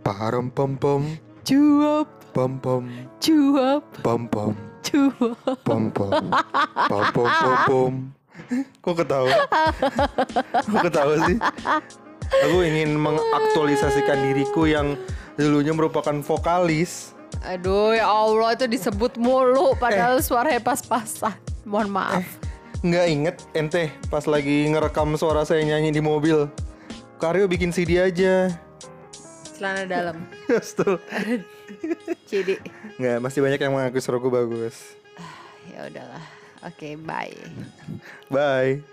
Param 0.00 0.48
pom 0.48 0.80
pom 0.80 1.02
Cuap, 1.44 2.08
pom 2.32 2.56
pom 2.56 2.84
cuap, 3.20 3.84
pom 4.00 4.22
pom 4.28 4.52
cuap. 4.80 5.60
pom 5.60 5.92
pom 5.92 6.12
pom 6.88 7.04
pom 7.12 7.28
pom 7.28 7.56
pom. 7.68 7.94
Kok 8.80 8.94
ketawa? 8.96 9.28
Kok 10.64 10.78
ketawa 10.88 11.14
sih? 11.28 11.36
Aku 12.48 12.58
ingin 12.64 12.96
mengaktualisasikan 12.96 14.24
diriku 14.24 14.64
yang 14.64 14.96
dulunya 15.36 15.76
merupakan 15.76 16.16
vokalis. 16.24 17.12
Aduh 17.44 17.92
ya 17.92 18.08
Allah 18.08 18.56
itu 18.56 18.66
disebut 18.68 19.20
mulu 19.20 19.76
padahal 19.76 20.24
suaranya 20.24 20.64
pas-pasan. 20.64 21.36
Mohon 21.68 21.88
maaf. 21.92 22.26
Nggak 22.80 23.06
inget 23.12 23.36
ente 23.52 23.84
pas 24.08 24.24
lagi 24.24 24.64
ngerekam 24.72 25.12
suara 25.20 25.44
saya 25.44 25.60
nyanyi 25.60 25.92
di 25.92 26.00
mobil. 26.00 26.48
Karyo 27.20 27.44
bikin 27.44 27.68
CD 27.68 28.00
aja. 28.00 28.48
Celana 29.60 29.84
dalam. 29.84 30.16
Betul. 30.48 30.96
Jadi 32.24 32.56
Nggak, 32.96 33.16
masih 33.20 33.40
banyak 33.44 33.60
yang 33.60 33.76
mengaku 33.76 34.00
suaraku 34.00 34.32
bagus. 34.32 34.96
ya 35.68 35.84
udahlah. 35.84 36.24
Oke, 36.60 36.92
bye. 36.98 37.32
Bye. 38.28 38.84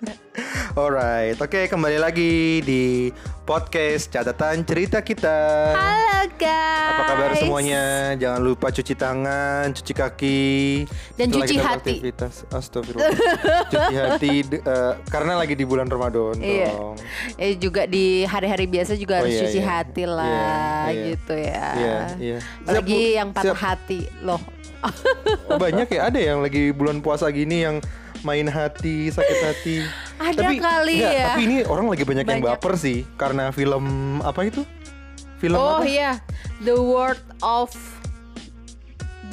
Alright, 0.78 1.32
oke 1.34 1.66
kembali 1.66 1.96
lagi 1.96 2.60
di 2.60 3.08
podcast 3.42 4.06
catatan 4.06 4.60
cerita 4.62 5.00
kita. 5.00 5.32
Halo 5.72 6.28
guys. 6.36 6.92
Apa 6.92 7.02
kabar 7.08 7.30
semuanya? 7.34 7.82
Jangan 8.14 8.40
lupa 8.40 8.68
cuci 8.68 8.92
tangan, 8.92 9.72
cuci 9.72 9.92
kaki, 9.92 10.44
Dan 11.16 11.26
setelah 11.26 11.40
cuci 11.42 11.56
hati. 11.56 11.94
beraktivitas. 11.96 12.34
Astagfirullah. 12.46 13.10
cuci 13.66 13.96
hati 13.96 14.34
eh, 14.52 14.92
karena 15.08 15.32
lagi 15.34 15.56
di 15.56 15.64
bulan 15.64 15.88
Ramadan 15.88 16.36
Iya. 16.36 16.68
dong. 16.68 17.00
Eh 17.34 17.56
juga 17.56 17.88
di 17.88 18.22
hari-hari 18.22 18.68
biasa 18.68 18.92
juga 18.94 19.16
Oh, 19.16 19.24
harus 19.24 19.34
iya, 19.34 19.42
cuci 19.42 19.56
iya. 19.58 19.66
hati 19.66 20.04
lah 20.04 20.28
Iya, 20.28 20.92
iya. 20.92 21.04
gitu 21.08 21.32
ya. 21.34 21.66
Iya, 21.72 21.96
iya. 22.20 22.38
Apalagi 22.60 22.92
Siap, 22.92 23.08
Bu. 23.08 23.16
yang 23.16 23.28
patah 23.32 23.44
Siap. 23.48 23.56
hati 23.58 24.00
loh. 24.20 24.40
Banyak 25.62 25.88
ya 25.88 26.08
ada 26.08 26.18
yang 26.18 26.40
lagi 26.40 26.70
bulan 26.70 27.00
puasa 27.00 27.28
gini 27.28 27.64
yang 27.64 27.76
main 28.20 28.44
hati, 28.44 29.08
sakit 29.08 29.38
hati. 29.40 29.76
Ada 30.20 30.52
kali 30.52 31.00
enggak, 31.00 31.12
ya. 31.16 31.26
Tapi 31.32 31.42
ini 31.48 31.56
orang 31.64 31.88
lagi 31.88 32.04
banyak, 32.04 32.24
yang 32.28 32.44
Banyak. 32.44 32.60
baper 32.60 32.76
sih 32.76 33.08
karena 33.16 33.48
film 33.48 33.84
apa 34.20 34.44
itu? 34.44 34.60
Film 35.40 35.56
Oh 35.56 35.80
apa? 35.80 35.88
iya, 35.88 36.20
The 36.60 36.76
World 36.76 37.24
of 37.40 37.72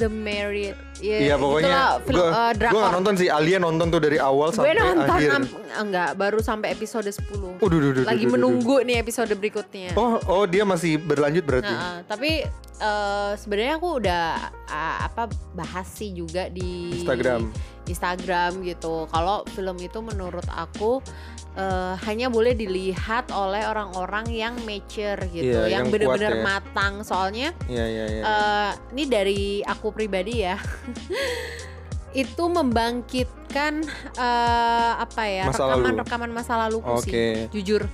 the 0.00 0.08
Married. 0.08 0.72
Iya 0.98 1.36
pokoknya 1.38 1.68
itulah 1.68 1.90
film 2.02 2.18
gua, 2.18 2.26
eh, 2.26 2.32
gua 2.32 2.56
drakor. 2.58 2.78
nggak 2.78 2.92
nonton 2.98 3.14
sih 3.14 3.28
Alia 3.30 3.58
nonton 3.62 3.86
tuh 3.90 4.00
dari 4.02 4.18
awal 4.18 4.48
Gue 4.50 4.56
sampai 4.58 4.74
nonton 4.74 5.06
akhir. 5.06 5.30
enggak, 5.78 6.10
baru 6.18 6.38
sampai 6.42 6.68
episode 6.74 7.06
10. 7.06 7.58
Oh, 7.62 7.68
duh, 7.70 7.78
duh, 7.78 7.90
duh, 7.94 8.04
Lagi 8.06 8.24
menunggu 8.26 8.82
nih 8.82 8.98
episode 8.98 9.30
berikutnya. 9.38 9.94
Oh, 9.94 10.18
oh 10.26 10.44
dia 10.44 10.66
masih 10.66 10.98
berlanjut 10.98 11.44
berarti. 11.46 11.70
Nah, 11.70 12.02
tapi 12.06 12.42
eh, 12.82 13.32
sebenarnya 13.38 13.74
aku 13.78 13.88
udah 14.02 14.24
ah, 14.66 14.96
apa 15.06 15.30
bahas 15.54 15.86
sih 15.86 16.10
juga 16.10 16.50
di 16.50 17.02
Instagram. 17.02 17.50
Instagram 17.88 18.62
gitu. 18.68 19.08
Kalau 19.08 19.46
film 19.56 19.76
itu 19.80 19.98
menurut 20.04 20.44
aku 20.52 21.00
eh, 21.54 21.94
hanya 22.02 22.28
boleh 22.28 22.52
dilihat 22.52 23.30
oleh 23.30 23.62
orang-orang 23.62 24.28
yang 24.28 24.54
mature 24.62 25.16
gitu, 25.28 25.48
Iya, 25.58 25.70
yang 25.70 25.70
yang 25.70 25.84
benar-benar 25.88 26.34
ya. 26.34 26.42
matang. 26.42 26.92
Soalnya 27.02 27.54
Iya, 27.64 27.84
iya, 27.86 28.04
iya. 28.10 28.22
eh, 28.22 28.70
ini 28.92 29.04
dari 29.04 29.40
aku 29.60 29.88
pribadi 29.88 30.42
ya. 30.42 30.56
itu 32.14 32.40
membangkitkan 32.40 33.84
eh, 34.16 34.92
apa 34.96 35.22
ya 35.24 35.44
Masa 35.46 35.62
lalu. 35.62 35.72
rekaman-rekaman 35.76 36.30
masa 36.32 36.52
laluku 36.56 36.88
Oke. 36.90 37.04
sih 37.04 37.20
jujur 37.52 37.84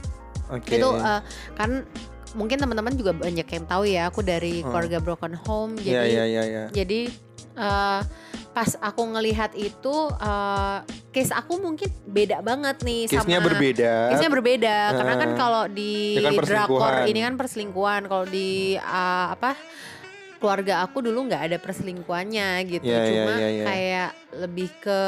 Oke. 0.49 0.79
itu 0.79 0.89
eh, 0.95 1.21
kan 1.53 1.83
mungkin 2.35 2.59
teman-teman 2.59 2.95
juga 2.95 3.11
banyak 3.13 3.43
yang 3.45 3.65
tahu 3.65 3.83
ya 3.85 4.07
aku 4.07 4.23
dari 4.23 4.63
Hmm. 4.63 4.71
keluarga 4.71 4.99
broken 4.99 5.35
home 5.37 5.75
Iya, 5.79 6.03
jadi 6.03 6.07
iya, 6.09 6.25
iya, 6.25 6.43
iya. 6.45 6.65
jadi 6.71 7.01
eh, 7.55 8.01
pas 8.55 8.71
aku 8.79 9.03
ngelihat 9.19 9.53
itu 9.59 9.97
eh, 10.23 10.79
case 11.11 11.35
aku 11.35 11.59
mungkin 11.59 11.91
beda 12.07 12.39
banget 12.41 12.87
nih 12.87 13.11
Case-nya 13.11 13.43
sama 13.43 13.47
berbeda. 13.51 13.93
Case-nya 14.15 14.31
berbeda. 14.31 14.77
Karena 14.95 15.15
kan 15.19 15.31
kalau 15.35 15.65
di 15.67 16.23
ya 16.23 16.31
kan 16.31 16.39
drakor 16.39 16.95
ini 17.11 17.21
kan 17.27 17.35
perselingkuhan. 17.35 18.07
Kalau 18.07 18.25
di 18.31 18.79
eh, 18.79 19.27
apa 19.35 19.59
keluarga 20.39 20.87
aku 20.87 21.03
dulu 21.03 21.27
nggak 21.27 21.43
ada 21.51 21.59
perselingkuhannya 21.59 22.49
gitu. 22.71 22.87
Iya, 22.87 23.03
iya, 23.03 23.07
cuma 23.11 23.33
iya, 23.37 23.49
iya. 23.51 23.65
kayak 23.67 24.11
lebih 24.47 24.69
ke 24.79 25.03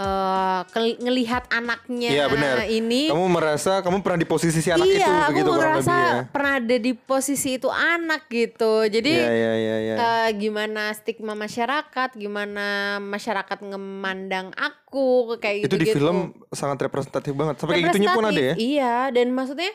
eh, 0.00 0.60
ke- 0.66 0.96
ngelihat 0.98 1.44
anaknya 1.50 2.08
Iya, 2.10 2.24
benar. 2.26 2.64
ini 2.64 3.06
Kamu 3.06 3.28
merasa 3.28 3.78
kamu 3.78 4.00
pernah 4.00 4.16
di 4.16 4.24
posisi 4.24 4.58
si 4.58 4.68
anak 4.68 4.86
iya, 4.86 4.96
itu 4.96 5.04
aku 5.04 5.28
begitu 5.30 5.50
merasa 5.52 5.76
lebih 5.76 6.00
ya. 6.00 6.20
pernah 6.26 6.52
ada 6.56 6.76
di 6.78 6.92
posisi 6.94 7.50
itu 7.54 7.68
anak 7.68 8.22
gitu. 8.26 8.72
Jadi 8.86 9.12
Iya, 9.12 9.28
iya, 9.30 9.52
iya, 9.54 9.76
iya. 9.78 9.94
eh, 9.94 10.28
gimana 10.34 10.88
stigma 10.90 11.34
masyarakat, 11.34 12.10
gimana 12.14 12.66
masyarakat 12.98 13.58
ngemandang 13.60 14.50
aku 14.52 15.06
kayak 15.36 15.62
itu 15.62 15.68
gitu. 15.68 15.76
di 15.76 15.86
film 15.90 16.18
sangat 16.48 16.80
representatif 16.80 17.30
banget. 17.30 17.54
Sampai 17.56 17.74
kayak 17.76 17.86
gitunya 17.90 18.08
pun 18.10 18.24
ada 18.24 18.40
ya. 18.42 18.54
Iya, 18.56 18.94
dan 19.10 19.28
maksudnya 19.30 19.68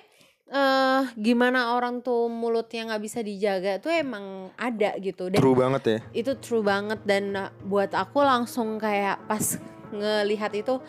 eh 0.48 1.02
gimana 1.16 1.74
orang 1.74 2.00
tuh 2.00 2.30
mulutnya 2.30 2.86
nggak 2.86 3.02
bisa 3.02 3.20
dijaga 3.20 3.78
tuh 3.78 3.90
emang 3.90 4.26
ada 4.56 4.94
gitu. 4.98 5.28
Dan 5.28 5.38
True 5.38 5.54
banget 5.54 5.82
ya. 5.84 6.00
itu 6.14 6.32
true 6.38 6.62
banget 6.62 7.02
dan 7.04 7.34
uh, 7.34 7.50
buat 7.62 7.90
aku 7.92 8.22
langsung 8.22 8.78
kayak 8.78 9.26
pas 9.26 9.58
ngelihat 10.02 10.52
itu 10.56 10.80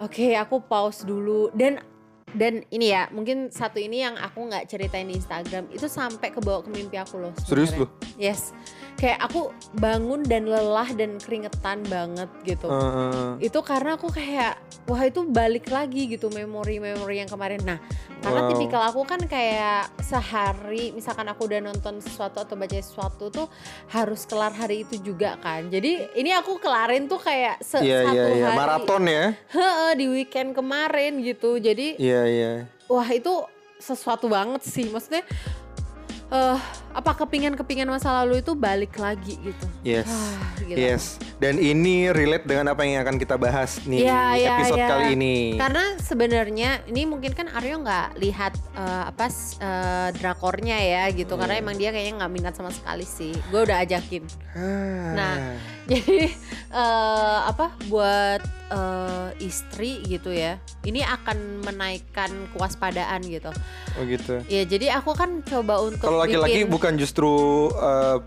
oke 0.00 0.26
aku 0.36 0.60
pause 0.64 1.04
dulu 1.04 1.48
dan 1.52 1.80
dan 2.36 2.60
ini 2.68 2.92
ya 2.92 3.08
mungkin 3.14 3.48
satu 3.48 3.80
ini 3.80 4.04
yang 4.04 4.18
aku 4.18 4.44
nggak 4.44 4.68
ceritain 4.68 5.08
di 5.08 5.16
Instagram 5.16 5.70
itu 5.72 5.86
sampai 5.88 6.28
ke 6.28 6.42
bawah 6.42 6.60
ke 6.66 6.70
mimpi 6.74 6.98
aku 7.00 7.16
loh 7.22 7.32
Serius 7.40 7.72
sebenarnya. 7.72 7.86
lu? 7.88 8.18
yes 8.20 8.40
kayak 8.96 9.20
aku 9.20 9.48
bangun 9.74 10.24
dan 10.24 10.44
lelah 10.44 10.88
dan 10.90 11.16
keringetan 11.16 11.84
banget 11.84 12.26
gitu 12.42 12.64
eh, 12.64 13.44
itu 13.44 13.58
karena 13.60 13.94
aku 13.94 14.08
kayak 14.08 14.56
wah 14.84 15.02
itu 15.02 15.20
balik 15.22 15.68
lagi 15.68 16.08
gitu 16.08 16.26
memori-memori 16.28 17.20
yang 17.20 17.28
kemarin 17.28 17.60
nah 17.60 17.78
karena 18.16 18.40
Wow. 18.42 18.48
tipikal 18.50 18.82
aku 18.82 19.04
kan 19.04 19.20
kayak 19.22 19.92
sehari 20.00 20.90
misalkan 20.90 21.28
aku 21.28 21.44
udah 21.44 21.60
nonton 21.62 22.00
sesuatu 22.00 22.40
atau 22.40 22.56
baca 22.56 22.72
sesuatu 22.74 23.28
tuh 23.28 23.46
harus 23.88 24.24
kelar 24.24 24.50
hari 24.50 24.82
itu 24.82 24.96
juga 24.98 25.36
kan 25.36 25.68
jadi 25.68 26.16
ini 26.16 26.32
aku 26.32 26.56
kelarin 26.56 27.04
tuh 27.04 27.18
kayak 27.18 27.60
se- 27.60 27.84
Iya, 27.84 28.02
satu 28.02 28.16
iya, 28.16 28.24
iya. 28.32 28.46
hari 28.46 28.56
Maraton 28.56 29.02
ya. 29.04 29.24
Heeh, 29.46 29.90
di 29.94 30.06
weekend 30.08 30.50
kemarin 30.52 31.20
gitu 31.20 31.58
jadi 31.58 31.94
Iya, 31.94 32.22
iya. 32.24 32.52
wah 32.86 33.06
itu 33.06 33.44
sesuatu 33.76 34.26
banget 34.26 34.64
sih 34.64 34.88
maksudnya 34.88 35.20
eh 36.26 36.58
apa 36.96 37.12
kepingan-kepingan 37.12 37.92
masa 37.92 38.24
lalu 38.24 38.40
itu 38.40 38.56
balik 38.56 38.96
lagi 38.96 39.36
gitu 39.44 39.66
Yes. 39.86 40.10
Wah, 40.10 40.50
gila. 40.66 40.74
Yes. 40.80 41.04
Dan 41.38 41.62
ini 41.62 42.10
relate 42.10 42.42
dengan 42.42 42.74
apa 42.74 42.82
yang 42.82 43.06
akan 43.06 43.22
kita 43.22 43.38
bahas 43.38 43.78
nih 43.86 44.02
di 44.02 44.10
iya, 44.42 44.58
episode 44.58 44.82
iya. 44.82 44.88
kali 44.90 45.04
ini. 45.14 45.36
Karena 45.54 45.84
sebenarnya 46.02 46.70
ini 46.90 47.06
mungkin 47.06 47.30
kan 47.36 47.46
Aryo 47.54 47.86
nggak 47.86 48.18
lihat 48.18 48.58
eh, 48.74 49.04
apa 49.14 49.30
eh, 49.30 50.08
drakornya 50.18 50.74
ya 50.74 51.04
gitu 51.14 51.38
karena 51.38 51.54
Iya. 51.54 51.62
emang 51.62 51.76
dia 51.78 51.94
kayaknya 51.94 52.14
nggak 52.18 52.32
minat 52.34 52.54
sama 52.58 52.74
sekali 52.74 53.06
sih. 53.06 53.30
Gue 53.52 53.62
udah 53.62 53.78
ajakin. 53.86 54.26
Ah. 54.58 55.12
Nah. 55.14 55.36
Jadi 55.86 56.34
eh, 56.74 57.38
apa 57.46 57.70
buat 57.86 58.42
eh, 58.74 59.28
istri 59.38 60.02
gitu 60.02 60.34
ya. 60.34 60.58
Ini 60.82 61.06
akan 61.06 61.62
menaikkan 61.62 62.32
kewaspadaan 62.58 63.22
gitu. 63.22 63.54
Oh 63.94 64.02
gitu. 64.02 64.42
Ya 64.50 64.66
jadi 64.66 64.98
aku 64.98 65.14
kan 65.14 65.46
coba 65.46 65.78
untuk 65.78 66.10
Kalau 66.10 66.26
laki-laki 66.26 66.66
bikin- 66.66 66.72
bukan 66.86 67.02
justru 67.02 67.66
uh, 67.82 68.22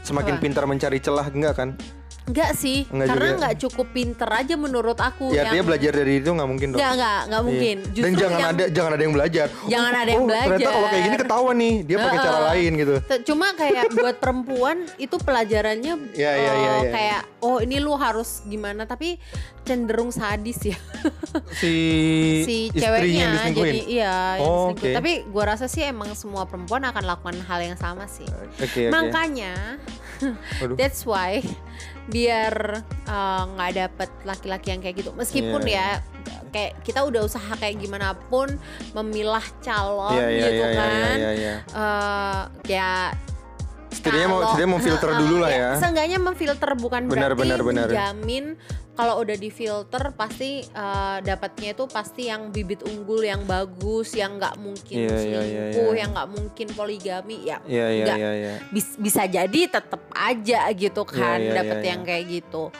semakin 0.00 0.40
pintar 0.40 0.64
mencari 0.64 0.96
celah 0.96 1.28
enggak 1.28 1.60
kan? 1.60 1.76
Enggak 2.28 2.50
sih, 2.54 2.84
Enggak 2.88 3.08
karena 3.08 3.28
nggak 3.40 3.54
cukup 3.58 3.86
pinter 3.90 4.28
aja 4.28 4.54
menurut 4.54 4.98
aku. 5.00 5.32
Ya 5.32 5.48
artinya 5.48 5.64
belajar 5.64 5.92
dari 5.96 6.12
itu 6.20 6.28
nggak 6.28 6.48
mungkin 6.48 6.66
dong. 6.70 6.78
Nggak 6.78 6.92
nggak 6.94 7.20
nggak 7.24 7.40
Iya. 7.40 7.48
mungkin. 7.48 7.76
Dan 7.78 7.92
Justru 7.94 8.20
jangan 8.20 8.38
yang- 8.38 8.52
ada 8.52 8.64
jangan 8.68 8.90
ada 8.92 9.02
yang 9.02 9.14
belajar. 9.16 9.46
Jangan 9.64 9.92
ada 9.94 10.10
yang 10.10 10.22
oh, 10.22 10.28
Ternyata 10.28 10.68
kalau 10.68 10.88
kayak 10.88 10.92
gini 10.92 11.08
belajar. 11.08 11.22
ketahuan 11.24 11.56
nih, 11.56 11.74
dia 11.82 11.96
pakai 11.96 12.18
cara 12.18 12.40
lain 12.52 12.70
gitu. 12.76 12.94
Cuma 13.24 13.46
kayak 13.54 13.84
buat 13.92 14.16
perempuan 14.18 14.76
itu 14.96 15.16
pelajarannya 15.16 15.94
Iya, 16.12 16.30
iya, 16.38 16.50
eh, 16.52 16.58
iya, 16.58 16.72
iya. 16.78 16.90
kayak 16.92 17.20
oh 17.40 17.58
ini 17.58 17.78
lu 17.78 17.94
harus 17.94 18.42
gimana 18.44 18.82
tapi 18.82 19.16
cenderung 19.62 20.10
sadis 20.10 20.58
ya 20.64 20.78
Si, 21.60 21.74
si 22.42 22.56
yang 22.68 22.74
ceweknya 22.74 23.28
jadi 23.52 23.80
iya 23.84 24.16
yang 24.36 24.42
Oh, 24.42 24.72
oke. 24.72 24.90
Tapi 24.90 25.22
gua 25.28 25.54
rasa 25.54 25.68
sih 25.68 25.84
emang 25.84 26.12
semua 26.14 26.44
perempuan 26.44 26.82
akan 26.82 27.04
lakukan 27.04 27.36
hal 27.44 27.60
yang 27.62 27.76
sama 27.76 28.04
sih. 28.06 28.26
Oke, 28.58 28.64
oke. 28.64 28.82
Makanya 28.90 29.78
that's 30.80 31.04
why 31.04 31.44
biar 32.08 32.54
eh, 33.04 33.42
nggak 33.54 33.70
dapet 33.76 34.10
laki-laki 34.24 34.68
yang 34.72 34.80
kayak 34.80 34.96
gitu. 34.98 35.10
Meskipun 35.12 35.62
Iya. 35.64 35.76
ya 35.76 35.88
kayak 36.48 36.80
kita 36.80 37.04
udah 37.04 37.28
usaha 37.28 37.52
kayak 37.54 37.76
gimana 37.76 38.16
pun 38.32 38.56
memilah 38.96 39.44
calon 39.60 40.16
Iya, 40.16 40.26
iya, 40.32 40.40
gitu 40.48 40.52
iya, 40.56 40.68
iya, 40.68 40.78
kan. 40.80 41.16
iya, 41.16 41.30
iya. 41.32 41.54
Eh, 41.68 42.42
ya 42.72 42.92
Setidaknya 43.88 44.28
mau 44.28 44.40
setidaknya 44.44 44.70
memfilter 44.70 45.08
Heeh, 45.10 45.20
dulu 45.24 45.36
lah 45.40 45.50
ya. 45.52 45.70
Seenggaknya 45.80 46.18
memfilter 46.20 46.70
bukan 46.76 47.00
Benar, 47.08 47.32
berarti 47.32 47.40
benar, 47.40 47.60
benar. 47.64 47.86
menjamin 47.88 48.44
kalau 48.98 49.22
udah 49.22 49.38
difilter 49.38 50.10
pasti 50.12 50.66
eh, 50.66 51.16
dapatnya 51.22 51.70
itu 51.70 51.86
pasti 51.86 52.26
yang 52.26 52.50
bibit 52.50 52.82
unggul 52.82 53.22
yang 53.22 53.46
bagus 53.46 54.10
yang 54.12 54.34
nggak 54.36 54.58
mungkin 54.58 54.96
Iya, 54.98 55.06
iya, 55.06 55.14
iya, 55.14 55.38
selingkuh 55.70 55.92
iya. 55.94 56.00
yang 56.02 56.10
nggak 56.10 56.30
mungkin 56.34 56.66
poligami 56.74 57.36
ya 57.46 57.58
Iya 57.62 57.86
iya 57.88 58.04
Nggak. 58.04 58.18
iya 58.18 58.30
iya. 58.34 58.54
bis- 58.68 58.98
bisa 58.98 59.22
jadi 59.24 59.60
tetap 59.70 60.02
aja 60.10 60.66
gitu 60.74 61.02
kan 61.06 61.38
iya, 61.38 61.54
dapet 61.54 61.78
iya, 61.78 61.88
yang 61.94 62.02
kayak 62.02 62.24
gitu. 62.26 62.74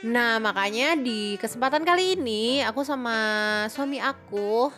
Nah 0.00 0.38
makanya 0.38 0.94
di 0.94 1.34
kesempatan 1.36 1.82
kali 1.82 2.14
ini 2.14 2.62
aku 2.62 2.80
sama 2.80 3.12
suami 3.68 3.98
aku, 3.98 4.70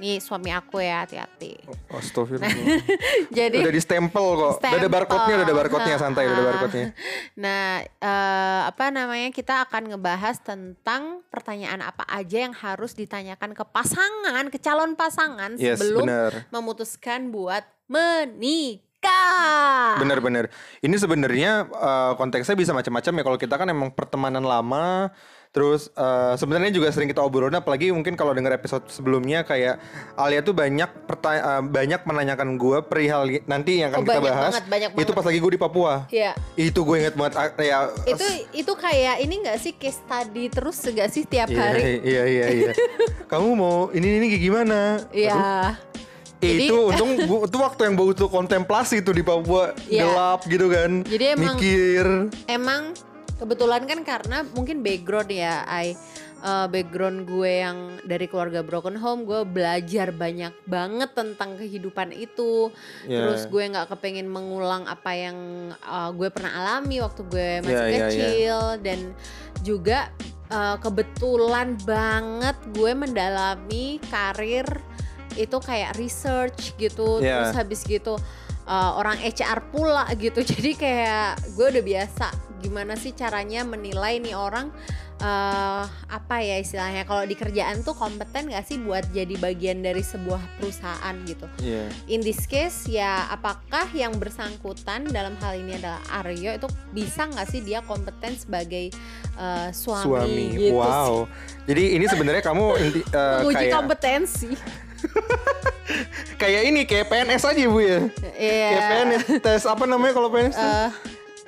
nih 0.00 0.16
suami 0.16 0.48
aku 0.48 0.80
ya 0.80 1.04
hati-hati. 1.04 1.60
Astagfirullah. 1.92 2.48
Jadi 3.36 3.60
udah 3.60 3.70
di 3.70 3.78
stempel 3.78 4.24
kok. 4.32 4.56
Udah 4.56 4.64
ada 4.64 4.80
Stempel. 4.80 4.88
barcode-nya, 4.88 5.34
udah 5.36 5.44
ada 5.44 5.54
barcode-nya 5.54 5.96
santai, 6.00 6.24
udah 6.24 6.34
ada 6.34 6.44
barcode-nya. 6.48 6.86
Nah, 7.36 7.84
eh, 7.84 8.60
apa 8.66 8.84
namanya? 8.88 9.28
Kita 9.30 9.64
akan 9.64 9.92
ngebahas 9.92 10.40
tentang 10.40 11.20
pertanyaan 11.28 11.80
apa 11.80 12.04
aja 12.04 12.44
yang 12.44 12.52
harus 12.52 12.92
ditanyakan 12.92 13.52
ke 13.52 13.64
pasangan, 13.64 14.48
ke 14.48 14.56
calon 14.56 14.92
pasangan 14.92 15.56
Yes, 15.56 15.76
sebelum 15.76 16.04
benar. 16.04 16.30
memutuskan 16.48 17.28
buat 17.28 17.64
menikah. 17.88 19.98
Bener-bener. 19.98 20.48
Ini 20.80 20.94
sebenarnya 20.96 21.66
eh, 21.66 22.12
konteksnya 22.16 22.54
bisa 22.54 22.70
macam-macam 22.72 23.12
ya. 23.12 23.22
Kalau 23.24 23.38
kita 23.38 23.54
kan 23.56 23.66
emang 23.68 23.88
pertemanan 23.92 24.44
lama, 24.44 25.10
terus 25.50 25.90
eh, 25.90 26.34
sebenarnya 26.34 26.70
juga 26.70 26.88
sering 26.88 27.06
kita 27.06 27.20
obrolin. 27.20 27.52
Apalagi 27.52 27.90
mungkin 27.90 28.14
kalau 28.14 28.30
dengar 28.30 28.50
episode 28.50 28.86
sebelumnya 28.86 29.42
kayak 29.42 29.82
Alia 30.14 30.40
tuh 30.40 30.52
banyak 30.52 30.86
perta- 31.04 31.34
eh, 31.36 31.62
banyak 31.62 32.00
menanyakan 32.00 32.54
gue 32.54 32.78
perihal 32.82 33.20
nanti 33.44 33.78
yang 33.78 33.90
akan 33.90 33.98
Oh, 33.98 34.04
kita 34.04 34.12
banyak 34.16 34.30
bahas. 34.30 34.44
banget, 34.48 34.64
banyak 34.66 34.88
Itu 34.90 34.96
banget. 34.96 35.16
pas 35.16 35.24
lagi 35.26 35.38
gue 35.38 35.50
di 35.50 35.60
Papua. 35.60 35.92
Iya. 36.08 36.32
Itu 36.54 36.80
gue 36.82 36.96
inget 36.98 37.14
banget 37.14 37.34
ah, 37.34 37.46
ya. 37.56 37.78
Itu 38.04 38.26
itu 38.52 38.72
kayak 38.72 39.16
ini 39.18 39.34
enggak 39.40 39.58
sih 39.58 39.72
case 39.72 39.98
study 39.98 40.44
terus 40.48 40.78
enggak 40.84 41.08
sih 41.08 41.22
tiap 41.24 41.46
Iya, 41.46 41.58
hari? 41.60 41.82
Iya 42.00 42.22
iya 42.24 42.46
iya. 42.48 42.70
Kamu 43.30 43.48
mau 43.52 43.78
ini 43.90 44.06
ini 44.16 44.26
kayak 44.28 44.44
gimana? 44.44 44.80
Iya. 45.10 45.74
Eh, 46.40 46.46
Jadi- 46.48 46.66
itu 46.66 46.76
untung 46.80 47.10
bu- 47.20 47.44
itu 47.44 47.56
waktu 47.58 47.80
yang 47.84 47.94
butuh 47.94 48.24
kontemplasi 48.26 49.00
tuh 49.00 49.12
di 49.12 49.20
Papua 49.20 49.76
Iya. 49.84 50.06
gelap 50.06 50.40
gitu 50.44 50.66
kan. 50.66 51.02
Jadi 51.02 51.24
emang- 51.28 51.58
mikir. 51.58 52.06
Emang 52.46 52.82
kebetulan 53.40 53.88
kan 53.88 54.04
karena 54.04 54.44
mungkin 54.52 54.84
background 54.84 55.32
ya, 55.32 55.64
I 55.64 55.96
eh, 56.44 56.66
background 56.68 57.24
gue 57.24 57.52
yang 57.64 57.78
dari 58.04 58.28
keluarga 58.28 58.60
broken 58.60 59.00
home, 59.00 59.24
gue 59.24 59.48
belajar 59.48 60.12
banyak 60.12 60.52
banget 60.68 61.10
tentang 61.16 61.56
kehidupan 61.56 62.12
itu. 62.12 62.68
Iya. 63.08 63.24
Terus 63.24 63.42
gue 63.48 63.62
nggak 63.72 63.88
kepengen 63.96 64.28
mengulang 64.28 64.84
apa 64.84 65.16
yang 65.16 65.38
eh, 65.72 66.10
gue 66.12 66.28
pernah 66.28 66.52
alami 66.60 67.00
waktu 67.00 67.22
gue 67.24 67.50
masih 67.64 67.72
Iya, 67.72 67.84
iya, 67.88 67.96
iya. 67.96 68.04
kecil 68.04 68.58
dan 68.84 68.98
juga 69.64 70.12
eh, 70.52 70.76
kebetulan 70.76 71.80
banget 71.88 72.56
gue 72.76 72.92
mendalami 72.92 73.96
karir 74.12 74.68
itu 75.38 75.56
kayak 75.62 75.96
research 75.96 76.74
gitu 76.76 77.22
Iya. 77.22 77.48
terus 77.48 77.54
habis 77.56 77.80
gitu 77.86 78.18
uh, 78.66 78.90
orang 78.98 79.18
HR 79.20 79.70
pula 79.70 80.04
gitu 80.18 80.42
jadi 80.58 80.70
kayak 80.74 81.30
gue 81.54 81.66
udah 81.70 81.84
biasa 81.84 82.26
gimana 82.60 82.94
sih 82.94 83.16
caranya 83.16 83.64
menilai 83.64 84.20
nih 84.20 84.36
orang 84.36 84.68
uh, 85.20 85.84
apa 86.08 86.36
ya 86.44 86.60
istilahnya 86.60 87.08
kalau 87.08 87.24
di 87.24 87.36
kerjaan 87.36 87.80
tuh 87.80 87.96
kompeten 87.96 88.52
gak 88.52 88.64
sih 88.68 88.76
buat 88.80 89.08
jadi 89.12 89.34
bagian 89.40 89.80
dari 89.80 90.04
sebuah 90.04 90.40
perusahaan 90.60 91.14
gitu 91.24 91.46
Iya. 91.60 91.88
in 92.08 92.20
this 92.20 92.44
case 92.44 92.88
ya 92.88 93.28
apakah 93.32 93.88
yang 93.96 94.16
bersangkutan 94.16 95.08
dalam 95.08 95.36
hal 95.40 95.56
ini 95.56 95.80
adalah 95.80 96.00
Aryo 96.20 96.56
itu 96.56 96.68
bisa 96.92 97.28
nggak 97.28 97.48
sih 97.48 97.60
dia 97.64 97.80
kompeten 97.84 98.36
sebagai 98.36 98.92
uh, 99.40 99.72
suami, 99.72 100.04
Suami. 100.04 100.44
gitu 100.56 100.76
wow. 100.76 101.24
Jadi 101.70 101.94
ini 101.94 102.04
sebenarnya 102.10 102.42
kamu 102.42 102.64
inti, 102.82 103.00
eh, 103.14 103.46
Uji 103.46 103.54
kayak 103.54 103.74
kompetensi. 103.78 104.50
kayak 106.42 106.62
ini 106.66 106.80
kayak 106.82 107.06
PNS 107.06 107.42
aja 107.46 107.62
Bu 107.70 107.78
ya. 107.78 108.00
Iya. 108.34 108.68
Kayak 108.74 108.82
PNS 108.90 109.22
tes 109.38 109.62
apa 109.70 109.84
namanya 109.86 110.12
kalau 110.18 110.28
PNS 110.34 110.56
tuh? 110.58 110.74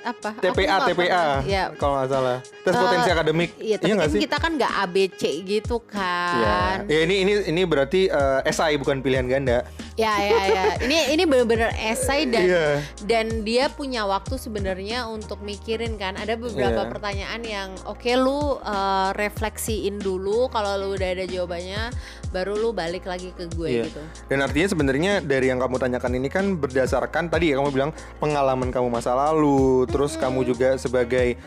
Apa? 0.03 0.35
TPA 0.35 0.75
TPA. 0.85 1.25
Ya, 1.43 1.71
kalau 1.73 1.95
nggak 1.95 2.09
salah. 2.09 2.37
Tes 2.43 2.71
Eh, 2.71 2.79
potensi 2.79 3.09
akademik. 3.09 3.49
iya, 3.57 3.75
tapi 3.77 3.91
nggak 3.91 4.03
kan 4.03 4.11
sih? 4.11 4.19
kita 4.21 4.37
kan 4.37 4.51
nggak 4.53 4.73
ABC 4.83 5.21
gitu 5.41 5.75
Iya. 5.79 5.91
kan. 5.91 6.77
Ya, 6.85 6.99
ini 7.03 7.15
ini 7.21 7.33
ini 7.47 7.61
berarti 7.63 8.07
eh, 8.07 8.39
SI 8.45 8.75
bukan 8.75 8.99
pilihan 8.99 9.23
ganda. 9.25 9.63
Ya, 9.93 10.09
ya, 10.17 10.41
ya. 10.49 10.63
Ini 10.81 11.13
ini 11.13 11.23
bener-bener 11.23 11.69
esai 11.77 12.25
dan 12.25 12.43
Iya. 12.43 12.65
dan 13.05 13.25
dia 13.41 13.69
punya 13.69 14.03
waktu 14.03 14.35
sebenarnya 14.35 15.05
untuk 15.05 15.39
mikirin 15.39 15.95
kan. 15.95 16.15
Ada 16.15 16.33
beberapa 16.33 16.81
Iya. 16.81 16.89
pertanyaan 16.89 17.41
yang 17.41 17.69
oke 17.85 18.09
lu 18.15 18.57
uh, 18.57 19.13
refleksiin 19.13 19.97
dulu 19.97 20.49
kalau 20.49 20.75
lu 20.75 20.87
udah 20.93 21.09
ada 21.13 21.23
jawabannya, 21.23 21.93
baru 22.29 22.57
lu 22.57 22.73
balik 22.73 23.05
lagi 23.05 23.31
ke 23.31 23.45
gue 23.47 23.69
Iya. 23.69 23.83
gitu. 23.85 24.01
Dan 24.27 24.41
artinya 24.41 24.67
sebenarnya 24.67 25.13
dari 25.21 25.47
yang 25.47 25.61
kamu 25.61 25.77
tanyakan 25.77 26.11
ini 26.15 26.27
kan 26.27 26.45
berdasarkan 26.55 27.29
tadi 27.29 27.53
ya 27.53 27.61
kamu 27.61 27.69
bilang 27.69 27.91
pengalaman 28.17 28.67
kamu 28.67 28.89
masa 28.89 29.13
lalu, 29.13 29.85
terus 29.93 30.17
kamu 30.17 30.41
juga 30.43 30.73
sebagai 30.75 31.37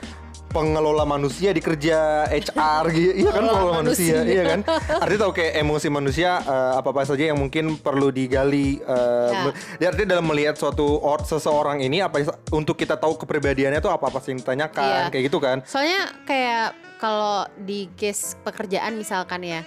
pengelola 0.46 1.02
manusia 1.02 1.50
di 1.50 1.58
kerja 1.58 2.24
HR 2.24 2.84
gitu. 2.94 3.12
Iya 3.18 3.30
kan 3.30 3.42
Pengelola 3.42 3.72
manusia, 3.76 4.14
manusia. 4.14 4.32
iya 4.32 4.42
kan? 4.46 4.60
Artinya 4.96 5.20
tahu 5.20 5.32
kayak 5.34 5.52
emosi 5.58 5.88
manusia 5.90 6.30
eh, 6.38 6.72
apa-apa 6.78 7.02
saja 7.04 7.24
yang 7.26 7.36
mungkin 7.36 7.76
perlu 7.76 8.08
digali 8.08 8.78
eh, 8.78 9.04
Ya. 9.26 9.50
ya, 9.76 9.86
artinya 9.90 10.16
dalam 10.16 10.24
melihat 10.24 10.54
suatu 10.54 10.86
or, 10.96 11.20
seseorang 11.20 11.82
ini 11.82 11.98
apa 11.98 12.22
untuk 12.48 12.74
kita 12.74 12.94
tahu 12.94 13.18
kepribadiannya 13.18 13.80
tuh 13.80 13.90
apa-apa 13.90 14.22
sih 14.22 14.32
yang 14.32 14.40
ditanyakan 14.40 14.86
Iya. 15.02 15.10
kayak 15.10 15.24
gitu 15.26 15.38
kan. 15.38 15.56
Soalnya 15.66 16.14
kayak 16.22 16.66
kalau 16.96 17.44
di 17.58 17.90
case 17.92 18.38
pekerjaan 18.40 18.94
misalkan 18.94 19.42
ya, 19.42 19.60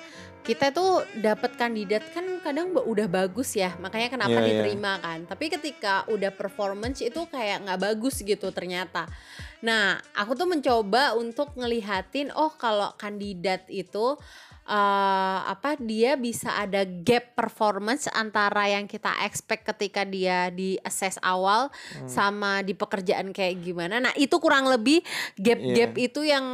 kita 0.49 0.73
tuh 0.73 1.05
dapat 1.13 1.53
kandidat 1.53 2.09
kan 2.09 2.25
kadang 2.41 2.73
udah 2.73 3.05
bagus 3.05 3.53
ya, 3.53 3.77
makanya 3.77 4.09
kenapa 4.09 4.41
Iya, 4.41 4.41
iya. 4.41 4.49
diterima 4.49 4.97
kan. 4.97 5.19
Tapi 5.29 5.45
ketika 5.45 6.09
udah 6.09 6.33
performance 6.33 7.05
itu 7.05 7.21
kayak 7.29 7.69
nggak 7.69 7.77
bagus 7.77 8.17
gitu 8.25 8.49
ternyata. 8.49 9.05
Nah, 9.61 10.01
aku 10.17 10.33
tuh 10.33 10.49
mencoba 10.49 11.13
untuk 11.13 11.53
ngelihatin, 11.53 12.33
oh 12.33 12.49
kalau 12.57 12.89
kandidat 12.97 13.69
itu 13.69 14.17
eh, 14.69 15.39
apa 15.43 15.73
dia 15.75 16.13
bisa 16.13 16.53
ada 16.53 16.85
gap 16.85 17.33
performance 17.33 18.05
antara 18.07 18.69
yang 18.69 18.85
kita 18.85 19.09
expect 19.23 19.65
ketika 19.65 20.05
dia 20.05 20.47
di 20.49 20.77
assess 20.79 21.17
awal 21.19 21.73
Hmm. 21.89 22.05
sama 22.05 22.61
di 22.61 22.71
pekerjaan 22.71 23.31
kayak 23.31 23.59
gimana. 23.59 23.97
Nah, 23.99 24.13
itu 24.13 24.37
kurang 24.37 24.67
lebih 24.67 25.01
gap-gap 25.35 25.91
Iya. 25.91 26.05
itu 26.05 26.21
yang 26.21 26.45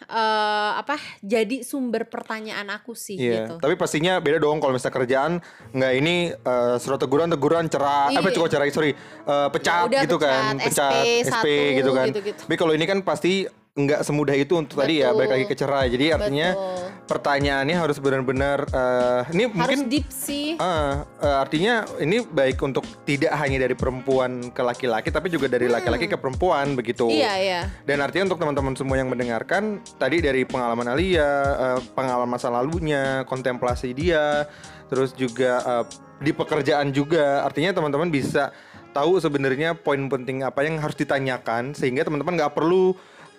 eh, 0.00 0.72
apa 0.74 0.94
jadi 1.18 1.60
sumber 1.60 2.06
pertanyaan 2.06 2.70
aku 2.70 2.94
sih 2.94 3.16
Iya, 3.16 3.50
gitu. 3.50 3.54
tapi 3.58 3.74
pastinya 3.74 4.16
beda 4.16 4.38
dong 4.38 4.58
kalau 4.58 4.72
misalnya 4.72 4.94
kerjaan 4.94 5.32
nggak 5.72 5.92
ini 5.94 6.14
eh, 6.30 6.76
surat 6.78 6.96
teguran 6.96 7.26
teguran 7.26 7.66
cerah, 7.66 8.08
Iya. 8.08 8.20
apa 8.20 8.28
cukup 8.30 8.48
cerai 8.48 8.70
sorry, 8.70 8.92
eh, 8.94 9.48
pecat 9.50 9.88
udah 9.88 10.02
gitu 10.02 10.16
kan, 10.16 10.54
pecat, 10.56 10.92
SP 10.94 11.24
satu, 11.26 11.48
gitu 11.74 11.90
kan. 11.90 12.06
gitu-gitu. 12.08 12.40
Tapi 12.44 12.54
kalau 12.54 12.72
ini 12.72 12.84
kan 12.84 12.98
pasti 13.00 13.48
nggak 13.74 14.06
semudah 14.06 14.38
itu 14.38 14.54
untuk 14.54 14.78
tadi 14.78 15.02
ya 15.02 15.10
Betul. 15.10 15.18
balik 15.18 15.30
lagi 15.34 15.46
ke 15.50 15.56
cerai. 15.58 15.86
Jadi 15.90 16.06
artinya 16.14 16.48
Betul. 16.54 17.10
pertanyaannya 17.10 17.74
harus 17.74 17.98
benar-benar 17.98 18.58
eh, 18.70 19.22
ini 19.34 19.50
Harus 19.50 19.58
mungkin 19.58 19.78
deep 19.90 20.06
sih. 20.14 20.54
Ah, 20.62 21.02
eh, 21.18 21.36
artinya 21.42 21.82
ini 21.98 22.22
baik 22.22 22.62
untuk 22.62 22.86
tidak 23.02 23.34
hanya 23.34 23.66
dari 23.66 23.74
perempuan 23.74 24.54
ke 24.54 24.62
laki-laki 24.62 25.10
tapi 25.10 25.26
juga 25.26 25.50
dari 25.50 25.66
laki-laki 25.66 26.06
ke 26.06 26.14
perempuan 26.14 26.78
begitu. 26.78 27.10
Hmm. 27.10 27.18
Iya, 27.18 27.34
iya. 27.42 27.60
Dan 27.82 27.98
artinya 27.98 28.30
untuk 28.30 28.46
teman-teman 28.46 28.78
semua 28.78 28.94
yang 28.94 29.10
mendengarkan 29.10 29.82
tadi 29.98 30.22
dari 30.22 30.46
pengalaman 30.46 30.94
Alia, 30.94 31.30
eh, 31.58 31.78
pengalaman 31.98 32.30
masa 32.30 32.54
lalunya, 32.54 33.26
kontemplasi 33.26 33.90
dia, 33.90 34.46
terus 34.86 35.10
juga 35.18 35.82
eh, 35.82 35.84
di 36.22 36.30
pekerjaan 36.30 36.94
juga. 36.94 37.42
Artinya 37.42 37.74
teman-teman 37.74 38.06
bisa 38.06 38.54
tahu 38.94 39.18
sebenarnya 39.18 39.74
poin 39.74 39.98
penting 40.06 40.46
apa 40.46 40.62
yang 40.62 40.78
harus 40.78 40.94
ditanyakan 40.94 41.74
sehingga 41.74 42.06
teman-teman 42.06 42.38
nggak 42.38 42.54
perlu 42.54 42.94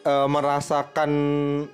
eh, 0.05 0.27
merasakan 0.29 1.11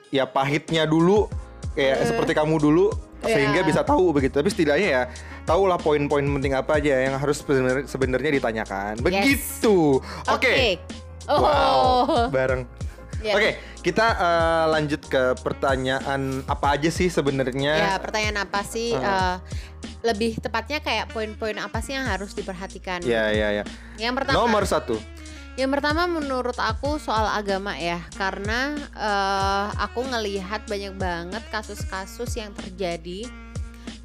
ya 0.07 0.23
pahitnya 0.25 0.87
dulu 0.87 1.27
kayak 1.71 2.07
seperti 2.07 2.31
kamu 2.33 2.57
dulu 2.57 2.87
Iya. 3.21 3.37
sehingga 3.37 3.61
bisa 3.61 3.85
tahu 3.85 4.09
begitu. 4.11 4.33
Tapi 4.33 4.49
setidaknya 4.49 4.87
ya 4.89 5.03
tahulah 5.43 5.77
poin-poin 5.77 6.25
penting 6.25 6.57
apa 6.57 6.81
aja 6.81 7.05
yang 7.05 7.13
harus 7.13 7.37
sebenar- 7.37 7.85
sebenarnya 7.85 8.33
ditanyakan. 8.33 8.97
Begitu. 8.97 10.01
Oke. 10.25 10.81
Oh. 11.29 11.37
Wow, 11.37 12.33
bareng. 12.33 12.65
Ya. 13.21 13.37
Oke, 13.37 13.53
kita 13.85 14.17
eh, 14.17 14.65
lanjut 14.67 15.05
ke 15.05 15.37
pertanyaan 15.37 16.41
apa 16.43 16.73
aja 16.73 16.89
sih 16.89 17.05
Ya, 17.05 17.13
sebenarnya? 17.13 18.01
pertanyaan 18.01 18.41
apa 18.41 18.65
sih? 18.65 18.97
Ah. 18.97 19.37
eh, 19.37 19.69
lebih 20.01 20.41
tepatnya 20.41 20.81
kayak 20.81 21.13
poin-poin 21.13 21.61
apa 21.61 21.77
sih 21.77 21.93
yang 21.93 22.09
harus 22.09 22.33
diperhatikan? 22.33 23.05
Ya, 23.05 23.29
ya, 23.29 23.53
ya. 23.53 23.63
Yang 24.01 24.13
pertama, 24.17 24.33
Nomor 24.35 24.65
satu. 24.65 24.97
Yang 25.61 25.69
pertama 25.69 26.09
menurut 26.09 26.57
aku 26.57 26.97
soal 26.97 27.29
agama 27.29 27.77
ya, 27.77 28.01
karena 28.17 28.73
eh, 28.97 29.67
aku 29.77 30.01
ngelihat 30.09 30.65
banyak 30.65 30.97
banget 30.97 31.43
kasus-kasus 31.53 32.33
yang 32.33 32.49
terjadi 32.57 33.29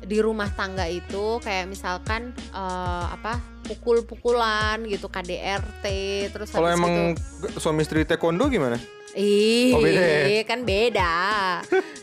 di 0.07 0.19
rumah 0.21 0.53
tangga 0.53 0.85
itu, 0.85 1.41
kayak 1.41 1.73
misalkan 1.73 2.37
eh, 2.53 3.07
apa 3.09 3.41
pukul-pukulan 3.65 4.85
gitu, 4.85 5.09
KDRT, 5.09 5.85
terus 6.37 6.53
Kalau 6.53 6.69
emang 6.69 7.17
gitu. 7.17 7.57
suami 7.57 7.89
istri 7.89 8.05
taekwondo 8.05 8.53
gimana? 8.53 8.77
Ih, 9.17 9.73
Oh, 9.73 9.81
beda 9.81 10.29
ya? 10.29 10.45
kan 10.45 10.61
beda. 10.63 11.15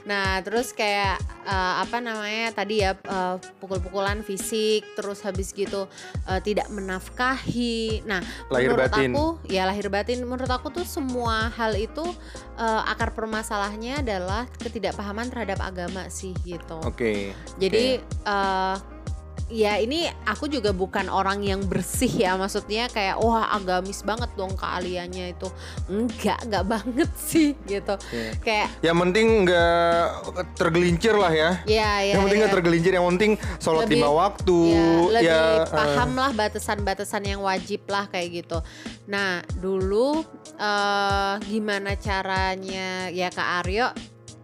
Nah, 0.04 0.42
terus 0.42 0.74
kayak 0.74 1.16
eh, 1.46 1.74
apa 1.80 2.02
namanya 2.02 2.50
tadi 2.52 2.82
ya 2.82 2.98
eh, 2.98 3.36
pukul-pukulan 3.62 4.20
fisik, 4.20 4.82
terus 4.98 5.22
habis 5.22 5.54
gitu 5.54 5.86
eh, 6.26 6.42
tidak 6.42 6.68
menafkahi. 6.68 8.02
Nah, 8.04 8.18
Lahir 8.50 8.74
menurut 8.74 8.90
batin. 8.90 9.12
aku 9.14 9.26
ya 9.46 9.64
lahir 9.64 9.88
batin. 9.88 10.26
Menurut 10.26 10.50
aku 10.50 10.74
tuh 10.74 10.84
semua 10.84 11.54
hal 11.54 11.78
itu 11.78 12.02
eh, 12.58 12.82
akar 12.90 13.14
permasalahannya 13.14 14.02
adalah 14.02 14.50
ketidakpahaman 14.58 15.30
terhadap 15.30 15.62
agama 15.62 16.10
sih 16.10 16.34
gitu. 16.42 16.82
Oke. 16.82 17.38
Jadi 17.62 18.02
eh 18.02 18.76
ya 19.54 19.78
ini 19.78 20.10
aku 20.26 20.50
juga 20.50 20.74
bukan 20.74 21.06
orang 21.08 21.40
yang 21.40 21.62
bersih 21.62 22.10
ya 22.10 22.34
maksudnya 22.34 22.90
kayak 22.90 23.22
wah 23.22 23.54
agamis 23.54 24.02
banget 24.02 24.34
dong 24.34 24.58
keahliannya 24.58 25.32
itu 25.32 25.46
enggak 25.86 26.42
enggak 26.42 26.66
banget 26.66 27.10
sih 27.30 27.54
gitu 27.64 27.94
Iya. 28.10 28.32
kayak 28.42 28.68
Yang 28.82 28.98
penting 29.00 29.28
nggak 29.46 30.02
tergelincir 30.54 31.14
lah 31.14 31.30
ya. 31.30 31.52
ya 31.64 32.02
ya 32.02 32.18
yang 32.18 32.26
penting 32.26 32.38
ya. 32.38 32.42
nggak 32.44 32.56
tergelincir, 32.56 32.92
yang 32.92 33.08
penting 33.08 33.32
sholat 33.58 33.86
Lebih- 33.86 34.02
lima 34.02 34.10
waktu. 34.10 34.60
ya, 34.66 34.90
lebih 35.14 35.30
ya, 35.30 35.70
paham 35.70 36.10
lah 36.16 36.32
batasan-batasan 36.34 37.24
yang 37.24 37.42
wajib 37.42 37.86
lah 37.86 38.10
kayak 38.10 38.44
gitu. 38.44 38.58
Nah 39.06 39.30
dulu 39.54 40.26
eh 40.56 41.34
gimana 41.44 41.94
caranya 41.96 43.08
ya 43.10 43.30
Kak 43.30 43.50
Aryo 43.62 43.88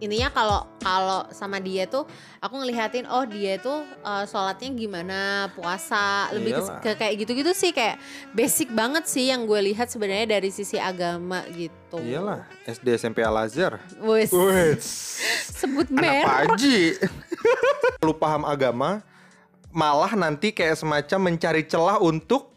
ininya 0.00 0.32
kalau 0.32 0.60
kalau 0.80 1.28
sama 1.30 1.60
dia 1.60 1.84
tuh 1.84 2.08
aku 2.40 2.54
ngelihatin 2.56 3.04
oh 3.06 3.28
dia 3.28 3.60
tuh 3.60 3.84
eh, 3.84 4.24
sholatnya 4.24 4.72
gimana 4.72 5.20
puasa 5.52 6.32
lebih 6.32 6.56
ke, 6.56 6.62
ke 6.80 6.90
kayak 6.96 7.14
gitu-gitu 7.24 7.52
sih 7.52 7.70
kayak 7.70 8.00
basic 8.32 8.72
banget 8.72 9.04
sih 9.04 9.28
yang 9.28 9.44
gue 9.44 9.60
lihat 9.72 9.92
sebenarnya 9.92 10.40
dari 10.40 10.48
sisi 10.48 10.80
agama 10.80 11.44
gitu. 11.52 12.00
Iyalah, 12.00 12.48
SD 12.64 12.96
SMP 12.96 13.20
Al 13.20 13.36
Azhar. 13.36 13.78
Wes, 14.00 14.30
sebut 15.60 15.86
anak 15.92 16.00
merek. 16.00 16.26
paji. 16.26 16.80
Lu 18.06 18.16
paham 18.16 18.48
agama, 18.48 19.04
malah 19.70 20.12
nanti 20.16 20.50
kayak 20.50 20.78
semacam 20.78 21.30
mencari 21.30 21.62
celah 21.66 22.00
untuk 22.02 22.49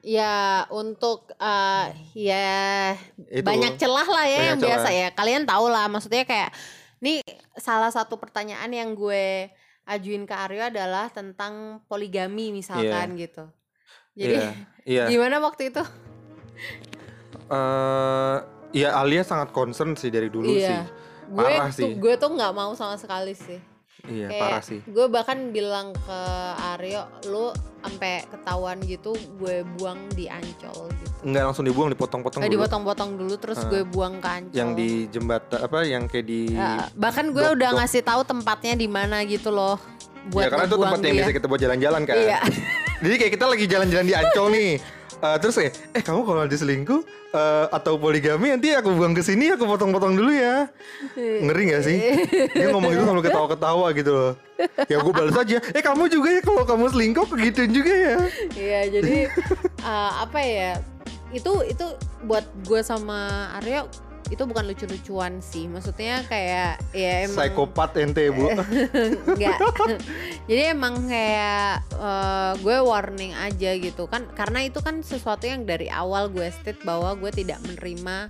Ya 0.00 0.62
untuk 0.70 1.30
eh, 1.34 1.86
ya 2.14 2.94
Itu. 3.28 3.42
banyak 3.42 3.74
celah 3.76 4.06
lah 4.06 4.24
ya 4.24 4.36
Banyak 4.36 4.48
yang 4.48 4.58
celah. 4.58 4.68
biasa 4.70 4.88
ya. 4.90 5.08
Kalian 5.12 5.42
tahu 5.44 5.66
lah 5.68 5.86
maksudnya 5.86 6.22
kayak 6.22 6.50
nih 6.98 7.22
salah 7.54 7.90
satu 7.90 8.18
pertanyaan 8.18 8.70
yang 8.70 8.94
gue 8.94 9.50
ajuin 9.84 10.22
ke 10.22 10.34
Aryo 10.34 10.68
adalah 10.68 11.08
tentang 11.08 11.82
poligami 11.86 12.52
misalkan 12.52 13.16
gitu. 13.16 13.48
Jadi 14.14 14.36
Iya, 14.36 14.50
iya. 14.84 15.04
gimana 15.12 15.38
waktu 15.38 15.70
itu? 15.70 15.82
eh 17.48 18.36
ya 18.76 19.00
Alia 19.00 19.24
sangat 19.24 19.50
concern 19.50 19.96
sih 19.96 20.12
dari 20.12 20.28
dulu 20.28 20.52
sih. 20.52 20.62
iya. 20.62 20.84
Gue 21.28 21.44
Parah 21.44 21.68
tuh 21.68 21.76
sih. 21.76 21.92
gue 21.96 22.14
tuh 22.16 22.30
nggak 22.32 22.52
mau 22.52 22.72
sama 22.72 22.96
sekali 22.96 23.32
sih. 23.32 23.60
Iya, 24.00 24.26
Kayak 24.26 24.40
parah 24.40 24.62
sih. 24.62 24.80
gue 24.80 25.06
bahkan 25.06 25.50
bilang 25.50 25.90
ke 25.92 26.20
Aryo, 26.70 27.02
lu 27.26 27.50
sampai 27.78 28.22
ketahuan 28.24 28.78
gitu 28.80 29.10
gue 29.36 29.66
buang 29.74 30.06
di 30.10 30.26
Ancol 30.26 30.86
gitu. 30.88 31.10
Nggak 31.24 31.42
langsung 31.44 31.64
dibuang, 31.64 31.90
dipotong-potong 31.90 32.40
Eh, 32.40 32.46
dulu. 32.46 32.62
dipotong-potong 32.62 33.10
dulu 33.16 33.34
terus 33.36 33.58
Ah. 33.58 33.66
gue 33.66 33.82
buang 33.84 34.16
ke 34.16 34.28
Ancol. 34.30 34.54
Yang 34.54 34.70
di 34.72 34.88
jembatan 35.08 35.58
apa 35.58 35.78
yang 35.82 36.02
kayak 36.04 36.24
di 36.24 36.40
Ya, 36.52 36.86
bahkan 36.94 37.26
gue 37.28 37.42
dok- 37.42 37.58
udah 37.58 37.68
dok- 37.68 37.78
ngasih 37.80 38.02
tahu 38.02 38.20
tempatnya 38.22 38.74
di 38.74 38.86
mana 38.86 39.18
gitu 39.22 39.50
loh 39.50 39.76
buat 40.28 40.42
ya 40.42 40.48
karena 40.48 40.64
itu 40.64 40.76
tempat 40.76 40.98
yang 40.98 41.02
dia. 41.04 41.18
biasa 41.18 41.32
kita 41.34 41.46
buat 41.46 41.60
jalan-jalan 41.60 42.02
kan. 42.04 42.16
Iya. 42.16 42.38
Jadi 43.02 43.14
kayak 43.16 43.32
kita 43.34 43.44
lagi 43.46 43.64
jalan-jalan 43.66 44.04
di 44.04 44.14
Ancol 44.14 44.46
nih. 44.50 44.70
Eh, 45.18 45.36
terus 45.42 45.58
kayak, 45.58 45.74
eh 45.98 46.02
kamu 46.02 46.22
kalau 46.22 46.46
nanti 46.46 46.54
selingkuh 46.54 47.02
eh, 47.34 47.66
atau 47.74 47.98
poligami 47.98 48.54
nanti 48.54 48.70
aku 48.70 48.94
buang 48.94 49.18
ke 49.18 49.22
sini 49.26 49.50
aku 49.50 49.66
potong-potong 49.66 50.14
dulu 50.14 50.30
ya. 50.30 50.70
Ngeri 51.18 51.62
gak 51.74 51.82
sih? 51.82 51.98
Dia 52.54 52.70
ngomong 52.70 52.94
itu 52.94 53.02
sambil 53.02 53.26
ketawa-ketawa 53.26 53.86
gitu 53.98 54.10
loh. 54.14 54.32
Ya 54.86 55.02
gue 55.02 55.12
balas 55.14 55.34
aja, 55.34 55.58
eh 55.74 55.82
kamu 55.82 56.06
juga 56.06 56.38
ya 56.38 56.40
kalau 56.46 56.62
kamu 56.62 56.84
selingkuh 56.94 57.26
begituin 57.26 57.70
juga 57.74 57.90
ya. 57.90 58.16
Iya, 58.54 58.80
jadi 58.94 59.16
eh, 59.82 60.10
apa 60.22 60.38
ya? 60.38 60.78
Itu 61.34 61.66
itu 61.66 61.86
buat 62.22 62.46
gue 62.62 62.80
sama 62.86 63.50
Aryo 63.58 63.90
itu 64.28 64.42
bukan 64.44 64.64
lucu-lucuan 64.68 65.40
sih. 65.40 65.64
Maksudnya 65.66 66.20
kayak 66.24 66.80
ya 66.92 67.24
emang 67.24 67.36
Psikopat 67.36 67.90
ente 67.96 68.28
bu. 68.28 68.52
Enggak. 69.34 69.56
Jadi 70.44 70.62
emang 70.68 71.08
kayak 71.08 71.84
eh, 71.96 72.52
gue 72.60 72.76
warning 72.80 73.32
aja 73.34 73.70
gitu 73.74 74.04
kan 74.04 74.28
karena 74.32 74.64
itu 74.64 74.78
kan 74.78 75.00
sesuatu 75.00 75.48
yang 75.48 75.64
dari 75.64 75.88
awal 75.88 76.28
gue 76.28 76.48
state 76.48 76.84
bahwa 76.84 77.16
gue 77.16 77.32
tidak 77.32 77.58
menerima 77.64 78.28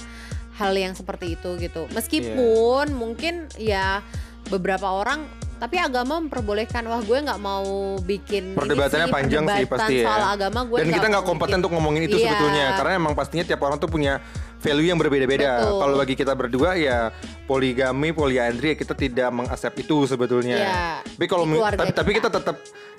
hal 0.58 0.72
yang 0.74 0.94
seperti 0.94 1.34
itu 1.34 1.58
gitu. 1.58 1.86
Meskipun 1.90 2.94
mungkin 2.94 3.46
ya 3.58 4.02
beberapa 4.48 4.88
orang 4.88 5.26
tapi 5.58 5.74
agama 5.74 6.22
memperbolehkan 6.22 6.86
wah 6.86 7.02
gue 7.02 7.18
nggak 7.18 7.40
mau 7.42 7.98
bikin 7.98 8.54
Perdebatannya 8.54 9.10
sih, 9.10 9.12
panjang 9.12 9.42
sih 9.42 9.66
perdebatan 9.66 9.74
pasti 9.74 9.94
ya. 9.98 10.06
soal 10.06 10.22
agama 10.30 10.60
gue 10.62 10.78
Dan 10.78 10.88
kita 10.94 11.06
nggak 11.10 11.24
kompeten 11.26 11.50
bikin. 11.50 11.58
untuk 11.58 11.72
ngomongin 11.74 12.02
itu 12.06 12.16
Iya. 12.16 12.24
sebetulnya 12.30 12.64
karena 12.78 12.92
emang 12.94 13.12
pastinya 13.18 13.42
tiap 13.44 13.60
orang 13.66 13.76
tuh 13.76 13.90
punya 13.90 14.22
value 14.58 14.90
yang 14.90 14.98
berbeda-beda. 14.98 15.64
Kalau 15.64 15.94
bagi 15.94 16.14
kita 16.14 16.34
berdua 16.34 16.74
ya 16.74 17.14
poligami, 17.46 18.10
poliandri 18.10 18.74
ya 18.74 18.76
kita 18.76 18.94
tidak 18.94 19.30
mengaccept 19.30 19.76
itu 19.78 20.04
sebetulnya. 20.04 20.56
Iya, 20.58 20.84
Tapi 21.06 21.26
kalau 21.26 21.44
tapi, 21.46 21.92
tapi 21.94 22.10
kita. 22.18 22.28
tetap 22.28 22.56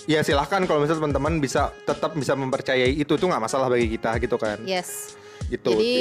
ya 0.07 0.23
silahkan 0.23 0.63
kalau 0.65 0.81
misalnya 0.81 1.05
teman-teman 1.05 1.37
bisa 1.37 1.69
tetap 1.83 2.15
bisa 2.15 2.33
mempercayai 2.33 2.95
itu 2.95 3.13
tuh 3.13 3.27
nggak 3.29 3.43
masalah 3.43 3.67
bagi 3.69 3.91
kita 3.91 4.17
gitu 4.17 4.35
kan. 4.39 4.57
yes 4.63 5.15
Gitu. 5.49 5.65
jadi 5.65 5.93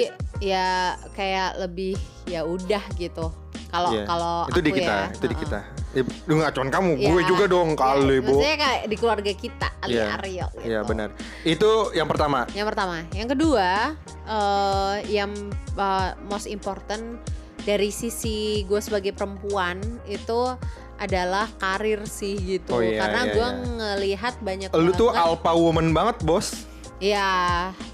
ya 0.45 0.69
kayak 1.17 1.57
lebih 1.57 1.97
ya 2.29 2.45
udah 2.45 2.85
gitu 3.01 3.33
kalau 3.69 3.91
Iya. 3.93 4.05
kalau 4.09 4.37
itu 4.49 4.61
di 4.65 4.73
kita, 4.73 4.97
ya, 4.97 5.05
itu 5.13 5.27
di 5.29 5.37
kita. 5.37 5.61
Ya, 5.93 6.03
lu 6.25 6.33
nggak 6.41 6.53
cuman 6.57 6.69
kamu, 6.69 6.91
Ya, 6.97 7.09
gue 7.13 7.23
juga 7.29 7.45
dong 7.49 7.69
ya, 7.73 7.81
kali, 7.81 8.17
Bu. 8.21 8.37
Maksudnya 8.37 8.57
kayak 8.61 8.83
di 8.89 8.97
keluarga 8.97 9.33
kita, 9.33 9.69
Ali 9.81 9.93
Iya, 9.97 10.05
Aryo 10.17 10.47
gitu. 10.53 10.69
Iya, 10.69 10.81
benar. 10.85 11.09
Itu 11.45 11.71
yang 11.93 12.09
pertama. 12.09 12.45
Yang 12.53 12.67
pertama, 12.73 12.97
yang 13.13 13.29
kedua, 13.29 13.69
eh 14.29 14.97
yang 15.09 15.33
eh, 15.77 16.11
most 16.29 16.45
important 16.45 17.17
dari 17.65 17.89
sisi 17.89 18.65
gue 18.69 18.81
sebagai 18.81 19.17
perempuan 19.17 19.81
itu 20.09 20.57
adalah 20.99 21.47
karir 21.63 22.03
sih 22.05 22.35
gitu. 22.37 22.75
Oh, 22.75 22.83
iya, 22.83 23.07
Karena 23.07 23.23
iya, 23.25 23.35
gue 23.35 23.49
iya. 23.49 23.67
ngelihat 23.79 24.35
banyak 24.43 24.69
Lu 24.75 24.91
tuh 24.93 25.15
alpha 25.15 25.55
woman 25.55 25.95
banget, 25.95 26.19
Bos. 26.27 26.67
Ya, 26.99 27.31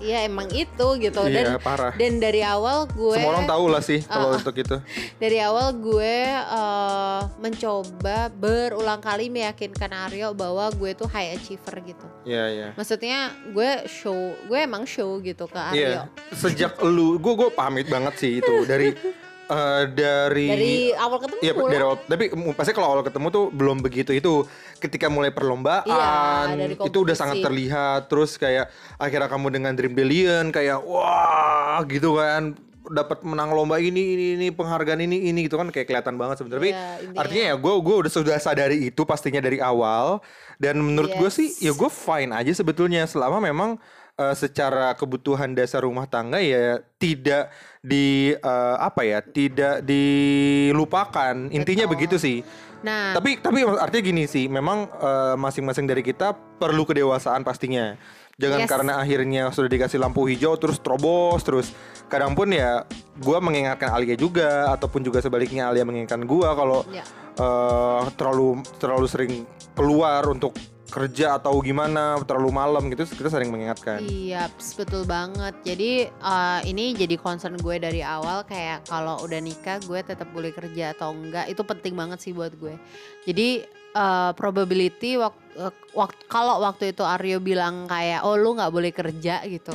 ya 0.00 0.24
emang 0.24 0.48
itu 0.48 0.86
gitu. 0.96 1.20
Iya, 1.22 1.52
Dan 1.52 1.60
parah. 1.60 1.92
dan 1.92 2.16
dari 2.16 2.40
awal 2.40 2.88
gue 2.88 3.12
Semua 3.14 3.32
orang 3.32 3.44
tahu 3.44 3.64
lah 3.68 3.78
sih 3.78 4.00
kalau 4.00 4.32
Ah, 4.32 4.40
untuk 4.40 4.56
itu. 4.56 4.76
dari 5.22 5.38
awal 5.38 5.76
gue 5.76 6.14
eh, 6.32 7.20
mencoba 7.38 8.32
berulang 8.32 8.98
kali 8.98 9.28
meyakinkan 9.28 9.92
Aryo 10.08 10.32
bahwa 10.32 10.72
gue 10.72 10.90
tuh 10.92 11.04
high 11.06 11.36
achiever 11.36 11.84
gitu. 11.84 12.06
Iya, 12.24 12.44
iya. 12.48 12.68
Maksudnya 12.72 13.18
gue 13.46 13.70
show, 13.84 14.16
gue 14.42 14.58
emang 14.58 14.84
show 14.84 15.20
gitu 15.20 15.44
ke 15.44 15.58
Aryo. 15.60 15.76
Iya, 15.76 16.00
sejak 16.32 16.80
lu, 16.80 17.16
gue 17.16 17.32
gue 17.34 17.50
pamit 17.50 17.84
banget 17.86 18.16
sih 18.16 18.40
itu 18.40 18.64
dari 18.64 18.96
eh, 19.46 19.84
dari, 19.88 20.48
Dari 20.48 20.74
awal 20.92 21.18
ketemu 21.18 21.40
Iya, 21.40 21.52
lah. 21.52 21.68
dari 21.68 21.82
awal, 21.82 21.96
tapi 22.02 22.24
pasti 22.52 22.72
kalau 22.72 22.88
awal 22.90 23.02
ketemu 23.02 23.26
tuh 23.28 23.44
belum 23.48 23.78
begitu 23.78 24.10
itu. 24.10 24.44
Ketika 24.76 25.06
mulai 25.06 25.30
perlombaan, 25.30 26.54
Iya, 26.54 26.76
itu 26.78 26.98
udah 26.98 27.12
sangat 27.12 27.40
terlihat. 27.40 28.06
Terus 28.06 28.36
kayak 28.36 28.68
akhirnya 28.96 29.28
kamu 29.28 29.46
dengan 29.50 29.72
Dream 29.72 29.92
Billion 29.92 30.48
kayak 30.48 30.80
wah 30.80 31.80
gitu 31.84 32.16
kan 32.16 32.52
dapat 32.84 33.24
menang 33.24 33.48
lomba 33.48 33.80
ini 33.80 34.12
ini 34.12 34.24
ini 34.36 34.46
penghargaan 34.52 35.00
ini 35.00 35.32
ini 35.32 35.48
gitu 35.48 35.56
kan 35.56 35.72
kayak 35.72 35.88
kelihatan 35.88 36.16
banget 36.16 36.36
sebenarnya. 36.36 36.60
Tapi 36.60 36.70
Iya, 36.70 37.16
artinya 37.16 37.44
ya 37.48 37.54
gue 37.56 37.74
gue 37.80 37.94
udah 38.04 38.12
sudah 38.12 38.36
sadari 38.36 38.92
itu 38.92 39.02
pastinya 39.04 39.40
dari 39.40 39.56
awal 39.56 40.20
dan 40.56 40.76
menurut 40.76 41.16
gue 41.16 41.30
sih 41.32 41.48
Yes. 41.48 41.64
ya 41.64 41.72
gue 41.72 41.88
fine 41.88 42.30
aja 42.30 42.52
sebetulnya 42.52 43.08
selama 43.08 43.40
memang 43.40 43.80
eh, 44.14 44.34
secara 44.34 44.94
kebutuhan 44.94 45.52
dasar 45.52 45.82
rumah 45.82 46.06
tangga 46.06 46.38
ya 46.38 46.80
tidak 46.96 47.50
di 47.80 48.32
eh, 48.32 48.76
apa 48.78 49.02
ya 49.02 49.18
tidak 49.20 49.84
dilupakan 49.84 51.34
intinya 51.50 51.84
Betul. 51.84 51.94
begitu 51.94 52.16
sih 52.18 52.38
Nah, 52.84 53.16
tapi 53.16 53.40
tapi 53.40 53.64
artinya 53.64 54.04
gini 54.04 54.28
sih 54.28 54.44
memang 54.44 54.84
eh, 54.84 55.34
masing-masing 55.40 55.88
dari 55.88 56.04
kita 56.04 56.36
perlu 56.60 56.84
kedewasaan 56.84 57.40
pastinya 57.40 57.96
jangan 58.36 58.60
Yes. 58.60 58.68
karena 58.68 58.92
akhirnya 59.00 59.42
sudah 59.56 59.72
dikasih 59.72 59.96
lampu 59.96 60.28
hijau 60.28 60.52
terus 60.60 60.76
terobos 60.84 61.40
terus 61.40 61.72
kadang 62.12 62.36
pun 62.36 62.52
ya 62.52 62.84
gua 63.24 63.40
mengingatkan 63.40 63.88
Alia 63.88 64.20
juga 64.20 64.68
ataupun 64.76 65.00
juga 65.00 65.24
sebaliknya 65.24 65.72
Alia 65.72 65.88
mengingatkan 65.88 66.28
gua 66.28 66.52
kalau 66.52 66.84
ya. 66.92 67.08
eh, 67.40 68.02
terlalu 68.20 68.60
terlalu 68.76 69.06
sering 69.08 69.32
keluar 69.72 70.20
untuk 70.28 70.52
kerja 70.94 71.34
atau 71.34 71.58
gimana 71.58 72.22
terlalu 72.22 72.54
malam 72.54 72.86
gitu 72.86 73.02
kita 73.02 73.26
sering 73.26 73.50
mengingatkan 73.50 73.98
Iya, 73.98 74.46
betul 74.78 75.02
banget. 75.02 75.58
Jadi 75.66 76.06
eh, 76.06 76.60
ini 76.70 76.94
jadi 76.94 77.18
concern 77.18 77.58
gue 77.58 77.76
dari 77.82 78.06
awal 78.06 78.46
kayak 78.46 78.86
kalau 78.86 79.18
udah 79.26 79.42
nikah 79.42 79.82
gue 79.82 79.98
tetap 80.06 80.30
boleh 80.30 80.54
kerja 80.54 80.94
atau 80.94 81.10
enggak 81.10 81.50
itu 81.50 81.66
penting 81.66 81.98
banget 81.98 82.22
sih 82.22 82.30
buat 82.30 82.54
gue. 82.54 82.78
Jadi 83.26 83.66
eh, 83.98 84.30
probability 84.38 85.18
waktu 85.18 86.22
kalau 86.30 86.62
waktu 86.62 86.94
itu 86.94 87.02
Aryo 87.02 87.42
bilang 87.42 87.90
kayak 87.90 88.22
oh 88.22 88.38
lu 88.38 88.54
nggak 88.54 88.70
boleh 88.70 88.94
kerja 88.94 89.42
gitu, 89.50 89.74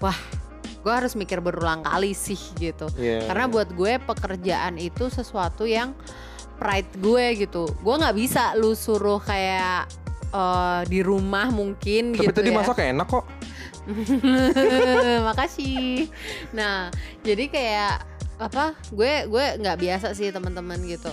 wah 0.00 0.16
gue 0.80 0.92
harus 0.92 1.12
mikir 1.12 1.44
berulang 1.44 1.84
kali 1.84 2.16
sih 2.16 2.40
gitu 2.56 2.88
Iya, 2.96 3.28
karena 3.28 3.44
iya. 3.48 3.52
buat 3.52 3.68
gue 3.76 3.92
pekerjaan 4.00 4.80
itu 4.80 5.12
sesuatu 5.12 5.68
yang 5.68 5.92
pride 6.56 6.92
gue 7.00 7.24
gitu 7.44 7.68
gue 7.68 7.94
nggak 8.00 8.16
bisa 8.16 8.56
lu 8.56 8.72
suruh 8.72 9.20
kayak 9.20 9.88
eh, 10.30 10.80
di 10.86 11.00
rumah 11.00 11.50
mungkin 11.50 12.14
Tapi 12.14 12.24
gitu 12.24 12.32
tadi 12.32 12.50
ya 12.50 12.56
masak 12.56 12.78
enak 12.80 13.06
kok. 13.06 13.24
makasih 15.26 16.06
nah 16.52 16.92
jadi 17.20 17.44
kayak 17.48 17.94
apa 18.38 18.72
gue 18.88 19.26
gue 19.26 19.44
nggak 19.58 19.78
biasa 19.78 20.12
sih 20.12 20.30
teman-teman 20.30 20.78
gitu 20.84 21.10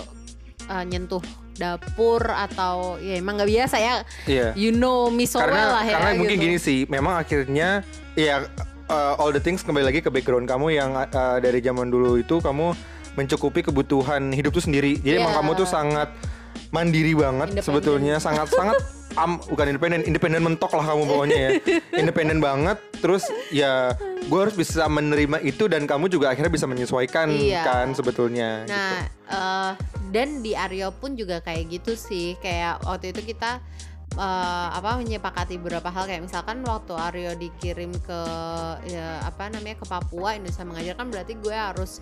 eh, 0.64 0.84
nyentuh 0.84 1.20
dapur 1.58 2.22
atau 2.22 2.96
ya 3.02 3.18
emang 3.18 3.34
nggak 3.36 3.50
biasa 3.50 3.76
ya 3.76 3.94
Iya. 4.24 4.54
you 4.54 4.70
know 4.70 5.10
me 5.10 5.26
so 5.26 5.42
karena 5.42 5.58
well 5.58 5.70
lah 5.74 5.84
ya 5.84 5.94
karena 5.98 6.10
mungkin 6.14 6.36
gitu. 6.38 6.44
gini 6.46 6.56
sih, 6.56 6.78
memang 6.86 7.18
akhirnya 7.18 7.82
ya 8.14 8.46
uh, 8.86 9.18
all 9.18 9.34
the 9.34 9.42
things 9.42 9.66
kembali 9.66 9.90
lagi 9.90 9.98
ke 9.98 10.06
background 10.06 10.46
kamu 10.46 10.78
yang 10.78 10.94
uh, 10.94 11.08
dari 11.38 11.58
zaman 11.58 11.90
dulu 11.90 12.14
itu 12.14 12.38
kamu 12.38 12.78
mencukupi 13.18 13.66
kebutuhan 13.66 14.30
hidup 14.30 14.54
tuh 14.54 14.62
sendiri. 14.62 15.02
Jadi 15.02 15.18
emang 15.18 15.34
Iya. 15.34 15.38
kamu 15.42 15.50
tuh 15.58 15.66
sangat 15.66 16.08
mandiri 16.70 17.18
banget 17.18 17.58
sebetulnya, 17.58 18.22
sangat 18.22 18.46
sangat 18.48 18.78
am 19.18 19.42
bukan 19.42 19.66
independen, 19.68 20.00
independen 20.02 20.40
mentok 20.40 20.72
lah 20.72 20.86
kamu 20.86 21.02
pokoknya 21.04 21.36
ya. 21.36 21.50
Independen 22.02 22.38
banget. 22.38 22.78
Terus 22.98 23.22
ya 23.50 23.94
gue 24.24 24.38
harus 24.38 24.54
bisa 24.54 24.86
menerima 24.86 25.38
itu 25.40 25.66
dan 25.66 25.84
kamu 25.84 26.06
juga 26.06 26.30
akhirnya 26.30 26.48
bisa 26.48 26.64
menyesuaikan 26.64 27.30
Iya. 27.30 27.62
kan 27.64 27.86
sebetulnya. 27.92 28.62
gitu. 28.62 28.72
Nah, 28.72 28.98
eh, 29.28 29.70
dan 30.08 30.40
di 30.40 30.52
Aryo 30.52 30.90
pun 30.92 31.14
juga 31.14 31.38
kayak 31.38 31.68
gitu 31.70 31.92
sih. 31.94 32.38
Kayak 32.38 32.82
waktu 32.82 33.10
itu 33.10 33.34
kita 33.34 33.58
eh, 34.16 34.68
apa 34.72 34.96
menyepakati 34.96 35.60
beberapa 35.60 35.92
hal. 35.92 36.08
Kayak 36.08 36.24
misalkan 36.24 36.64
waktu 36.64 36.94
Aryo 36.96 37.32
dikirim 37.36 37.92
ke 38.00 38.20
ya, 38.88 39.20
apa 39.26 39.52
namanya 39.52 39.76
ke 39.82 39.86
Papua 39.86 40.38
Indonesia 40.38 40.64
mengajar 40.64 40.94
kan 40.96 41.06
berarti 41.12 41.32
gue 41.36 41.52
harus 41.52 42.00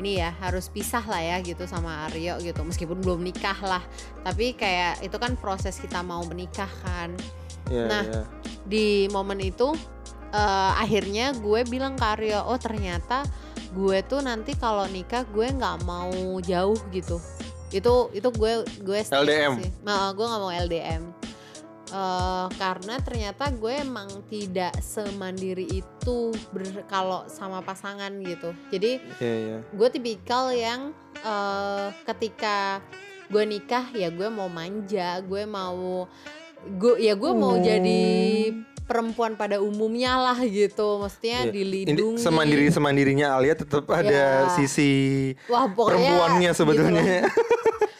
ini 0.00 0.18
ya 0.18 0.32
harus 0.40 0.72
pisah 0.72 1.04
lah 1.04 1.20
ya 1.20 1.36
gitu 1.44 1.68
sama 1.68 2.08
Aryo 2.08 2.40
gitu. 2.40 2.64
Meskipun 2.64 3.04
belum 3.04 3.20
nikah 3.20 3.58
lah. 3.60 3.82
Tapi 4.24 4.56
kayak 4.56 5.04
itu 5.04 5.16
kan 5.20 5.36
proses 5.36 5.76
kita 5.76 6.00
mau 6.00 6.24
menikah 6.24 6.70
kan. 6.82 7.12
Iya, 7.70 7.86
nah, 7.88 8.04
iya. 8.04 8.22
di 8.66 9.06
momen 9.12 9.38
itu 9.38 9.76
eh, 10.32 10.72
akhirnya 10.80 11.36
gue 11.36 11.62
bilang 11.68 11.94
ke 11.94 12.04
Aryo 12.04 12.48
oh 12.48 12.58
ternyata 12.58 13.22
gue 13.72 14.04
tuh 14.04 14.20
nanti 14.20 14.52
kalau 14.52 14.84
nikah 14.84 15.24
gue 15.28 15.46
nggak 15.48 15.84
mau 15.84 16.12
jauh 16.40 16.76
gitu. 16.92 17.20
Itu 17.72 18.12
itu 18.12 18.28
gue 18.36 18.52
gue 18.84 19.00
LDM. 19.00 19.52
sih. 19.64 19.70
Nah, 19.80 20.12
gue 20.12 20.24
nggak 20.24 20.42
mau 20.42 20.52
LDM 20.52 21.21
Eh, 21.92 22.46
karena 22.56 22.96
ternyata 22.98 23.52
gue 23.52 23.74
emang 23.78 24.08
tidak 24.24 24.72
semandiri 24.80 25.68
itu 25.74 26.18
ber- 26.48 26.88
kalau 26.88 27.28
sama 27.28 27.60
pasangan 27.60 28.08
gitu 28.18 28.56
jadi 28.72 28.96
Iya, 29.20 29.34
iya. 29.36 29.58
gue 29.68 29.88
tipikal 29.92 30.48
yang 30.50 30.96
eh, 31.14 31.92
ketika 32.02 32.80
gue 33.28 33.44
nikah 33.44 33.92
ya 33.92 34.08
gue 34.08 34.24
mau 34.26 34.48
manja 34.48 35.20
gue 35.20 35.44
mau 35.44 36.08
gue 36.64 36.96
ya 36.96 37.12
gue 37.12 37.28
mau 37.30 37.54
Oh. 37.54 37.60
jadi 37.60 38.00
perempuan 38.82 39.36
pada 39.36 39.60
umumnya 39.60 40.16
lah 40.16 40.38
gitu 40.42 40.96
maksudnya. 40.96 41.44
Ini 41.44 41.52
dilindungi 41.54 42.18
semandiri 42.18 42.66
semandirinya 42.68 43.36
Alia 43.36 43.52
tetap 43.52 43.84
ada 43.86 44.48
Ya. 44.48 44.50
sisi 44.50 44.92
wah 45.44 45.64
pokoknya 45.66 46.08
perempuannya 46.08 46.50
gitu 46.50 46.58
sebetulnya. 46.58 47.04
lah. 47.20 47.32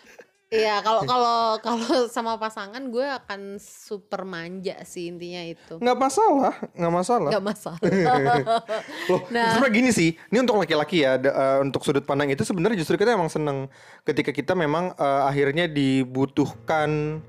Iya 0.53 0.85
kalau 0.85 1.01
kalau 1.03 1.39
kalau 1.65 2.05
sama 2.07 2.37
pasangan 2.37 2.85
gue 2.87 3.03
akan 3.03 3.57
super 3.57 4.23
manja 4.23 4.77
sih 4.85 5.09
intinya 5.09 5.41
itu 5.41 5.81
nggak 5.81 5.97
masalah, 5.97 6.53
nggak 6.77 6.93
masalah. 6.93 7.31
nggak 7.33 7.45
masalah 7.45 7.81
Loh, 9.11 9.21
Nah. 9.33 9.57
sebenarnya 9.57 9.73
gini 9.73 9.91
sih, 9.91 10.13
ini 10.13 10.39
untuk 10.39 10.61
laki-laki 10.61 11.03
ya, 11.03 11.17
eh, 11.17 11.59
untuk 11.59 11.81
sudut 11.81 12.05
pandang 12.05 12.29
itu 12.29 12.45
sebenarnya 12.45 12.77
justru 12.77 13.01
kita 13.01 13.17
emang 13.17 13.33
seneng 13.33 13.73
ketika 14.05 14.29
kita 14.29 14.53
memang 14.53 14.93
eh, 14.93 15.23
akhirnya 15.25 15.65
dibutuhkan 15.67 17.21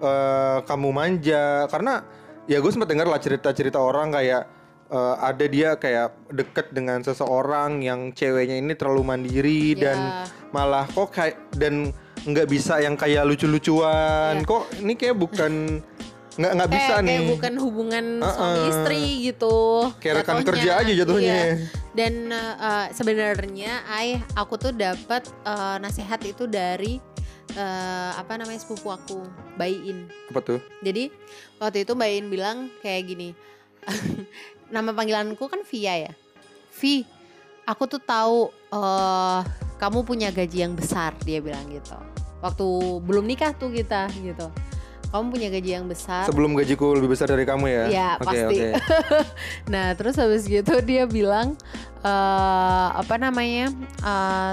eh, 0.00 0.58
kamu 0.64 0.88
manja, 0.90 1.68
karena 1.68 2.00
ya 2.48 2.58
gue 2.58 2.70
sempat 2.72 2.88
dengar 2.88 3.04
lah 3.04 3.20
cerita-cerita 3.20 3.76
orang 3.76 4.08
kayak 4.10 4.48
eh, 4.88 5.14
ada 5.20 5.44
dia 5.44 5.76
kayak 5.76 6.32
deket 6.32 6.72
dengan 6.72 7.04
seseorang 7.04 7.84
yang 7.84 8.10
ceweknya 8.10 8.56
ini 8.56 8.72
terlalu 8.72 9.04
mandiri 9.04 9.76
Ya. 9.76 9.92
dan 9.92 9.98
malah 10.50 10.88
kok 10.88 11.12
kayak 11.12 11.36
dan 11.54 11.92
nggak 12.22 12.46
bisa 12.46 12.78
yang 12.78 12.94
kayak 12.94 13.24
lucu-lucuan, 13.24 14.34
Iya. 14.36 14.44
kok 14.44 14.62
ini 14.76 14.92
kayak 14.92 15.16
bukan 15.16 15.80
nggak 16.32 16.52
nggak 16.54 16.70
bisa 16.70 16.92
kayak, 16.94 17.04
nih. 17.04 17.18
kayak 17.18 17.32
bukan 17.32 17.54
hubungan 17.58 18.04
suami 18.22 18.38
Uh-uh. 18.54 18.70
istri 18.70 19.00
gitu 19.22 19.56
Kayak 19.98 20.14
rekan 20.16 20.34
jatuhnya. 20.34 20.48
kerja 20.48 20.70
aja 20.78 20.92
jatuhnya. 20.94 21.36
Iya. 21.36 21.54
dan 21.90 22.14
uh, 22.30 22.86
sebenarnya 22.90 23.72
ay 23.84 24.08
aku 24.32 24.54
tuh 24.56 24.70
dapat 24.70 25.26
uh, 25.42 25.76
nasihat 25.76 26.22
itu 26.22 26.46
dari 26.46 27.02
uh, 27.52 28.12
apa 28.14 28.36
namanya 28.36 28.56
sepupu 28.58 28.88
aku 28.88 29.20
Bayin 29.54 30.06
Apa 30.28 30.38
tuh? 30.40 30.58
jadi 30.78 31.10
waktu 31.56 31.82
itu 31.82 31.92
Bayin 31.92 32.28
bilang 32.28 32.70
kayak 32.78 33.04
gini 33.06 33.34
nama 34.70 34.92
panggilanku 34.92 35.42
kan 35.42 35.66
Via 35.66 36.06
ya 36.06 36.12
Vi 36.72 37.02
aku 37.64 37.84
tuh 37.86 37.98
tahu 37.98 38.38
uh, 38.70 39.42
kamu 39.80 40.04
punya 40.04 40.28
gaji 40.28 40.68
yang 40.68 40.76
besar 40.76 41.16
dia 41.24 41.40
bilang 41.40 41.64
gitu 41.72 41.96
waktu 42.44 42.66
belum 43.04 43.24
nikah 43.24 43.56
tuh 43.56 43.72
kita 43.72 44.12
gitu 44.20 44.52
kamu 45.10 45.26
punya 45.34 45.48
gaji 45.50 45.70
yang 45.74 45.86
besar 45.90 46.22
Sebelum 46.30 46.54
gajiku 46.54 46.94
lebih 46.94 47.10
besar 47.18 47.26
dari 47.26 47.42
kamu 47.42 47.66
ya? 47.66 47.84
Iya, 47.90 48.10
Oke, 48.22 48.26
pasti. 48.30 48.46
oke. 48.46 48.68
Nah, 49.74 49.86
terus 49.98 50.14
habis 50.14 50.46
gitu 50.46 50.78
dia 50.86 51.02
bilang 51.10 51.58
eh 52.06 52.88
apa 52.94 53.18
namanya? 53.18 53.74
eh, 54.06 54.52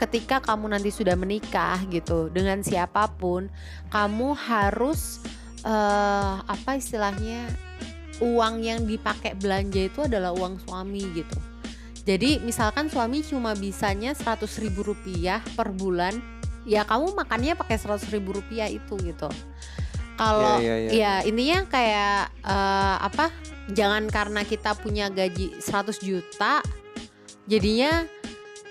ketika 0.00 0.40
kamu 0.40 0.72
nanti 0.72 0.88
sudah 0.88 1.12
menikah 1.20 1.84
gitu 1.92 2.32
dengan 2.32 2.64
siapa 2.64 3.12
pun, 3.20 3.52
kamu 3.92 4.32
harus 4.40 5.20
eh 5.68 6.34
apa 6.40 6.80
istilahnya? 6.80 7.52
uang 8.18 8.64
yang 8.66 8.82
dipakai 8.82 9.38
belanja 9.38 9.78
itu 9.84 10.00
adalah 10.02 10.34
uang 10.34 10.58
suami 10.66 11.06
gitu. 11.14 11.38
Jadi 12.08 12.40
misalkan 12.40 12.88
suami 12.88 13.20
cuma 13.20 13.52
bisanya 13.52 14.16
100.000 14.16 14.64
ribu 14.64 14.80
rupiah 14.80 15.44
per 15.52 15.76
bulan, 15.76 16.16
ya 16.64 16.88
kamu 16.88 17.12
makannya 17.12 17.52
pakai 17.52 17.76
100.000 17.76 18.16
ribu 18.16 18.40
rupiah 18.40 18.64
itu 18.64 18.96
gitu. 19.04 19.28
Kalau 20.16 20.56
Iya, 20.56 20.88
iya, 20.88 20.88
iya. 20.88 20.90
ya 20.96 21.12
intinya 21.28 21.68
kayak 21.68 22.20
eh, 22.48 22.96
apa? 23.12 23.28
Jangan 23.76 24.08
karena 24.08 24.40
kita 24.40 24.72
punya 24.80 25.12
gaji 25.12 25.60
100 25.60 26.00
juta, 26.00 26.64
jadinya 27.44 28.08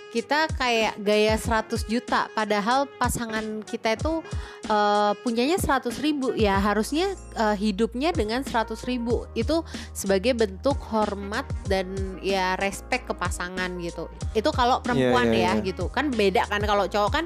kita 0.08 0.48
kayak 0.56 0.96
gaya 1.04 1.36
100 1.36 1.84
juta. 1.91 2.32
Padahal 2.32 2.88
pasangan 2.96 3.63
kita 3.67 4.00
itu 4.00 4.24
eh, 4.72 5.13
punyanya 5.22 5.60
100 5.60 5.91
ribu. 6.00 6.32
Ya 6.34 6.56
harusnya 6.58 7.12
eh, 7.36 7.56
hidupnya 7.60 8.15
dengan 8.15 8.43
100 8.43 8.78
ribu. 8.88 9.28
Itu 9.36 9.67
sebagai 9.91 10.34
bentuk 10.34 10.80
hormat 10.89 11.48
dan 11.67 11.91
ya 12.24 12.56
respect 12.58 13.12
ke 13.12 13.13
pasangan 13.13 13.76
gitu. 13.84 14.08
Itu 14.32 14.50
kalau 14.56 14.80
perempuan 14.80 15.32
iya, 15.36 15.52
ya 15.56 15.60
iya. 15.60 15.65
gitu. 15.65 15.91
Kan 15.91 16.13
beda 16.13 16.48
kan 16.48 16.63
kalau 16.63 16.88
cowok 16.88 17.12
kan 17.12 17.26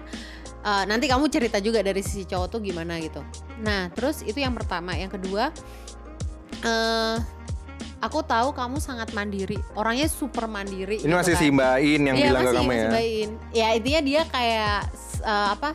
eh, 0.66 0.84
nanti 0.90 1.06
kamu 1.06 1.30
cerita 1.30 1.62
juga 1.62 1.86
dari 1.86 2.02
sisi 2.02 2.26
cowok 2.26 2.48
tuh 2.58 2.60
gimana 2.66 2.98
gitu. 2.98 3.22
Nah 3.62 3.94
terus 3.94 4.26
itu 4.26 4.42
yang 4.42 4.58
pertama. 4.58 4.98
Yang 4.98 5.22
kedua 5.22 5.54
eh 6.62 7.18
aku 8.02 8.26
tahu 8.26 8.50
kamu 8.52 8.82
sangat 8.82 9.14
mandiri 9.14 9.62
orangnya 9.78 10.10
super 10.10 10.50
mandiri 10.50 11.00
Ini 11.00 11.06
gitu 11.06 11.14
masih 11.14 11.36
kan. 11.38 11.42
si 11.42 11.54
Mbak 11.54 11.76
In 11.80 12.02
yang 12.10 12.18
Iya, 12.18 12.26
bilang 12.28 12.42
ke 12.42 12.48
masih, 12.50 12.58
kamu 12.58 12.68
masih 12.70 12.82
ya? 12.82 12.90
bayin. 12.92 13.30
Ya 13.54 13.68
intinya 13.78 14.02
dia 14.02 14.22
kayak 14.28 14.80
eh, 15.22 15.48
apa 15.54 15.70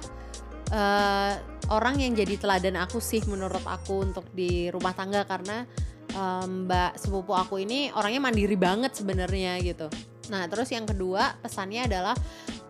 eh, 0.74 1.32
orang 1.66 1.94
yang 1.98 2.12
jadi 2.14 2.34
teladan 2.38 2.76
aku 2.78 2.98
sih 2.98 3.22
menurut 3.26 3.62
aku 3.62 4.02
untuk 4.02 4.26
di 4.34 4.70
rumah 4.70 4.92
tangga 4.92 5.22
karena 5.24 5.62
eh, 6.10 6.44
Mbak 6.44 6.98
sepupu 6.98 7.32
aku 7.32 7.62
ini 7.62 7.94
orangnya 7.94 8.20
mandiri 8.20 8.58
banget 8.58 8.92
sebenarnya 8.98 9.62
gitu. 9.62 9.86
Nah 10.28 10.50
terus 10.50 10.74
yang 10.74 10.84
kedua 10.84 11.38
pesannya 11.38 11.86
adalah 11.86 12.18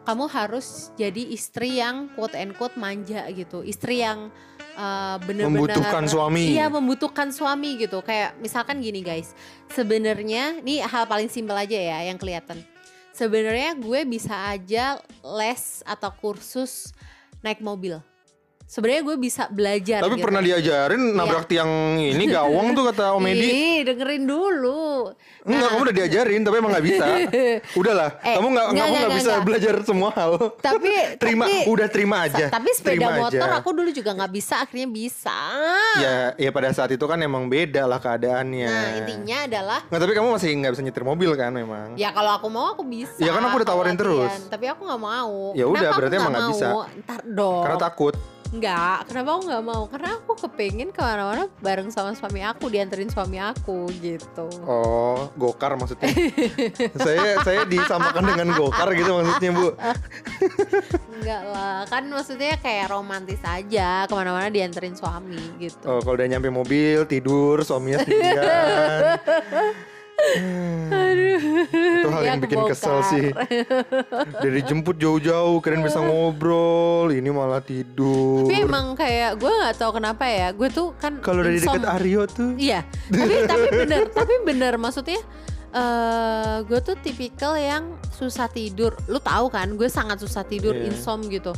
kamu 0.07 0.31
harus 0.31 0.95
jadi 0.95 1.19
istri 1.35 1.83
yang 1.83 2.13
quote 2.15 2.39
and 2.39 2.55
quote 2.55 2.79
manja 2.79 3.27
gitu, 3.33 3.67
istri 3.67 4.05
yang 4.05 4.31
eh, 4.77 5.17
bener-bener 5.25 5.73
Membutuhkan 5.73 6.05
suami. 6.05 6.45
Iya 6.53 6.67
membutuhkan 6.69 7.29
suami 7.33 7.81
gitu. 7.81 8.05
Kayak 8.05 8.37
misalkan 8.39 8.79
gini 8.85 9.01
guys, 9.01 9.33
sebenarnya 9.73 10.61
ini 10.61 10.85
hal 10.85 11.09
paling 11.09 11.33
simpel 11.33 11.57
aja 11.57 11.77
ya 11.77 12.13
yang 12.13 12.21
kelihatan. 12.21 12.61
Sebenarnya 13.17 13.73
gue 13.81 14.05
bisa 14.05 14.37
aja 14.53 15.01
les 15.25 15.81
atau 15.89 16.13
kursus 16.13 16.93
naik 17.41 17.65
mobil. 17.65 17.97
Sebenarnya 18.67 19.03
gue 19.05 19.17
bisa 19.17 19.47
belajar 19.49 19.99
Tapi 20.01 20.15
gitu. 20.15 20.25
pernah 20.27 20.41
diajarin 20.41 21.03
nabrak 21.11 21.47
tiang 21.47 21.71
ini 21.97 22.25
gawang 22.37 22.75
tuh 22.75 22.91
kata 22.91 23.15
Om 23.15 23.25
Edi. 23.25 23.47
Ih, 23.47 23.79
dengerin 23.83 24.23
dulu. 24.23 25.15
Enggak, 25.47 25.69
kamu 25.69 25.81
udah 25.81 25.95
diajarin 25.95 26.41
tapi 26.43 26.57
emang 26.57 26.73
nggak 26.75 26.85
bisa. 26.85 27.05
Udahlah, 27.81 28.11
Eh, 28.21 28.35
kamu 28.35 28.47
nggak 28.49 28.67
enggak, 28.67 28.83
kamu 28.83 28.91
nggak 28.91 28.91
enggak, 29.01 29.11
bisa 29.17 29.31
enggak. 29.31 29.47
belajar 29.47 29.75
semua 29.81 30.11
hal. 30.13 30.33
Tapi 30.59 30.91
terima, 31.23 31.45
tapi- 31.47 31.65
udah 31.67 31.89
terima 31.89 32.17
aja. 32.21 32.47
Tapi 32.49 32.69
sepeda 32.73 32.91
Terima 32.91 33.11
motor 33.17 33.47
aja. 33.47 33.57
aku 33.57 33.71
dulu 33.71 33.91
juga 33.91 34.11
nggak 34.13 34.33
bisa, 34.33 34.55
akhirnya 34.61 34.89
bisa. 34.89 35.39
Ya, 35.97 36.15
ya 36.37 36.51
pada 36.51 36.69
saat 36.73 36.91
itu 36.91 37.05
kan 37.05 37.17
emang 37.17 37.47
beda 37.47 37.87
lah 37.87 37.97
keadaannya. 37.97 38.67
Nah, 38.69 38.91
intinya 38.99 39.39
adalah 39.47 39.81
Nggak, 39.87 40.01
tapi 40.01 40.13
kamu 40.13 40.29
masih 40.35 40.51
nggak 40.53 40.73
bisa 40.75 40.83
nyetir 40.83 41.05
mobil 41.05 41.31
kan 41.33 41.51
memang. 41.51 41.95
Ya 41.95 42.11
kalau 42.11 42.35
aku 42.35 42.47
mau 42.49 42.67
aku 42.69 42.83
bisa. 42.83 43.15
Ya 43.17 43.31
kan 43.31 43.41
aku 43.41 43.63
udah 43.63 43.69
tawarin 43.69 43.95
terus. 43.95 44.33
Tapi 44.47 44.67
aku 44.67 44.83
nggak 44.83 44.99
mau. 45.01 45.55
Ya 45.55 45.65
udah, 45.65 45.91
berarti 45.95 46.15
emang 46.17 46.33
nggak 46.33 46.43
mau? 46.43 46.53
bisa. 46.53 46.69
Ntar 47.01 47.21
dong. 47.25 47.63
Karena 47.63 47.79
takut. 47.81 48.15
Enggak, 48.57 49.13
kenapa 49.13 49.37
aku 49.37 49.43
nggak 49.53 49.65
mau? 49.69 49.83
Karena 49.85 50.17
aku 50.17 50.33
kepengen 50.33 50.89
ke 50.89 51.05
mana-mana 51.05 51.45
bareng 51.61 51.93
sama 51.93 52.17
suami 52.17 52.41
aku, 52.41 52.73
dianterin 52.73 53.13
suami 53.13 53.37
aku 53.37 53.85
gitu. 54.01 54.49
Oh, 54.65 55.29
gokar 55.37 55.77
maksudnya. 55.77 56.09
saya 57.05 57.37
saya 57.45 57.69
disamakan 57.69 58.25
dengan 58.33 58.57
gokar 58.57 58.97
gitu 58.97 59.13
maksudnya 59.13 59.51
bu. 59.53 59.69
Enggak 61.21 61.43
lah, 61.53 61.85
kan 61.85 62.09
maksudnya 62.09 62.57
kayak 62.57 62.89
romantis 62.89 63.45
aja, 63.45 64.09
ke 64.09 64.15
mana-mana 64.17 64.49
dianterin 64.49 64.97
suami 64.97 65.61
gitu. 65.61 65.85
Oh, 65.85 66.01
kalau 66.01 66.17
udah 66.17 66.25
nyampe 66.25 66.49
mobil 66.49 67.05
tidur 67.05 67.61
suaminya 67.61 68.09
sendirian. 68.09 68.41
Itu 70.17 72.09
hal 72.09 72.23
Dia 72.25 72.31
yang 72.33 72.41
bikin 72.41 72.61
kesel 72.69 72.99
sih. 73.07 73.25
Dari 74.41 74.61
jemput 74.65 74.97
jauh-jauh, 74.97 75.61
keren 75.61 75.85
bisa 75.85 76.01
ngobrol, 76.01 77.13
ini 77.13 77.29
malah 77.29 77.61
tidur. 77.61 78.47
Tapi 78.47 78.65
emang 78.65 78.97
kayak 78.97 79.37
gue 79.37 79.51
nggak 79.51 79.77
tahu 79.77 79.91
kenapa 80.01 80.25
ya, 80.27 80.49
gue 80.53 80.69
tuh 80.73 80.97
kan 80.97 81.21
Kalau 81.21 81.45
dari 81.45 81.61
deket 81.61 81.85
Aryo 81.85 82.25
tuh, 82.27 82.57
Iya, 82.57 82.85
tapi 83.13 83.35
tapi 83.45 83.67
bener, 83.85 84.01
tapi 84.11 84.35
bener 84.45 84.75
maksudnya 84.81 85.21
eh 85.77 86.57
gue 86.65 86.81
tuh 86.81 86.97
tipikal 86.97 87.59
yang 87.61 88.01
susah 88.09 88.49
tidur. 88.49 88.97
Lu 89.13 89.21
tahu 89.21 89.53
kan, 89.53 89.77
gue 89.77 89.89
sangat 89.93 90.17
susah 90.23 90.47
tidur, 90.49 90.73
Iya. 90.73 90.89
insom 90.89 91.21
gitu. 91.29 91.53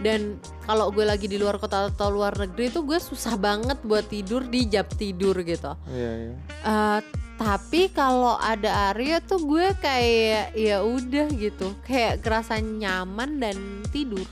Dan 0.00 0.40
kalau 0.64 0.88
gue 0.88 1.04
lagi 1.04 1.28
di 1.28 1.36
luar 1.36 1.60
kota 1.60 1.92
atau 1.92 2.08
luar 2.08 2.32
negeri 2.32 2.72
tuh 2.72 2.88
gue 2.88 2.96
susah 2.96 3.36
banget 3.36 3.76
buat 3.84 4.08
tidur 4.08 4.48
di 4.48 4.64
jam 4.64 4.88
tidur 4.88 5.36
gitu. 5.44 5.76
Iya, 5.92 6.10
iya. 6.24 6.34
Eh, 6.64 6.98
tapi 7.40 7.88
kalau 7.88 8.36
ada 8.36 8.92
Arya 8.92 9.24
tuh 9.24 9.40
gue 9.40 9.72
kayak 9.80 10.52
ya 10.52 10.84
udah 10.84 11.24
gitu, 11.32 11.72
kayak 11.88 12.20
kerasa 12.20 12.60
nyaman 12.60 13.40
dan 13.40 13.56
tidur. 13.88 14.28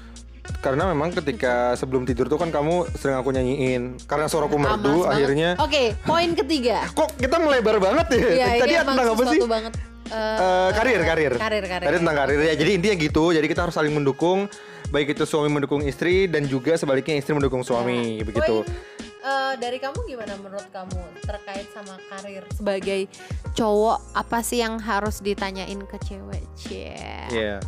Karena 0.60 0.92
memang 0.92 1.16
ketika 1.16 1.72
sebelum 1.72 2.04
tidur 2.04 2.28
tuh 2.28 2.36
kan 2.36 2.52
kamu 2.52 2.84
sering 3.00 3.16
aku 3.16 3.32
nyanyiin. 3.32 3.96
Karena 4.04 4.28
suaraku 4.28 4.60
merdu, 4.60 5.08
akhirnya. 5.08 5.56
Oke, 5.56 5.96
poin 6.04 6.36
ketiga. 6.36 6.84
Kok 6.98 7.16
kita 7.16 7.40
melebar 7.40 7.80
banget 7.80 8.06
ya? 8.12 8.28
Iya, 8.28 8.46
Tadi 8.60 8.74
emang 8.76 8.86
tentang 8.92 9.08
apa 9.16 9.24
sih? 9.24 9.40
banget. 9.40 9.72
Eh, 10.08 10.70
karir, 10.72 11.00
karir. 11.04 11.32
Karir, 11.36 11.64
karir. 11.64 11.86
Tadi 11.88 11.96
tentang 12.00 12.16
karir 12.16 12.40
ya. 12.44 12.54
Jadi 12.56 12.70
intinya 12.76 12.96
gitu. 12.96 13.24
Jadi 13.32 13.46
kita 13.48 13.60
harus 13.64 13.76
saling 13.76 13.92
mendukung. 13.92 14.48
Baik 14.88 15.12
itu 15.12 15.24
suami 15.28 15.52
mendukung 15.52 15.84
istri 15.84 16.24
dan 16.32 16.48
juga 16.48 16.72
sebaliknya 16.80 17.20
istri 17.20 17.36
mendukung 17.36 17.60
suami, 17.60 18.20
Ya. 18.20 18.24
begitu. 18.24 18.64
Poin, 18.64 18.97
eh, 19.20 19.54
dari 19.56 19.78
kamu 19.78 19.98
gimana 20.04 20.34
menurut 20.38 20.68
kamu 20.70 20.96
terkait 21.22 21.66
sama 21.70 21.98
karir 22.08 22.44
sebagai 22.52 23.06
cowok 23.52 23.98
apa 24.14 24.38
sih 24.40 24.62
yang 24.62 24.78
harus 24.78 25.18
ditanyain 25.18 25.80
ke 25.84 25.96
cewek? 26.02 26.44
Cie. 26.54 26.94
Iya. 27.30 27.58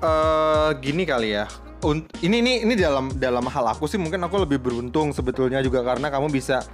Eh 0.00 0.70
gini 0.80 1.04
kali 1.04 1.32
ya. 1.32 1.46
Ini 2.20 2.36
ini 2.40 2.52
ini 2.64 2.74
dalam 2.74 3.12
dalam 3.14 3.44
hal 3.44 3.76
aku 3.76 3.84
sih 3.84 4.00
mungkin 4.00 4.24
aku 4.24 4.40
lebih 4.40 4.56
beruntung 4.56 5.12
sebetulnya 5.12 5.60
juga 5.60 5.84
karena 5.84 6.08
kamu 6.08 6.32
bisa 6.32 6.64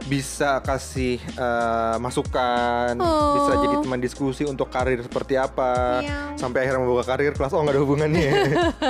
bisa 0.00 0.64
kasih 0.64 1.20
eh, 1.20 1.96
masukan, 2.00 2.96
Oh. 2.96 3.36
bisa 3.36 3.52
jadi 3.60 3.76
teman 3.84 4.00
diskusi 4.00 4.48
untuk 4.48 4.72
karir 4.72 4.96
seperti 5.00 5.36
apa, 5.36 6.00
Iya. 6.00 6.40
sampai 6.40 6.64
akhirnya 6.64 6.80
membuka 6.80 7.04
karir 7.04 7.36
kelas 7.36 7.52
oh 7.52 7.60
nggak 7.60 7.76
ada 7.76 7.82
hubungannya. 7.84 8.32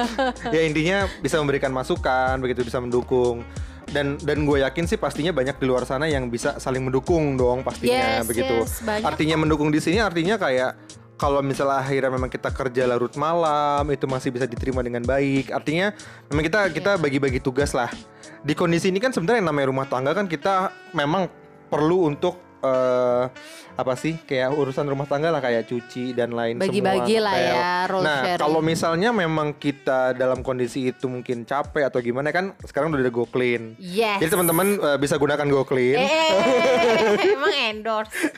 ya 0.55 0.61
intinya 0.63 1.11
bisa 1.19 1.43
memberikan 1.43 1.75
masukan, 1.75 2.39
begitu 2.39 2.63
bisa 2.63 2.79
mendukung. 2.79 3.43
Dan 3.90 4.16
dan 4.16 4.46
gue 4.46 4.62
yakin 4.62 4.87
sih 4.87 4.94
pastinya 4.94 5.31
banyak 5.31 5.59
di 5.59 5.66
luar 5.66 5.83
sana 5.83 6.07
yang 6.07 6.31
bisa 6.31 6.57
saling 6.57 6.81
mendukung 6.81 7.35
dong 7.35 7.61
pastinya 7.61 8.22
Yes, 8.22 8.26
begitu. 8.26 8.55
yes, 8.62 8.81
banyak 8.81 9.03
Artinya 9.05 9.37
mendukung 9.37 9.68
di 9.68 9.83
sini 9.83 9.98
artinya 9.98 10.38
kayak 10.38 10.79
kalau 11.14 11.42
misalnya 11.42 11.85
akhirnya 11.85 12.09
memang 12.09 12.33
kita 12.33 12.48
kerja 12.48 12.87
larut 12.87 13.12
malam 13.14 13.85
itu 13.90 14.09
masih 14.09 14.31
bisa 14.31 14.46
diterima 14.46 14.81
dengan 14.81 15.03
baik. 15.03 15.53
Artinya 15.53 15.92
memang 16.26 16.44
kita 16.46 16.61
kita 16.70 16.90
Iya. 16.94 17.03
bagi-bagi 17.03 17.42
tugas 17.42 17.74
lah. 17.74 17.92
Di 18.40 18.55
kondisi 18.55 18.88
ini 18.88 18.96
kan 18.96 19.12
sebenarnya 19.12 19.44
yang 19.44 19.50
namanya 19.53 19.68
rumah 19.68 19.85
tangga 19.85 20.16
kan 20.16 20.24
kita 20.24 20.70
memang 20.94 21.29
perlu 21.68 22.09
untuk 22.09 22.40
eh, 22.61 23.25
apa 23.73 23.94
sih 23.94 24.20
kayak 24.20 24.53
urusan 24.53 24.85
rumah 24.85 25.05
tangga 25.05 25.29
lah 25.29 25.38
kayak 25.38 25.64
cuci 25.64 26.12
dan 26.12 26.31
lain 26.31 26.57
Bagi-bagi 26.57 27.16
semua. 27.16 27.25
lah 27.25 27.35
Kayak- 27.35 27.55
ya, 27.55 27.73
role 27.87 28.03
Nah 28.03 28.18
sharing. 28.20 28.40
kalau 28.40 28.61
misalnya 28.61 29.09
memang 29.11 29.49
kita 29.53 30.12
dalam 30.12 30.40
kondisi 30.40 30.87
itu 30.87 31.07
mungkin 31.07 31.42
capek 31.42 31.88
atau 31.88 31.99
gimana 31.99 32.29
kan 32.29 32.53
sekarang 32.61 32.90
udah 32.90 33.01
ada 33.01 33.11
Go 33.11 33.25
Clean. 33.25 33.73
Yes. 33.77 34.20
Jadi 34.20 34.31
teman-teman 34.31 34.66
eh, 34.77 34.99
bisa 34.99 35.16
gunakan 35.16 35.46
Go 35.46 35.64
Clean. 35.64 35.96
Eh, 35.96 36.05
eh, 36.05 36.33
eh, 37.16 37.33
emang 37.33 37.55
endorse. 37.66 38.12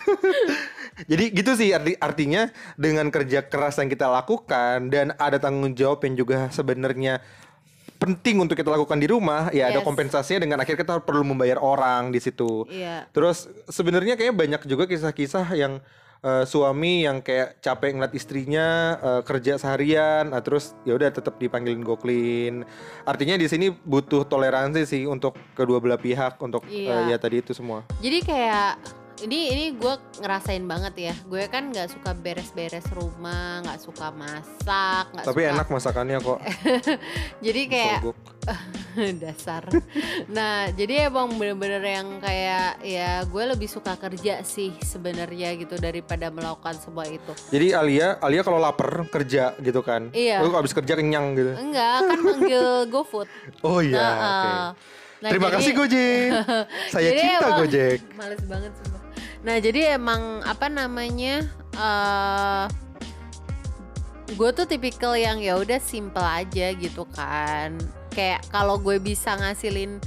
Jadi 1.02 1.24
gitu 1.32 1.52
sih 1.52 1.72
arti 1.72 1.96
artinya 1.96 2.46
dengan 2.76 3.08
kerja 3.08 3.42
keras 3.42 3.76
yang 3.76 3.88
kita 3.88 4.06
lakukan 4.06 4.86
dan 4.86 5.16
ada 5.16 5.36
tanggung 5.36 5.72
jawab 5.72 6.04
yang 6.04 6.14
juga 6.14 6.46
sebenarnya 6.48 7.18
penting 8.02 8.42
untuk 8.42 8.58
kita 8.58 8.66
lakukan 8.66 8.98
di 8.98 9.06
rumah, 9.06 9.46
ya 9.54 9.70
ada 9.70 9.78
Yes. 9.78 9.86
kompensasinya 9.86 10.42
dengan 10.42 10.58
akhirnya 10.58 10.82
kita 10.82 10.98
perlu 10.98 11.22
membayar 11.22 11.62
orang 11.62 12.10
di 12.10 12.18
situ. 12.18 12.66
Iya. 12.66 13.06
Terus 13.14 13.46
sebenarnya 13.70 14.18
kayak 14.18 14.34
banyak 14.34 14.62
juga 14.66 14.90
kisah-kisah 14.90 15.46
yang 15.54 15.78
eh, 16.22 16.42
suami 16.42 17.02
yang 17.02 17.18
kayak 17.18 17.58
capek 17.58 17.94
ngeliat 17.94 18.14
istrinya 18.14 18.66
eh, 18.98 19.20
kerja 19.22 19.58
seharian, 19.58 20.30
nah, 20.30 20.38
terus 20.38 20.74
ya 20.82 20.94
udah 20.94 21.10
tetap 21.10 21.34
dipanggilin 21.36 21.82
go 21.82 21.94
clean. 21.94 22.62
Artinya 23.02 23.34
di 23.34 23.46
sini 23.46 23.70
butuh 23.70 24.22
toleransi 24.22 24.82
sih 24.82 25.02
untuk 25.06 25.34
kedua 25.54 25.78
belah 25.78 25.98
pihak 25.98 26.38
untuk 26.38 26.62
eh, 26.66 26.86
Iya. 26.86 27.10
ya 27.10 27.16
tadi 27.18 27.38
itu 27.38 27.50
semua. 27.50 27.82
Jadi 27.98 28.18
kayak 28.22 29.01
ini 29.22 29.38
ini 29.48 29.64
gue 29.72 29.94
ngerasain 30.18 30.62
banget 30.62 30.94
ya. 31.04 31.14
Gue 31.24 31.46
kan 31.46 31.68
nggak 31.68 31.88
suka 31.88 32.10
beres-beres 32.12 32.84
rumah, 32.90 33.60
nggak 33.60 33.80
suka 33.80 34.10
masak, 34.10 35.04
nggak 35.10 35.24
Tapi 35.24 35.40
suka. 35.40 35.52
enak 35.52 35.66
masakannya 35.68 36.18
kok. 36.18 36.38
Jadi 37.46 37.62
kayak 37.66 37.98
dasar. 39.22 39.62
Nah, 40.28 40.66
jadi 40.68 41.06
emang 41.06 41.30
bener-bener 41.32 41.80
yang 41.80 42.18
kayak 42.18 42.82
ya 42.82 43.22
gue 43.22 43.44
lebih 43.46 43.64
suka 43.66 43.94
kerja 43.94 44.42
sih 44.42 44.74
sebenarnya 44.76 45.54
gitu 45.54 45.78
daripada 45.78 46.28
melakukan 46.28 46.74
semua 46.74 47.06
itu. 47.06 47.32
Jadi 47.48 47.72
Alia, 47.72 48.18
Alia 48.18 48.42
kalau 48.42 48.58
lapar 48.58 49.06
kerja 49.06 49.54
gitu 49.56 49.80
kan. 49.80 50.10
Iya. 50.12 50.42
Lu 50.42 50.52
abis 50.52 50.72
kerja 50.72 50.92
kenyang 50.92 51.32
gitu. 51.32 51.54
Enggak, 51.54 52.04
kan 52.04 52.18
manggil 52.26 52.66
GoFood. 52.86 53.30
Oh 53.62 53.78
iya, 53.78 53.96
Nah, 53.96 54.10
eh, 54.10 54.68
nah, 55.22 55.30
Terima 55.30 55.46
jadi- 55.46 55.56
kasih 55.56 55.72
Gojek. 55.72 56.28
Saya 56.90 57.04
Jadi 57.06 57.20
cinta 57.22 57.46
emang- 57.46 57.58
Gojek. 57.62 57.98
Males 58.12 58.42
banget 58.44 58.72
sumpah. 58.74 58.91
Nah, 59.42 59.56
jadi 59.58 59.98
emang 59.98 60.42
apa 60.46 60.70
namanya? 60.70 61.46
eh 61.72 62.66
gue 64.32 64.48
tuh 64.56 64.64
tipikal 64.64 65.12
yang 65.12 65.44
ya 65.44 65.60
udah 65.60 65.80
simple 65.82 66.24
aja 66.24 66.72
gitu 66.78 67.04
kan. 67.10 67.76
Kayak 68.12 68.44
kalau 68.52 68.78
gue 68.78 68.96
bisa 69.02 69.34
ngasilin 69.36 70.00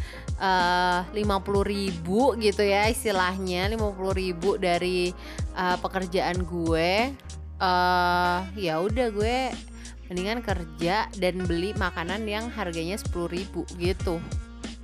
lima 1.15 1.39
puluh 1.39 1.63
ribu 1.63 2.35
gitu 2.35 2.59
ya 2.59 2.91
istilahnya 2.91 3.71
50.000 3.71 4.19
ribu 4.19 4.59
dari 4.59 5.15
eh, 5.55 5.77
pekerjaan 5.79 6.43
gue 6.43 7.15
eh 7.55 8.39
ya 8.59 8.83
udah 8.83 9.07
gue 9.15 9.37
mendingan 10.11 10.43
kerja 10.43 11.07
dan 11.17 11.35
beli 11.47 11.71
makanan 11.79 12.27
yang 12.27 12.51
harganya 12.51 12.99
10.000 12.99 13.31
ribu 13.31 13.63
gitu 13.79 14.19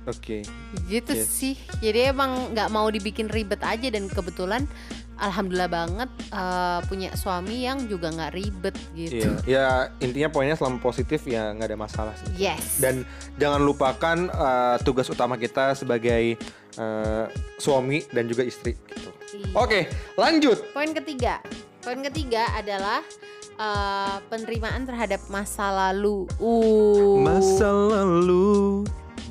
Oke. 0.04 0.42
gitu 0.84 1.12
Yes. 1.12 1.30
sih 1.30 1.54
jadi 1.78 2.10
emang 2.10 2.50
nggak 2.50 2.68
mau 2.68 2.86
dibikin 2.86 3.26
ribet 3.26 3.60
aja 3.60 3.86
dan 3.86 4.06
kebetulan 4.06 4.66
alhamdulillah 5.16 5.70
banget 5.70 6.10
eh, 6.28 6.80
punya 6.84 7.14
suami 7.14 7.62
yang 7.62 7.86
juga 7.86 8.10
nggak 8.10 8.32
ribet 8.32 8.74
gitu 8.92 9.30
Iya. 9.44 9.46
Ya 9.46 9.66
intinya 9.98 10.28
poinnya 10.28 10.54
selama 10.54 10.78
positif 10.78 11.22
ya 11.24 11.50
nggak 11.50 11.68
ada 11.68 11.78
masalah 11.78 12.14
sih. 12.16 12.26
yes 12.40 12.78
Dan 12.78 13.06
jangan 13.36 13.62
lupakan 13.62 14.18
eh, 14.26 14.76
tugas 14.82 15.06
utama 15.06 15.36
kita 15.36 15.72
sebagai 15.72 16.34
eh, 16.72 17.24
suami 17.56 18.02
dan 18.08 18.26
juga 18.26 18.42
istri 18.42 18.74
gitu. 18.88 19.10
Iya. 19.32 19.54
Oke, 19.54 19.80
lanjut. 20.14 20.58
poin 20.72 20.90
ketiga 20.90 21.38
poin 21.78 21.98
ketiga 22.00 22.46
adalah 22.52 23.00
eh, 23.54 24.16
penerimaan 24.26 24.82
terhadap 24.82 25.22
masa 25.28 25.70
lalu 25.70 26.26
uh 26.36 27.16
Masa 27.18 27.70
lalu 27.70 28.61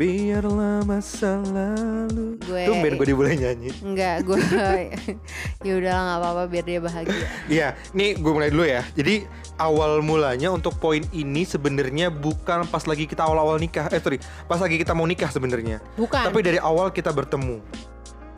Biarlah 0.02 0.82
masa 0.82 1.38
lalu. 1.46 2.34
Gue- 2.42 2.66
Tumben 2.66 2.98
gue 2.98 3.14
boleh 3.14 3.38
nyanyi. 3.38 3.70
Enggak, 3.86 4.26
gue 4.26 4.34
ya 5.68 5.74
udahlah 5.78 6.02
nggak 6.02 6.20
apa-apa 6.20 6.44
biar 6.50 6.66
dia 6.66 6.80
bahagia. 6.82 7.28
Iya, 7.46 7.68
nih 7.94 8.18
gue 8.18 8.32
mulai 8.32 8.50
dulu 8.50 8.66
ya. 8.66 8.82
Jadi 8.92 9.30
awal 9.56 10.02
mulanya 10.02 10.50
untuk 10.50 10.74
poin 10.76 11.06
ini 11.12 11.46
sebenarnya 11.46 12.10
bukan 12.10 12.66
pas 12.66 12.82
lagi 12.84 13.06
kita 13.06 13.22
awal-awal 13.22 13.62
nikah. 13.62 13.86
Eh 13.88 14.02
sorry, 14.02 14.18
pas 14.50 14.58
lagi 14.58 14.82
kita 14.82 14.92
mau 14.92 15.06
nikah 15.06 15.30
sebenarnya. 15.30 15.78
Bukan. 15.94 16.26
Tapi 16.26 16.40
dari 16.42 16.58
awal 16.58 16.90
kita 16.90 17.14
bertemu. 17.14 17.62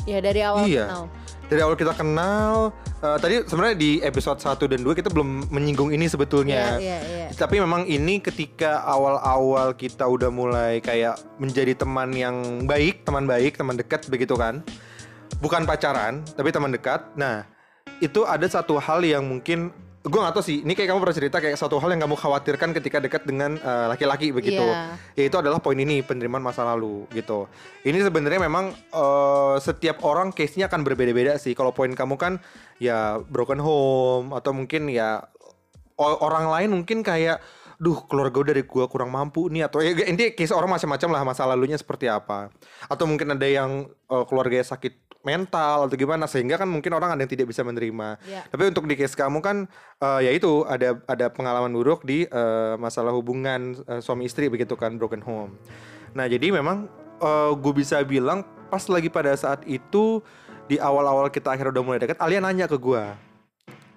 ya 0.03 0.19
dari 0.19 0.43
awal 0.43 0.67
Iya. 0.67 0.83
kenal. 0.85 1.05
Dari 1.51 1.59
awal 1.59 1.75
kita 1.75 1.93
kenal. 1.93 2.71
eh, 3.03 3.17
tadi 3.19 3.35
sebenarnya 3.43 3.75
di 3.75 3.91
episode 3.99 4.39
1 4.39 4.63
dan 4.63 4.79
2 4.79 4.95
kita 4.95 5.11
belum 5.11 5.51
menyinggung 5.51 5.91
ini 5.91 6.07
sebetulnya. 6.07 6.79
Iya, 6.79 6.79
iya, 6.79 6.99
iya. 7.03 7.27
Tapi 7.35 7.59
memang 7.59 7.83
ini 7.83 8.23
ketika 8.23 8.79
awal-awal 8.87 9.75
kita 9.75 10.07
udah 10.07 10.31
mulai 10.31 10.79
kayak 10.79 11.19
menjadi 11.35 11.75
teman 11.75 12.15
yang 12.15 12.63
baik, 12.63 13.03
teman 13.03 13.27
baik, 13.27 13.59
teman 13.59 13.75
dekat 13.75 14.07
begitu 14.07 14.39
kan. 14.39 14.63
Bukan 15.43 15.67
pacaran, 15.67 16.23
tapi 16.39 16.55
teman 16.55 16.71
dekat. 16.71 17.03
Nah, 17.19 17.43
itu 17.99 18.23
ada 18.23 18.47
satu 18.47 18.79
hal 18.79 19.03
yang 19.03 19.27
mungkin 19.27 19.75
gue 20.03 20.19
gak 20.19 20.35
tau 20.35 20.43
sih, 20.43 20.67
ini 20.67 20.75
kayak 20.75 20.91
kamu 20.91 20.99
pernah 20.99 21.15
cerita 21.15 21.37
kayak 21.39 21.55
satu 21.55 21.79
hal 21.79 21.95
yang 21.95 22.03
kamu 22.03 22.19
khawatirkan 22.19 22.75
ketika 22.75 22.99
dekat 22.99 23.23
dengan 23.23 23.55
eh, 23.55 23.87
laki-laki 23.87 24.35
begitu. 24.35 24.59
Iya. 24.59 24.99
Yaitu 25.15 25.39
adalah 25.39 25.63
poin 25.63 25.79
ini 25.79 26.03
penerimaan 26.03 26.43
masa 26.43 26.67
lalu 26.67 27.07
gitu. 27.15 27.47
Ini 27.87 28.03
sebenarnya 28.03 28.43
memang 28.43 28.75
eh, 28.75 29.55
setiap 29.63 30.03
orang 30.03 30.35
case-nya 30.35 30.67
akan 30.67 30.83
berbeda-beda 30.83 31.39
sih. 31.39 31.55
Kalau 31.55 31.71
poin 31.71 31.95
kamu 31.95 32.19
kan 32.19 32.43
ya 32.83 33.23
broken 33.31 33.63
home 33.63 34.35
atau 34.35 34.51
mungkin 34.51 34.91
ya 34.91 35.23
orang 35.95 36.51
lain 36.51 36.69
mungkin 36.75 36.99
kayak 36.99 37.39
duh 37.79 38.03
keluarga 38.07 38.53
dari 38.53 38.63
gua 38.67 38.91
kurang 38.91 39.11
mampu 39.11 39.47
nih 39.51 39.67
atau 39.67 39.83
ya 39.83 39.91
intinya 40.07 40.31
case 40.35 40.55
orang 40.55 40.71
macam-macam 40.71 41.09
lah 41.09 41.21
masa 41.27 41.43
lalunya 41.43 41.75
seperti 41.75 42.07
apa 42.07 42.47
atau 42.87 43.05
mungkin 43.07 43.35
ada 43.35 43.47
yang 43.47 43.87
eh, 43.87 44.23
keluarganya 44.27 44.67
sakit 44.67 45.12
mental 45.23 45.87
atau 45.87 45.95
gimana 45.95 46.27
sehingga 46.27 46.59
kan 46.59 46.67
mungkin 46.67 46.91
orang 46.91 47.15
ada 47.15 47.23
yang 47.23 47.31
tidak 47.31 47.47
bisa 47.49 47.63
menerima. 47.63 48.19
Iya. 48.27 48.43
tapi 48.51 48.63
untuk 48.69 48.85
di 48.85 48.99
case 48.99 49.15
kamu 49.15 49.39
kan 49.39 49.65
eh, 50.03 50.19
ya 50.27 50.31
itu 50.35 50.67
ada 50.67 50.99
ada 51.07 51.31
pengalaman 51.31 51.71
buruk 51.71 52.03
di 52.03 52.27
eh, 52.27 52.75
masalah 52.75 53.15
hubungan 53.15 53.79
eh, 53.87 54.03
suami 54.03 54.27
istri 54.27 54.51
begitu 54.51 54.75
kan 54.75 54.99
broken 54.99 55.23
home. 55.23 55.55
Nah 56.13 56.27
jadi 56.29 56.53
memang 56.53 57.01
gue 57.55 57.71
bisa 57.71 58.03
bilang 58.03 58.43
pas 58.67 58.83
lagi 58.91 59.07
pada 59.07 59.31
saat 59.39 59.63
itu 59.63 60.19
di 60.67 60.75
awal-awal 60.75 61.31
kita 61.31 61.55
akhirnya 61.55 61.79
udah 61.79 61.83
mulai 61.87 61.99
dekat 62.03 62.19
Alia 62.19 62.43
nanya 62.43 62.67
ke 62.67 62.75
gue 62.75 62.99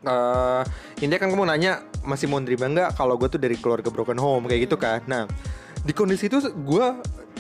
eh 0.07 0.63
intinya 1.03 1.27
kan 1.27 1.35
kamu 1.35 1.45
nanya 1.51 1.83
masih 2.07 2.31
mau 2.31 2.39
nerima 2.39 2.71
nggak 2.71 2.95
kalau 2.95 3.19
gue 3.19 3.27
tuh 3.27 3.43
dari 3.43 3.59
keluarga 3.59 3.91
broken 3.91 4.15
home? 4.15 4.47
Kayak 4.47 4.71
gitu 4.71 4.77
kan. 4.79 5.03
Nah 5.11 5.27
di 5.83 5.91
kondisi 5.91 6.31
itu 6.31 6.39
gue 6.39 6.87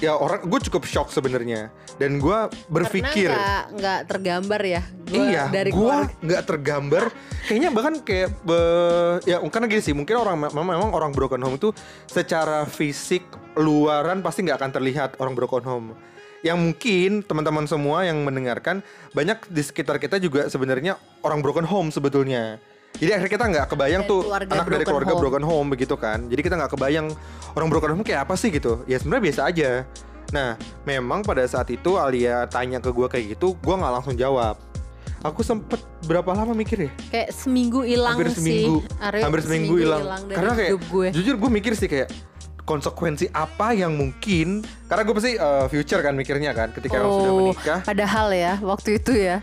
ya 0.00 0.12
orang 0.16 0.44
gue 0.44 0.61
cukup 0.68 0.85
shock 0.85 1.09
sebenarnya. 1.12 1.72
Dan 1.96 2.20
gue 2.20 2.38
berpikir 2.68 3.32
nggak 3.72 4.00
tergambar 4.09 4.61
ya. 4.61 4.82
Gua 5.09 5.16
iya 5.16 5.44
dari 5.48 5.70
gue 5.72 5.96
nggak 6.22 6.42
tergambar. 6.44 7.09
Kayaknya 7.46 7.70
bahkan 7.72 7.94
kayak 8.02 8.30
be- 8.42 9.22
ya 9.24 9.38
karena 9.40 9.66
gini 9.70 9.82
sih 9.82 9.94
mungkin 9.94 10.16
orang 10.18 10.37
memang 10.50 10.66
memang 10.66 10.90
orang 10.92 11.11
broken 11.14 11.40
home 11.40 11.56
itu 11.56 11.70
secara 12.11 12.66
fisik 12.68 13.22
luaran 13.56 14.20
pasti 14.20 14.44
nggak 14.44 14.59
akan 14.61 14.70
terlihat 14.74 15.11
orang 15.22 15.32
broken 15.32 15.64
home. 15.64 15.88
Yang 16.44 16.59
mungkin 16.61 17.11
teman-teman 17.24 17.64
semua 17.64 18.04
yang 18.04 18.20
mendengarkan 18.22 18.85
banyak 19.16 19.40
di 19.48 19.62
sekitar 19.64 19.96
kita 19.96 20.20
juga 20.20 20.46
sebenarnya 20.52 21.00
orang 21.24 21.40
broken 21.40 21.64
home 21.64 21.88
sebetulnya 21.88 22.61
jadi 22.96 23.11
akhirnya 23.14 23.32
kita 23.32 23.44
nggak 23.46 23.66
kebayang 23.68 24.02
Dari 24.02 24.11
tuh 24.11 24.20
anak 24.26 24.66
dari 24.66 24.85
keluarga 24.85 25.12
home. 25.12 25.20
broken 25.20 25.44
home 25.44 25.68
begitu 25.68 25.94
kan. 25.94 26.18
Jadi 26.26 26.40
kita 26.40 26.54
nggak 26.54 26.72
kebayang 26.72 27.06
orang 27.52 27.68
broken 27.68 27.90
home 27.92 28.02
kayak 28.02 28.24
apa 28.24 28.35
sih 28.35 28.48
gitu. 28.48 28.80
Ya 28.85 28.96
sebenarnya 28.96 29.24
biasa 29.28 29.40
aja. 29.46 29.70
Nah 30.26 30.48
memang 30.82 31.20
pada 31.20 31.44
saat 31.44 31.68
itu 31.68 31.94
Alia 31.94 32.44
tanya 32.46 32.78
ke 32.78 32.88
gue 32.88 33.06
kayak 33.06 33.24
gitu 33.32 33.54
gue 33.54 33.74
nggak 33.74 33.92
langsung 33.92 34.14
jawab. 34.14 34.56
Aku 35.20 35.42
sempet 35.42 35.78
berapa 36.02 36.28
lama 36.30 36.52
mikir 36.52 36.87
ya? 36.87 36.90
Kayak 37.11 37.28
seminggu 37.32 37.82
hilang 37.82 38.14
hampir 38.14 38.30
sih. 38.30 38.38
seminggu. 38.38 38.76
Hampir 39.00 39.40
seminggu 39.42 39.74
hilang. 39.76 40.02
karena 40.28 40.52
kayak 40.54 40.70
gue. 40.78 41.06
jujur 41.12 41.35
gue 41.35 41.50
mikir 41.52 41.72
sih 41.74 41.87
kayak 41.87 42.09
konsekuensi 42.62 43.30
apa 43.30 43.70
yang 43.72 43.94
mungkin 43.94 44.59
karena 44.87 45.02
gue 45.02 45.14
pasti 45.14 45.32
uh, 45.37 45.66
future 45.66 46.02
kan 46.02 46.14
mikirnya 46.14 46.50
kan 46.50 46.74
ketika 46.74 46.98
orang 46.98 47.11
sudah 47.12 47.30
Oh, 47.30 47.38
menikah. 47.44 47.78
Padahal 47.82 48.28
ya 48.30 48.59
waktu 48.59 48.98
itu 48.98 49.12
ya 49.14 49.38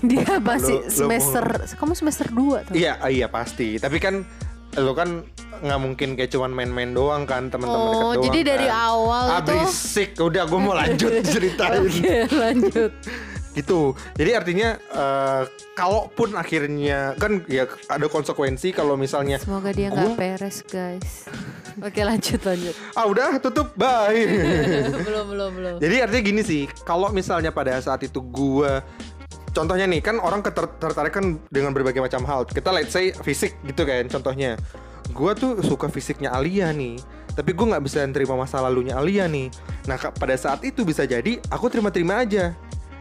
dia 0.00 0.26
masih 0.40 0.76
Lo- 0.76 0.82
lo 0.82 0.90
semester 0.90 1.44
kamu 1.72 1.92
semester 1.94 2.26
2 2.28 2.66
tuh. 2.66 2.74
iya 2.74 2.98
iya 3.06 3.26
pasti 3.26 3.76
tapi 3.76 3.98
kan 3.98 4.26
lo 4.74 4.90
kan 4.90 5.22
nggak 5.56 5.80
mungkin 5.80 6.08
kayak 6.14 6.28
cuman 6.28 6.50
main-main 6.50 6.90
doang 6.90 7.22
kan 7.22 7.46
teman-teman 7.46 7.78
Oh, 7.86 7.94
doang 8.12 8.24
jadi 8.24 8.40
dari 8.48 8.66
kan. 8.66 8.90
awal 8.90 9.24
ah, 9.24 9.38
itu 9.38 9.54
berisik 9.54 10.10
udah 10.16 10.42
gue 10.44 10.60
mau 10.60 10.74
lanjut 10.74 11.12
ceritain 11.32 11.78
Oke, 11.80 12.16
lanjut. 12.28 12.90
gitu 13.52 13.80
jadi 14.12 14.30
artinya 14.34 14.74
eh, 14.74 15.42
kalaupun 15.72 16.34
akhirnya 16.34 17.14
kan 17.14 17.46
ya 17.46 17.70
ada 17.86 18.06
konsekuensi 18.08 18.70
kalau 18.70 18.94
misalnya 18.94 19.38
Semoga 19.38 19.70
dia 19.70 19.88
nggak 19.88 20.06
Gua- 20.08 20.18
peres, 20.18 20.62
guys. 20.64 21.30
Oke, 21.86 22.02
lanjut 22.02 22.38
lanjut. 22.40 22.74
ah 22.92 23.02
udah 23.04 23.38
tutup 23.38 23.74
bye 23.74 24.10
belum 25.06 25.26
belum 25.28 25.50
belum. 25.52 25.74
Jadi 25.78 25.94
artinya 26.00 26.22
gini 26.24 26.42
sih, 26.42 26.62
kalau 26.80 27.10
misalnya 27.10 27.50
pada 27.50 27.78
saat 27.78 27.98
itu 28.00 28.18
gua 28.20 28.82
contohnya 29.54 29.86
nih 29.86 30.02
kan 30.02 30.18
orang 30.18 30.42
tertarik 30.42 31.14
kan 31.14 31.38
dengan 31.48 31.70
berbagai 31.70 32.02
macam 32.02 32.26
hal. 32.26 32.44
Kita 32.44 32.74
let's 32.74 32.90
say 32.90 33.14
fisik 33.14 33.54
gitu 33.62 33.86
kan 33.86 34.10
contohnya. 34.10 34.58
Gua 35.14 35.32
tuh 35.32 35.62
suka 35.62 35.86
fisiknya 35.86 36.34
Alia 36.34 36.74
nih, 36.74 36.98
tapi 37.38 37.54
gua 37.54 37.76
nggak 37.76 37.84
bisa 37.86 38.02
terima 38.10 38.34
masa 38.34 38.58
lalunya 38.58 38.98
Alia 38.98 39.30
nih. 39.30 39.48
Nah 39.86 39.96
pada 39.96 40.34
saat 40.34 40.66
itu 40.66 40.82
bisa 40.82 41.06
jadi 41.06 41.38
aku 41.48 41.70
terima-terima 41.70 42.26
aja. 42.26 42.52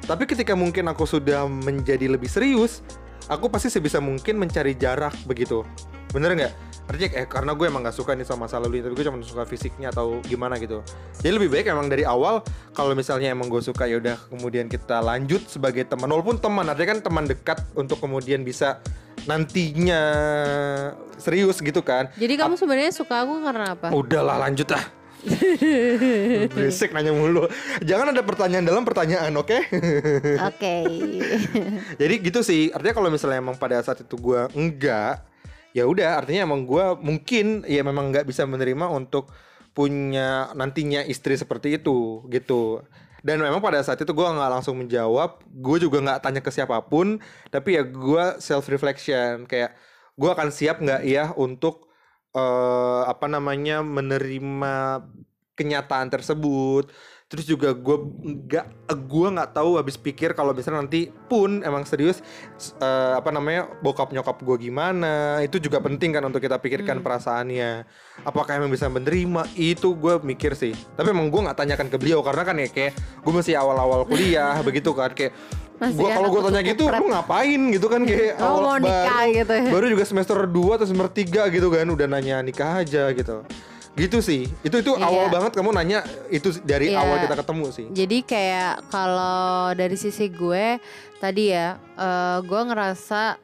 Tapi 0.03 0.27
ketika 0.27 0.51
mungkin 0.53 0.91
aku 0.91 1.07
sudah 1.07 1.47
menjadi 1.47 2.11
lebih 2.11 2.27
serius, 2.27 2.83
aku 3.31 3.47
pasti 3.47 3.71
sebisa 3.71 4.03
mungkin 4.03 4.35
mencari 4.35 4.75
jarak 4.75 5.15
begitu. 5.23 5.63
Bener 6.11 6.35
nggak? 6.35 6.53
Artinya 6.83 7.09
eh 7.15 7.27
karena 7.27 7.51
gue 7.55 7.65
emang 7.65 7.81
gak 7.83 7.95
suka 7.95 8.11
nih 8.13 8.27
sama 8.27 8.45
masa 8.45 8.59
lalu 8.59 8.83
tapi 8.83 8.93
gue 8.99 9.05
cuma 9.07 9.17
suka 9.23 9.43
fisiknya 9.47 9.89
atau 9.89 10.19
gimana 10.27 10.59
gitu. 10.59 10.83
Jadi 11.23 11.31
lebih 11.31 11.49
baik 11.53 11.71
emang 11.71 11.87
dari 11.87 12.03
awal 12.03 12.43
kalau 12.75 12.91
misalnya 12.91 13.31
emang 13.31 13.47
gue 13.47 13.63
suka 13.63 13.87
ya 13.87 14.03
udah 14.03 14.19
kemudian 14.27 14.67
kita 14.67 14.99
lanjut 14.99 15.47
sebagai 15.47 15.87
teman 15.87 16.11
walaupun 16.11 16.39
teman 16.39 16.67
artinya 16.67 16.97
kan 16.97 16.99
teman 16.99 17.25
dekat 17.29 17.59
untuk 17.73 18.03
kemudian 18.03 18.43
bisa 18.43 18.83
nantinya 19.23 20.01
serius 21.15 21.63
gitu 21.63 21.79
kan. 21.79 22.11
Jadi 22.19 22.33
kamu 22.35 22.59
sebenarnya 22.59 22.91
suka 22.91 23.23
aku 23.23 23.39
karena 23.39 23.65
apa? 23.79 23.87
Udahlah 23.95 24.43
lanjut 24.43 24.67
ah. 24.75 24.83
Berisik 26.55 26.91
nanya 26.91 27.15
mulu. 27.15 27.47
Jangan 27.79 28.11
ada 28.11 28.21
pertanyaan 28.27 28.65
dalam 28.67 28.83
pertanyaan, 28.83 29.31
oke? 29.39 29.55
Oke. 30.51 30.75
Jadi 32.01 32.13
gitu 32.19 32.43
sih. 32.43 32.69
Artinya 32.75 32.95
kalau 32.95 33.07
misalnya 33.07 33.39
emang 33.39 33.55
pada 33.55 33.79
saat 33.79 34.03
itu 34.03 34.19
gua 34.19 34.51
enggak, 34.51 35.23
ya 35.73 35.83
udah 35.89 36.23
artinya 36.23 36.45
emang 36.47 36.63
gua 36.69 36.93
mungkin 36.97 37.65
ya 37.65 37.81
memang 37.81 38.13
nggak 38.13 38.29
bisa 38.29 38.45
menerima 38.45 38.87
untuk 38.93 39.33
punya 39.73 40.53
nantinya 40.53 41.01
istri 41.05 41.33
seperti 41.35 41.81
itu 41.81 42.23
gitu. 42.29 42.85
Dan 43.23 43.39
memang 43.39 43.63
pada 43.63 43.79
saat 43.81 43.97
itu 44.03 44.11
gua 44.11 44.35
nggak 44.35 44.51
langsung 44.59 44.75
menjawab, 44.83 45.39
gue 45.47 45.77
juga 45.79 46.03
nggak 46.03 46.19
tanya 46.27 46.41
ke 46.43 46.51
siapa 46.51 46.75
pun, 46.83 47.23
tapi 47.49 47.79
ya 47.79 47.83
gua 47.87 48.35
self 48.43 48.67
reflection 48.67 49.47
kayak 49.47 49.73
gua 50.19 50.35
akan 50.37 50.49
siap 50.53 50.83
nggak 50.83 51.01
ya 51.07 51.31
untuk 51.35 51.89
eh 52.35 53.01
apa 53.07 53.25
namanya 53.29 53.81
menerima 53.85 55.05
kenyataan 55.57 56.09
tersebut 56.09 56.89
terus 57.33 57.49
juga 57.49 57.73
gue 57.73 57.97
nggak 58.45 58.93
gue 58.93 59.27
nggak 59.33 59.57
tahu 59.57 59.81
habis 59.81 59.97
pikir 59.97 60.37
kalau 60.37 60.53
misalnya 60.53 60.85
nanti 60.85 61.09
pun 61.09 61.65
emang 61.65 61.81
serius 61.81 62.21
eh, 62.77 63.13
apa 63.17 63.33
namanya 63.33 63.73
bokap 63.81 64.13
nyokap 64.13 64.37
gue 64.45 64.69
gimana 64.69 65.41
itu 65.41 65.57
juga 65.57 65.81
penting 65.81 66.13
kan 66.13 66.21
untuk 66.21 66.45
kita 66.45 66.61
pikirkan 66.61 67.01
perasaannya. 67.01 67.89
Apakah 68.21 68.61
emang 68.61 68.69
bisa 68.69 68.85
menerima? 68.85 69.49
Itu 69.57 69.97
gue 69.97 70.21
mikir 70.21 70.53
sih. 70.53 70.77
Tapi 70.93 71.09
emang 71.09 71.33
gue 71.33 71.41
nggak 71.41 71.57
tanyakan 71.57 71.89
ke 71.89 71.97
beliau 71.97 72.21
karena 72.21 72.43
kan 72.45 72.55
ya 72.61 72.69
kayak 72.69 72.93
gue 73.25 73.33
masih 73.33 73.57
awal-awal 73.57 74.05
kuliah 74.13 74.61
begitu 74.61 74.93
kan 74.93 75.09
kayak 75.17 75.33
gua 75.97 76.09
kalau 76.13 76.29
gue 76.29 76.41
tanya 76.53 76.61
gitu 76.61 76.85
lu 76.85 77.05
ngapain? 77.09 77.61
gitu 77.73 77.87
kan 77.89 78.01
kayak 78.05 78.37
Oh, 78.37 78.61
awal 78.61 78.61
mau 78.61 78.77
nikah 78.77 79.25
baru, 79.25 79.35
gitu. 79.41 79.53
ya. 79.57 79.71
baru 79.73 79.85
juga 79.89 80.03
semester 80.05 80.37
2 80.45 80.77
atau 80.77 80.85
semester 80.85 81.11
3 81.49 81.49
gitu 81.49 81.67
kan 81.73 81.87
udah 81.89 82.07
nanya 82.07 82.45
nikah 82.45 82.85
aja 82.85 83.09
gitu 83.11 83.41
gitu 83.93 84.19
sih 84.19 84.49
itu 84.61 84.75
itu 84.75 84.91
Iya. 84.91 85.05
awal 85.05 85.29
banget 85.29 85.53
kamu 85.53 85.69
nanya 85.71 86.01
itu 86.27 86.49
dari 86.59 86.89
Iya. 86.89 86.99
awal 86.99 87.21
kita 87.21 87.35
ketemu 87.37 87.65
sih 87.69 87.85
Jadi 87.89 88.17
kayak 88.21 88.89
kalau 88.89 89.45
dari 89.71 89.93
sisi 89.93 90.25
gue 90.27 90.81
tadi 91.17 91.49
ya, 91.49 91.77
eh, 91.93 92.39
gue 92.41 92.61
ngerasa 92.63 93.37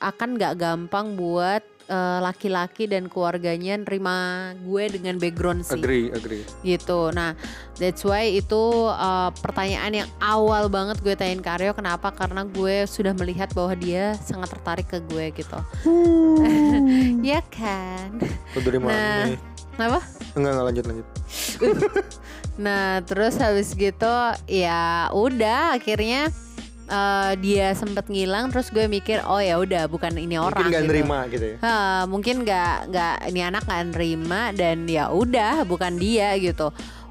akan 0.00 0.28
nggak 0.34 0.54
gampang 0.56 1.14
buat 1.14 1.60
eh, 1.86 2.20
laki-laki 2.20 2.86
dan 2.86 3.06
keluarganya 3.06 3.74
nerima 3.76 4.18
gue 4.56 4.88
dengan 4.88 5.18
background 5.18 5.66
sih. 5.66 5.74
agree 5.74 6.06
agree 6.08 6.46
gitu. 6.62 7.10
Nah, 7.10 7.34
that's 7.76 8.00
why 8.00 8.22
itu 8.24 8.62
uh, 8.86 9.34
pertanyaan 9.36 9.92
yang 9.96 10.10
awal 10.16 10.70
banget 10.70 11.02
gue 11.02 11.12
tanyain 11.12 11.38
ke 11.38 11.50
Aryo 11.50 11.74
kenapa? 11.74 12.08
Karena 12.10 12.46
gue 12.46 12.86
sudah 12.86 13.10
melihat 13.12 13.50
bahwa 13.50 13.74
dia 13.74 14.14
sangat 14.16 14.54
tertarik 14.54 14.86
ke 14.86 15.02
gue 15.02 15.34
gitu. 15.34 15.58
ya 17.26 17.42
kan? 17.44 18.22
Lu 18.54 18.60
dari 18.60 18.78
mana 18.78 18.94
Nah, 18.94 19.26
nih? 19.74 19.86
Apa? 19.86 20.00
enggak 20.30 20.50
enggak 20.50 20.66
lanjut 20.66 20.84
lanjut 20.86 21.06
nah 22.64 23.00
terus 23.02 23.34
habis 23.34 23.72
gitu 23.72 24.14
ya 24.46 24.82
udah 25.10 25.74
akhirnya 25.74 26.28
eh, 26.86 27.32
dia 27.38 27.72
sempet 27.72 28.06
ngilang 28.06 28.50
terus 28.50 28.68
gue 28.68 28.84
mikir 28.84 29.22
oh 29.24 29.38
ya 29.38 29.56
udah 29.56 29.86
bukan 29.86 30.14
ini 30.14 30.36
orang 30.36 30.60
Mungkin 30.60 30.70
gak 30.70 30.82
gitu. 30.84 30.90
nerima 30.90 31.18
gitu 31.30 31.44
ya. 31.46 31.56
Ha, 31.62 31.74
mungkin 32.04 32.34
nggak 32.42 32.74
nggak 32.90 33.14
ini 33.26 33.40
anak 33.40 33.62
nggak 33.64 33.84
nerima 33.90 34.40
dan 34.52 34.84
ya 34.84 35.08
udah 35.08 35.62
bukan 35.64 35.96
dia 35.96 36.34
gitu. 36.36 36.70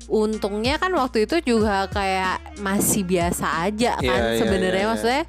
Untungnya 0.10 0.82
kan 0.82 0.90
waktu 0.92 1.30
itu 1.30 1.38
juga 1.46 1.86
kayak 1.88 2.60
masih 2.60 3.06
biasa 3.06 3.70
aja 3.70 3.94
kan 3.96 4.22
Iya, 4.22 4.32
iya, 4.34 4.40
sebenarnya 4.42 4.74
iya, 4.74 4.82
iya. 4.84 4.90
maksudnya 4.90 5.24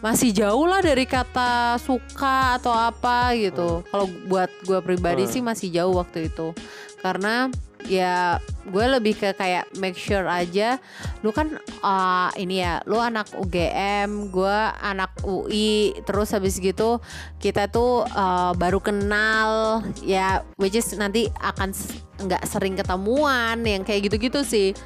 masih 0.00 0.32
jauh 0.32 0.64
lah 0.64 0.80
dari 0.80 1.04
kata 1.04 1.76
suka 1.80 2.56
atau 2.60 2.72
apa 2.72 3.36
gitu. 3.36 3.84
Kalau 3.88 4.06
buat 4.28 4.50
gue 4.64 4.80
pribadi 4.80 5.24
Hmm. 5.28 5.32
sih 5.32 5.42
masih 5.44 5.68
jauh 5.72 5.94
waktu 5.96 6.32
itu 6.32 6.52
karena 7.00 7.48
ya 7.88 8.36
gue 8.68 8.84
lebih 8.92 9.16
ke 9.16 9.32
kayak 9.32 9.64
make 9.80 9.96
sure 9.96 10.28
aja 10.28 10.76
lu 11.24 11.32
kan 11.32 11.56
uh, 11.80 12.28
ini 12.36 12.60
ya 12.60 12.84
lu 12.84 13.00
anak 13.00 13.32
UGM 13.40 14.28
gue 14.28 14.58
anak 14.84 15.08
UI 15.24 15.96
terus 16.04 16.36
habis 16.36 16.60
gitu 16.60 17.00
kita 17.40 17.72
tuh 17.72 18.04
uh, 18.04 18.52
baru 18.52 18.84
kenal 18.84 19.80
ya 20.04 20.44
which 20.60 20.76
is 20.76 20.92
nanti 20.92 21.32
akan 21.40 21.72
nggak 22.20 22.44
sering 22.44 22.76
ketemuan 22.76 23.64
yang 23.64 23.80
kayak 23.80 24.12
gitu-gitu 24.12 24.44
sih 24.44 24.76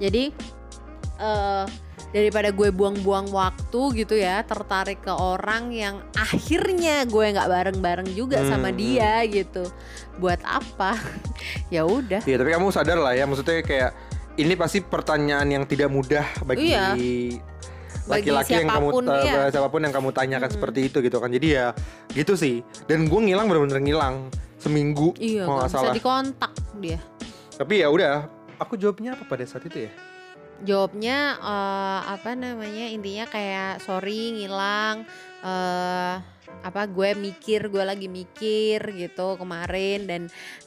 jadi 0.00 0.32
eh 1.20 1.64
daripada 2.08 2.48
gue 2.48 2.68
buang-buang 2.68 3.28
waktu 3.28 3.80
gitu 3.94 4.16
ya 4.16 4.40
tertarik 4.40 5.00
ke 5.00 5.12
orang 5.12 5.68
yang 5.70 6.00
akhirnya 6.12 7.04
gue 7.04 7.24
nggak 7.30 7.48
bareng-bareng 7.48 8.08
juga 8.12 8.40
sama 8.44 8.68
Hmm, 8.68 8.78
dia 8.80 9.20
gitu 9.24 9.68
buat 10.16 10.40
apa 10.42 10.96
ya 11.74 11.84
udah 11.84 12.24
Iya, 12.24 12.36
tapi 12.36 12.50
kamu 12.50 12.68
sadar 12.70 12.96
lah 12.96 13.12
ya, 13.12 13.24
maksudnya 13.24 13.60
kayak 13.60 13.90
ini 14.36 14.54
pasti 14.54 14.80
pertanyaan 14.80 15.48
yang 15.50 15.64
tidak 15.64 15.88
mudah 15.88 16.24
bagi 16.42 16.72
Iya. 16.72 16.96
Laki-laki 18.08 18.56
yang 18.56 18.72
kamu 18.72 18.88
siapa 18.88 18.94
pun, 18.96 19.04
iya. 19.20 19.52
siapa 19.52 19.68
pun 19.68 19.80
yang 19.84 19.92
kamu 19.92 20.08
tanyakan 20.10 20.48
Mm-mm. 20.48 20.56
seperti 20.56 20.80
itu 20.88 20.98
gitu 21.04 21.20
kan. 21.20 21.28
Jadi 21.28 21.48
ya 21.52 21.76
gitu 22.16 22.40
sih. 22.40 22.64
Dan 22.88 23.04
gue 23.04 23.20
ngilang 23.20 23.44
bener-bener 23.44 23.84
ngilang 23.84 24.32
seminggu 24.56 25.12
iya 25.20 25.44
kalau 25.44 25.60
nggak 25.60 25.68
nggak 25.68 25.70
bisa 25.70 25.84
salah. 25.84 25.94
dikontak 25.94 26.52
dia 26.78 26.98
Tapi 27.54 27.74
ya 27.78 27.88
udah, 27.88 28.14
aku 28.56 28.74
jawabnya 28.74 29.12
apa 29.12 29.22
pada 29.22 29.44
saat 29.44 29.66
itu 29.66 29.86
ya? 29.86 29.92
Jawabnya 30.66 31.38
eh, 31.38 32.00
apa 32.14 32.34
namanya 32.34 32.86
intinya 32.90 33.26
kayak 33.30 33.82
sorry 33.82 34.34
ngilang 34.34 35.06
eh 35.38 36.16
apa 36.58 36.90
gue 36.90 37.14
mikir 37.14 37.70
gue 37.70 37.84
lagi 37.86 38.10
mikir 38.10 38.82
gitu 38.98 39.38
kemarin 39.38 40.10
dan 40.10 40.22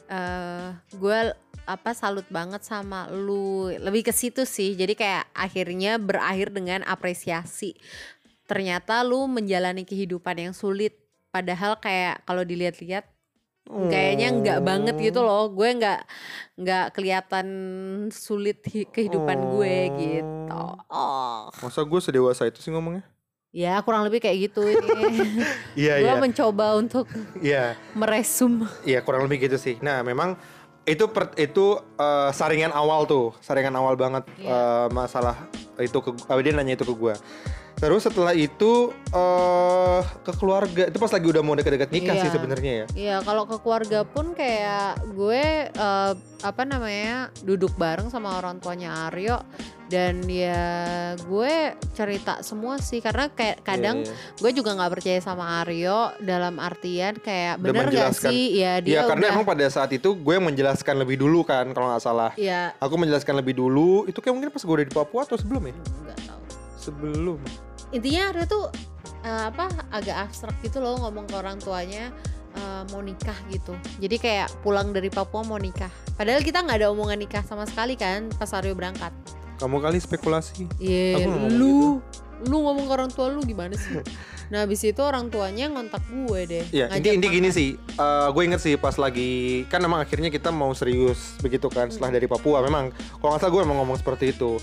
eh 0.08 0.72
gue 0.96 1.18
apa 1.62 1.94
salut 1.94 2.26
banget 2.26 2.64
sama 2.66 3.06
lu. 3.12 3.70
Lebih 3.70 4.10
ke 4.10 4.12
situ 4.14 4.42
sih 4.48 4.74
jadi 4.74 4.94
kayak 4.98 5.24
akhirnya 5.36 6.00
berakhir 6.00 6.50
dengan 6.50 6.82
apresiasi. 6.82 7.76
Ternyata 8.48 9.00
lu 9.06 9.30
menjalani 9.30 9.86
kehidupan 9.86 10.50
yang 10.50 10.54
sulit 10.56 10.98
padahal 11.30 11.78
kayak 11.78 12.26
kalau 12.26 12.42
dilihat-lihat 12.44 13.08
kayaknya 13.64 14.28
nggak 14.34 14.60
banget 14.60 14.96
gitu 15.00 15.20
loh 15.20 15.46
gue 15.48 15.68
nggak 15.72 16.00
nggak 16.56 16.86
kelihatan 16.92 17.46
sulit 18.08 18.58
hi- 18.66 18.84
kehidupan 18.84 19.38
gue 19.50 19.76
Oh. 19.78 19.94
gitu 19.94 20.58
oh 20.88 21.38
Masa 21.58 21.80
gue 21.80 22.00
sedewasa 22.00 22.42
itu 22.44 22.58
sih 22.58 22.68
ngomongnya? 22.68 23.06
ya 23.50 23.76
kurang 23.78 24.02
lebih 24.02 24.18
kayak 24.18 24.48
gitu 24.48 24.64
ini 24.64 24.88
Iya, 25.78 25.94
gue 25.98 26.08
iya. 26.08 26.14
mencoba 26.16 26.74
untuk 26.74 27.04
Iya, 27.38 27.64
meresum 27.92 28.64
iya 28.82 28.98
kurang 28.98 29.22
lebih 29.22 29.44
gitu 29.44 29.56
sih. 29.56 29.76
Nah, 29.78 30.00
memang 30.00 30.40
itu 30.82 31.04
per- 31.06 31.36
itu 31.36 31.64
eh, 31.94 32.30
saringan 32.32 32.72
awal 32.72 33.04
tuh, 33.04 33.36
saringan 33.38 33.72
awal 33.72 33.94
banget 33.94 34.24
Iya. 34.34 34.48
eh, 34.48 34.86
masalah 34.90 35.36
itu 35.76 35.94
ke 35.94 36.10
eh, 36.12 36.40
dia 36.40 36.52
nanya 36.52 36.74
itu 36.74 36.82
ke 36.82 36.94
gue. 36.94 37.14
Terus 37.82 38.06
setelah 38.06 38.30
itu 38.30 38.94
eh 39.10 40.00
ke 40.22 40.32
keluarga 40.32 40.86
itu 40.86 40.96
pas 40.96 41.10
lagi 41.10 41.26
udah 41.26 41.42
mau 41.42 41.52
deket-deket 41.52 41.90
nikah 41.90 42.14
Iya. 42.14 42.22
sih 42.22 42.30
sebenarnya 42.30 42.72
ya. 42.72 42.86
Iya 42.94 43.16
kalau 43.20 43.42
ke 43.44 43.58
keluarga 43.58 44.06
pun 44.06 44.32
kayak 44.32 45.02
gue 45.10 45.42
eh, 45.68 46.12
apa 46.40 46.62
namanya 46.62 47.34
duduk 47.42 47.74
bareng 47.74 48.06
sama 48.06 48.34
orang 48.36 48.58
tuanya 48.58 49.06
Aryo 49.06 49.42
dan 49.86 50.24
ya 50.24 50.62
gue 51.20 51.54
cerita 51.92 52.40
semua 52.40 52.80
sih 52.80 52.98
karena 52.98 53.28
kayak 53.28 53.60
kadang 53.60 54.00
Iya, 54.00 54.08
iya. 54.08 54.40
gue 54.40 54.50
juga 54.54 54.70
nggak 54.72 54.92
percaya 54.92 55.18
sama 55.20 55.60
Aryo 55.60 55.98
dalam 56.18 56.56
artian 56.56 57.14
kayak 57.16 57.60
bener 57.60 57.90
gak 57.90 58.16
sih 58.16 58.56
ya 58.56 58.80
Iya 58.80 58.80
dia 58.80 59.00
karena 59.04 59.28
udah 59.28 59.34
emang 59.36 59.44
pada 59.44 59.66
saat 59.68 59.90
itu 59.90 60.14
gue 60.14 60.36
menjelaskan 60.38 60.96
lebih 60.96 61.18
dulu 61.18 61.42
kan 61.42 61.66
kalau 61.70 61.90
nggak 61.90 62.00
salah. 62.00 62.30
ya 62.34 62.72
Aku 62.78 62.94
menjelaskan 62.94 63.36
lebih 63.36 63.54
dulu. 63.54 64.06
Itu 64.06 64.18
kayak 64.18 64.32
mungkin 64.32 64.50
pas 64.50 64.62
gue 64.62 64.72
udah 64.72 64.86
di 64.86 64.94
Papua 64.94 65.20
atau 65.22 65.36
sebelum 65.36 65.68
ya? 65.68 65.74
Sebelum. 66.82 67.38
intinya 67.90 68.32
Aryo 68.32 68.44
tuh 68.44 68.64
eh, 69.22 69.44
apa 69.46 69.70
agak 69.88 70.26
abstrak 70.26 70.56
gitu 70.60 70.80
loh 70.80 70.98
ngomong 70.98 71.24
ke 71.24 71.34
orang 71.36 71.56
tuanya 71.56 72.10
eh, 72.52 72.82
mau 72.90 72.98
nikah 72.98 73.36
gitu 73.48 73.70
jadi 73.96 74.16
kayak 74.18 74.48
pulang 74.60 74.90
dari 74.90 75.08
Papua 75.08 75.44
mau 75.44 75.56
nikah 75.56 75.92
padahal 76.14 76.42
kita 76.42 76.60
nggak 76.60 76.82
ada 76.82 76.88
omongan 76.90 77.20
nikah 77.20 77.44
sama 77.44 77.62
sekali 77.64 77.94
kan 77.94 78.26
pas 78.34 78.50
Aryo 78.50 78.74
berangkat 78.74 79.12
Kamu 79.54 79.78
kali 79.78 80.02
spekulasi. 80.02 80.66
Iya, 80.82 81.22
Aku 81.22 81.30
nggak 81.30 81.38
ngomong 81.38 81.54
lu 81.54 81.74
lu 82.42 82.56
ngomong 82.66 82.82
ke 82.82 82.92
orang 82.98 83.10
tua 83.14 83.30
lu 83.30 83.46
gimana 83.46 83.78
sih? 83.78 84.02
Nah, 84.50 84.68
habis 84.68 84.84
itu 84.84 85.00
orang 85.00 85.32
tuanya 85.32 85.64
ngontak 85.72 86.04
gue 86.12 86.40
deh. 86.44 86.64
Iya, 86.68 86.92
ngajak 86.92 86.98
inti 87.00 87.08
inti 87.16 87.28
gini 87.30 87.48
sih. 87.48 87.68
eh, 87.72 88.28
gue 88.28 88.42
inget 88.44 88.60
sih 88.60 88.76
pas 88.76 88.92
lagi 89.00 89.64
kan 89.72 89.80
emang 89.80 90.04
akhirnya 90.04 90.28
kita 90.28 90.52
mau 90.52 90.74
serius 90.76 91.40
begitu 91.40 91.72
kan 91.72 91.88
setelah 91.88 92.12
dari 92.12 92.28
Papua. 92.28 92.60
Memang 92.60 92.92
kalau 93.16 93.32
nggak 93.32 93.40
salah 93.40 93.52
gue 93.54 93.62
emang 93.64 93.80
ngomong 93.80 93.96
seperti 93.96 94.36
itu. 94.36 94.60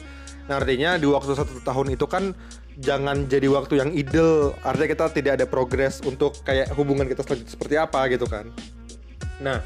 Nah 0.50 0.58
artinya 0.58 0.98
di 0.98 1.06
waktu 1.06 1.38
satu 1.38 1.62
tahun 1.62 1.94
itu 1.94 2.10
kan 2.10 2.34
jangan 2.82 3.30
jadi 3.30 3.46
waktu 3.54 3.86
yang 3.86 3.94
idle. 3.94 4.58
Artinya 4.66 4.90
kita 4.90 5.06
tidak 5.14 5.32
ada 5.38 5.46
progres 5.46 6.02
untuk 6.02 6.42
kayak 6.42 6.74
hubungan 6.74 7.06
kita 7.06 7.22
selanjutnya 7.22 7.54
seperti 7.54 7.76
apa 7.78 8.10
gitu 8.10 8.26
kan. 8.26 8.50
Nah 9.38 9.62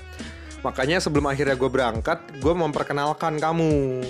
makanya 0.60 1.00
sebelum 1.00 1.32
akhirnya 1.32 1.56
gue 1.56 1.72
berangkat, 1.72 2.19
gue 2.43 2.54
memperkenalkan 2.54 3.39
kamu 3.39 4.04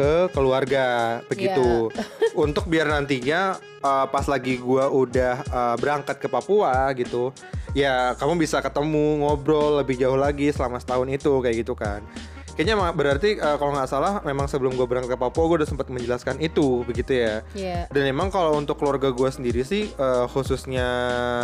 ke 0.00 0.32
keluarga 0.32 1.20
begitu 1.28 1.92
untuk 2.44 2.64
biar 2.70 2.88
nantinya 2.88 3.60
uh, 3.84 4.08
pas 4.08 4.24
lagi 4.24 4.56
gua 4.56 4.88
udah 4.88 5.44
uh, 5.52 5.76
berangkat 5.76 6.16
ke 6.16 6.28
Papua 6.30 6.88
gitu 6.96 7.36
ya 7.76 8.16
kamu 8.16 8.40
bisa 8.40 8.64
ketemu 8.64 9.20
ngobrol 9.20 9.82
lebih 9.82 10.00
jauh 10.00 10.16
lagi 10.16 10.48
selama 10.56 10.80
setahun 10.80 11.04
itu 11.10 11.32
kayak 11.44 11.56
gitu 11.66 11.74
kan 11.76 12.00
kayaknya 12.60 12.92
berarti 12.92 13.40
uh, 13.40 13.56
kalau 13.56 13.72
nggak 13.72 13.88
salah 13.88 14.20
memang 14.20 14.44
sebelum 14.44 14.76
gue 14.76 14.84
berangkat 14.84 15.16
ke 15.16 15.18
Papua 15.18 15.48
gue 15.48 15.64
udah 15.64 15.68
sempat 15.68 15.88
menjelaskan 15.88 16.36
itu 16.38 16.84
begitu 16.84 17.16
ya 17.16 17.40
Iya. 17.56 17.88
dan 17.88 18.04
emang 18.04 18.28
kalau 18.28 18.52
untuk 18.52 18.76
keluarga 18.76 19.08
gue 19.08 19.30
sendiri 19.32 19.64
sih 19.64 19.88
uh, 19.96 20.28
khususnya 20.28 20.84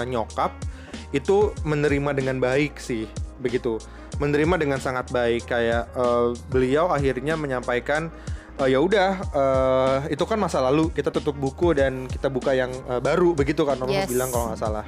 nyokap 0.04 0.52
itu 1.16 1.56
menerima 1.64 2.12
dengan 2.12 2.36
baik 2.36 2.76
sih 2.76 3.08
begitu 3.40 3.80
menerima 4.20 4.60
dengan 4.60 4.76
sangat 4.76 5.08
baik 5.08 5.48
kayak 5.48 5.88
uh, 5.96 6.36
beliau 6.52 6.92
akhirnya 6.92 7.32
menyampaikan 7.32 8.12
"Eh, 8.56 8.72
ya 8.72 8.80
udah 8.80 9.10
eh, 9.36 10.16
itu 10.16 10.24
kan 10.24 10.36
masa 10.36 10.64
lalu 10.64 10.88
kita 10.88 11.12
tutup 11.12 11.36
buku 11.36 11.72
dan 11.72 12.08
kita 12.08 12.28
buka 12.28 12.52
yang 12.52 12.72
eh, 12.88 13.00
baru 13.00 13.32
begitu 13.32 13.64
kan 13.64 13.76
orang 13.76 14.04
Yes. 14.04 14.08
bilang 14.08 14.32
kalau 14.32 14.48
nggak 14.48 14.60
salah 14.60 14.84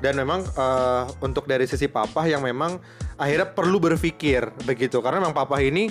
dan 0.00 0.12
memang 0.12 0.44
eh, 0.44 1.04
untuk 1.20 1.44
dari 1.44 1.64
sisi 1.64 1.88
papa 1.88 2.24
yang 2.24 2.44
memang 2.44 2.76
akhirnya 3.18 3.50
perlu 3.50 3.82
berpikir 3.82 4.48
begitu 4.62 5.02
karena 5.02 5.18
memang 5.20 5.34
papa 5.34 5.58
ini 5.58 5.90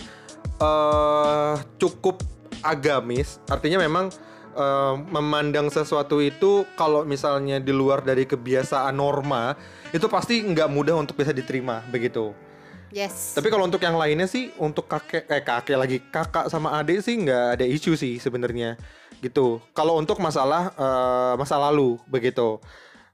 eh 0.58 1.54
cukup 1.78 2.24
agamis 2.66 3.38
artinya 3.52 3.78
memang 3.84 4.10
eh, 4.56 4.96
memandang 5.12 5.68
sesuatu 5.70 6.24
itu 6.24 6.66
kalau 6.80 7.04
misalnya 7.04 7.60
di 7.62 7.76
luar 7.76 8.02
dari 8.02 8.24
kebiasaan 8.26 8.96
norma 8.96 9.54
itu 9.92 10.08
pasti 10.08 10.42
nggak 10.42 10.70
mudah 10.72 10.96
untuk 10.98 11.20
bisa 11.20 11.36
diterima 11.36 11.84
begitu 11.92 12.34
Yes. 12.88 13.36
tapi 13.36 13.52
kalau 13.52 13.68
untuk 13.68 13.84
yang 13.84 14.00
lainnya 14.00 14.32
sih 14.32 14.48
untuk 14.56 14.88
kakek 14.88 15.28
eh 15.28 15.44
kakek 15.44 15.76
lagi 15.76 15.98
kakak 16.08 16.48
sama 16.48 16.80
adik 16.80 17.04
sih 17.04 17.20
nggak 17.20 17.60
ada 17.60 17.66
isu 17.68 18.00
sih 18.00 18.16
sebenarnya 18.16 18.80
gitu. 19.22 19.62
Kalau 19.74 19.98
untuk 19.98 20.22
masalah 20.22 20.74
eh, 20.74 21.34
masa 21.38 21.58
lalu 21.58 21.98
begitu. 22.08 22.62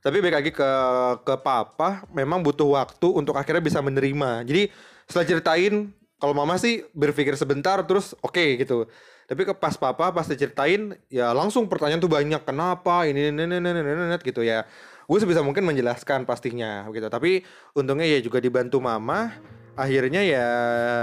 Tapi 0.03 0.19
balik 0.19 0.35
lagi 0.35 0.51
ke 0.51 0.69
ke 1.23 1.35
papa 1.39 2.03
memang 2.11 2.43
butuh 2.43 2.75
waktu 2.75 3.07
untuk 3.07 3.39
akhirnya 3.39 3.63
bisa 3.63 3.79
menerima. 3.79 4.43
Jadi 4.43 4.67
setelah 5.07 5.25
ceritain 5.31 5.73
kalau 6.19 6.35
mama 6.35 6.59
sih 6.59 6.83
berpikir 6.91 7.39
sebentar 7.39 7.79
terus 7.87 8.11
oke 8.19 8.59
gitu. 8.59 8.83
Tapi 9.23 9.41
ke 9.47 9.55
pas 9.55 9.79
papa 9.79 10.11
pas 10.11 10.27
diceritain 10.27 10.99
ya 11.07 11.31
langsung 11.31 11.71
pertanyaan 11.71 12.03
tuh 12.03 12.11
banyak 12.11 12.43
kenapa 12.43 13.07
ini 13.07 13.31
ini 13.31 13.47
ini 13.47 13.63
ini, 13.63 13.79
ini, 13.79 14.17
gitu 14.19 14.43
ya. 14.43 14.67
Gue 15.07 15.23
sebisa 15.23 15.39
mungkin 15.39 15.63
menjelaskan 15.63 16.27
pastinya 16.27 16.83
gitu. 16.91 17.07
Tapi 17.07 17.47
untungnya 17.71 18.03
ya 18.03 18.19
juga 18.19 18.43
dibantu 18.43 18.83
mama 18.83 19.31
akhirnya 19.73 20.21
ya 20.21 20.45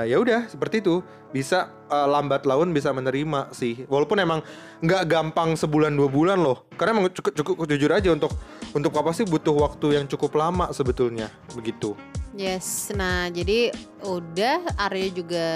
ya 0.06 0.16
udah 0.20 0.46
seperti 0.46 0.78
itu 0.78 1.02
bisa 1.34 1.72
eh, 1.90 2.06
lambat 2.06 2.46
laun 2.46 2.70
bisa 2.70 2.94
menerima 2.94 3.50
sih 3.50 3.82
walaupun 3.90 4.18
emang 4.22 4.40
nggak 4.78 5.10
gampang 5.10 5.58
sebulan 5.58 5.90
dua 5.90 6.06
bulan 6.06 6.38
loh 6.38 6.70
karena 6.78 7.00
emang 7.02 7.10
cukup 7.10 7.32
cukup 7.34 7.66
jujur 7.66 7.90
aja 7.90 8.14
untuk 8.14 8.30
untuk 8.70 8.92
apa 8.92 9.10
sih 9.10 9.24
butuh 9.24 9.52
waktu 9.52 9.96
yang 9.96 10.06
cukup 10.06 10.34
lama 10.34 10.70
sebetulnya 10.70 11.28
begitu 11.52 11.94
Yes, 12.30 12.94
nah 12.94 13.26
jadi 13.26 13.74
udah 14.00 14.62
Aryo 14.78 15.10
juga 15.12 15.46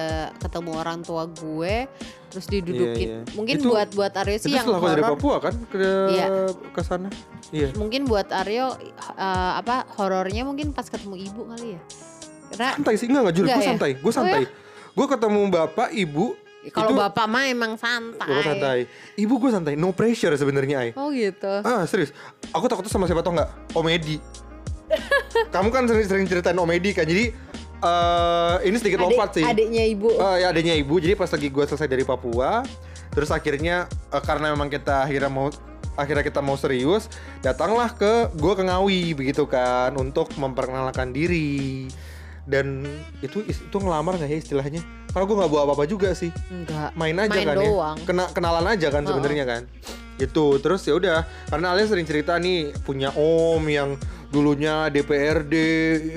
ketemu 0.42 0.70
orang 0.74 1.00
tua 1.00 1.22
gue, 1.24 1.86
terus 2.28 2.50
didudukin. 2.50 3.08
Iya, 3.08 3.18
iya. 3.22 3.32
Mungkin 3.38 3.56
Itu- 3.62 3.70
buat 3.70 3.88
buat 3.94 4.10
Aryo 4.10 4.36
sih 4.36 4.50
yang 4.52 4.66
aku 4.66 4.82
dari. 4.82 5.00
Papua 5.00 5.36
kan 5.38 5.54
ke 5.70 5.86
Iya. 6.10 6.26
ke 6.74 6.82
sana. 6.82 7.08
Iya. 7.54 7.70
Mungkin 7.78 8.10
buat 8.10 8.26
Aryo 8.26 8.74
eh, 8.74 9.52
apa 9.54 9.86
horornya 9.96 10.42
mungkin 10.42 10.74
pas 10.74 10.90
ketemu 10.90 11.14
ibu 11.24 11.46
kali 11.46 11.78
ya. 11.78 11.80
Karena 12.52 12.68
Santai 12.74 12.94
sih 12.98 13.06
enggak 13.06 13.22
enggak 13.22 13.36
jujur, 13.38 13.46
gue 13.48 13.54
ya? 13.54 13.68
santai. 13.70 13.90
Gue 13.94 14.10
Oh, 14.10 14.14
santai. 14.14 14.42
Gue 14.92 15.06
ketemu 15.08 15.40
bapak, 15.48 15.88
ibu, 15.94 16.26
kalau 16.70 16.92
itu- 16.92 17.00
bapak 17.00 17.26
mah 17.26 17.44
emang 17.44 17.74
santai. 17.74 18.24
gue 18.26 18.42
santai. 18.42 18.78
Ibu 19.14 19.34
gue 19.36 19.50
santai, 19.50 19.74
no 19.74 19.90
pressure 19.90 20.32
sebenarnya, 20.32 20.76
Ay. 20.78 20.90
Oh 20.94 21.10
gitu. 21.10 21.60
Ah 21.60 21.84
serius, 21.84 22.14
aku 22.48 22.64
takut 22.64 22.82
tuh 22.82 22.92
sama 22.92 23.04
siapa 23.04 23.20
tau 23.20 23.34
nggak? 23.34 23.74
Omedi. 23.74 24.16
Kamu 25.54 25.68
kan 25.68 25.84
sering-sering 25.84 26.24
ceritain 26.24 26.56
Omedi 26.56 26.92
kan, 26.92 27.04
jadi 27.04 27.34
eh 27.80 28.54
ini 28.64 28.76
sedikit 28.78 29.02
Adik- 29.02 29.08
lompat 29.12 29.30
sih. 29.34 29.44
Adiknya 29.44 29.84
ibu. 29.84 30.08
Eh, 30.08 30.36
ya 30.40 30.46
adanya 30.48 30.72
ibu, 30.72 30.96
jadi 30.96 31.12
pas 31.12 31.28
lagi 31.28 31.48
gue 31.48 31.64
selesai 31.66 31.84
dari 31.84 32.04
Papua, 32.04 32.64
terus 33.10 33.28
akhirnya 33.28 33.84
eh, 34.08 34.22
karena 34.22 34.52
memang 34.52 34.68
kita 34.68 35.04
akhirnya 35.04 35.28
mau 35.28 35.48
akhirnya 35.94 36.26
kita 36.26 36.42
mau 36.42 36.56
serius, 36.56 37.06
datanglah 37.38 37.92
ke 37.92 38.32
gue 38.34 38.52
ke 38.52 38.62
Ngawi 38.62 39.14
begitu 39.14 39.46
kan 39.46 39.94
untuk 39.94 40.32
memperkenalkan 40.34 41.12
diri. 41.12 41.86
Dan 42.44 42.84
itu 43.24 43.40
itu 43.44 43.76
ngelamar 43.76 44.20
nggak 44.20 44.30
ya 44.30 44.38
istilahnya? 44.38 44.82
Karena 45.10 45.24
gue 45.24 45.36
nggak 45.40 45.50
bawa 45.50 45.62
apa-apa 45.70 45.84
juga 45.88 46.10
sih. 46.12 46.30
Enggak. 46.50 46.90
main 46.98 47.16
aja 47.16 47.30
Main 47.32 47.46
kan 47.46 47.56
doang. 47.56 47.96
ya 47.96 48.04
kena 48.04 48.24
kenalan 48.34 48.66
aja 48.68 48.88
kan 48.92 49.02
sebenarnya 49.06 49.44
kan. 49.46 49.62
Gitu. 50.18 50.46
Terus 50.60 50.82
ya 50.86 50.94
udah 50.98 51.18
karena 51.48 51.66
Alia 51.72 51.86
sering 51.88 52.06
cerita 52.06 52.36
nih 52.36 52.74
punya 52.84 53.14
om 53.16 53.62
yang 53.66 53.96
dulunya 54.34 54.90
DPRD 54.90 55.54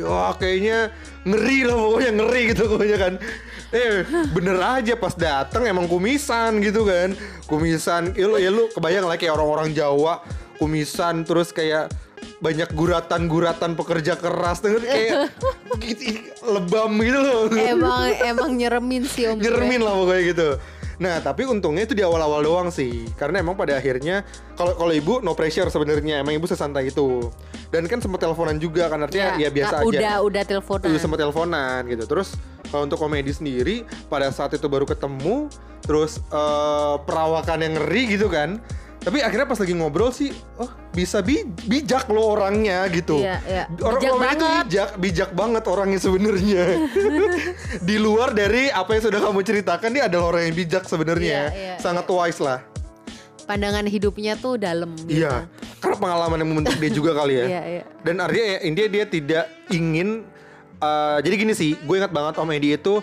wah 0.01 0.33
kayaknya 0.33 0.89
ngeri 1.21 1.69
lah 1.69 1.77
pokoknya 1.77 2.11
ngeri 2.17 2.41
gitu 2.51 2.63
pokoknya 2.65 2.97
kan. 2.97 3.13
Eh 3.67 4.07
bener 4.33 4.57
aja 4.63 4.93
pas 4.97 5.13
dateng 5.13 5.69
emang 5.69 5.85
kumisan 5.85 6.57
gitu 6.59 6.83
kan. 6.83 7.13
Kumisan 7.45 8.17
ya 8.17 8.25
lu, 8.27 8.35
ya 8.41 8.49
lu 8.49 8.67
kebayang 8.73 9.05
lah 9.05 9.15
kayak 9.15 9.37
orang-orang 9.37 9.71
Jawa 9.77 10.25
kumisan 10.57 11.21
terus 11.21 11.53
kayak 11.53 11.93
banyak 12.37 12.69
guratan-guratan 12.77 13.73
pekerja 13.73 14.13
keras 14.13 14.61
denger 14.61 14.85
kayak 14.85 15.33
gitu, 15.83 16.21
lebam 16.45 16.93
gitu 17.01 17.17
loh 17.17 17.49
emang 17.57 18.13
emang 18.31 18.49
nyeremin 18.53 19.03
sih 19.09 19.25
om. 19.25 19.41
nyeremin 19.41 19.81
lah 19.81 19.93
pokoknya 19.97 20.23
gitu. 20.33 20.49
Nah 20.97 21.21
tapi 21.21 21.45
untungnya 21.45 21.85
itu 21.85 21.93
di 21.93 22.01
awal-awal 22.01 22.41
doang 22.41 22.69
sih, 22.73 23.05
karena 23.21 23.41
emang 23.45 23.53
pada 23.53 23.77
akhirnya 23.77 24.25
kalau 24.57 24.73
kalau 24.73 24.89
ibu 24.89 25.21
no 25.21 25.37
pressure 25.37 25.69
sebenarnya, 25.69 26.25
emang 26.25 26.33
ibu 26.33 26.49
sesantai 26.49 26.89
itu. 26.89 27.29
Dan 27.69 27.85
kan 27.85 28.01
sempat 28.01 28.25
teleponan 28.25 28.57
juga 28.57 28.89
kan 28.89 29.05
artinya 29.05 29.37
ya, 29.37 29.53
biasa 29.53 29.75
nah, 29.77 29.81
aja. 29.85 29.89
Udah 29.89 30.15
udah 30.25 30.43
teleponan. 30.47 30.89
Udah 30.89 31.01
sempat 31.01 31.19
teleponan 31.21 31.81
gitu. 31.85 32.03
Terus 32.09 32.33
kalau 32.73 32.89
untuk 32.89 32.97
komedi 32.97 33.29
sendiri 33.29 33.85
pada 34.09 34.33
saat 34.33 34.57
itu 34.57 34.65
baru 34.65 34.89
ketemu, 34.89 35.53
terus 35.85 36.17
eh, 36.33 36.95
perawakan 37.05 37.61
yang 37.61 37.73
ngeri 37.77 38.17
gitu 38.17 38.27
kan. 38.33 38.57
Tapi 38.97 39.23
akhirnya 39.23 39.45
pas 39.45 39.55
lagi 39.55 39.71
ngobrol 39.71 40.09
sih, 40.09 40.29
oh 40.55 40.67
bisa 40.91 41.21
bi- 41.21 41.47
bijak 41.63 42.07
lo 42.07 42.27
orangnya 42.29 42.83
gitu. 42.89 43.19
Iya, 43.19 43.37
iya. 43.45 43.63
Orang 43.79 43.97
Bijak 43.97 44.11
orangnya 44.11 44.35
banget. 44.35 44.65
bijak, 44.65 44.89
bijak 44.97 45.29
banget 45.31 45.63
orangnya 45.65 45.99
sebenarnya. 46.01 46.63
Di 47.87 47.95
luar 47.95 48.31
dari 48.31 48.67
apa 48.67 48.89
yang 48.91 49.03
sudah 49.05 49.19
kamu 49.21 49.39
ceritakan, 49.41 49.89
dia 49.89 50.03
adalah 50.05 50.25
orang 50.29 50.43
yang 50.45 50.55
bijak 50.57 50.83
sebenarnya. 50.83 51.39
Iya, 51.47 51.55
iya, 51.55 51.75
Sangat 51.77 52.03
wise 52.05 52.41
lah. 52.41 52.59
Pandangan 53.45 53.87
hidupnya 53.87 54.35
tuh 54.35 54.59
dalam. 54.59 54.91
gitu. 54.99 55.23
Iya. 55.23 55.47
Karena 55.77 55.95
pengalaman 55.95 56.37
yang 56.37 56.49
membentuk 56.49 56.75
dia 56.75 56.91
juga 56.91 57.15
kali 57.15 57.37
ya. 57.37 57.45
Iya 57.47 57.61
iya. 57.63 57.83
Dan 58.01 58.19
artinya 58.19 58.45
ya, 58.49 58.59
intinya 58.61 58.89
dia 58.91 59.05
tidak 59.05 59.43
ingin 59.69 60.07
eh, 60.77 61.17
jadi 61.23 61.35
gini 61.37 61.53
sih, 61.53 61.79
gue 61.79 61.95
ingat 61.95 62.11
banget 62.11 62.35
Om 62.35 62.51
Edi 62.51 62.75
itu 62.75 62.99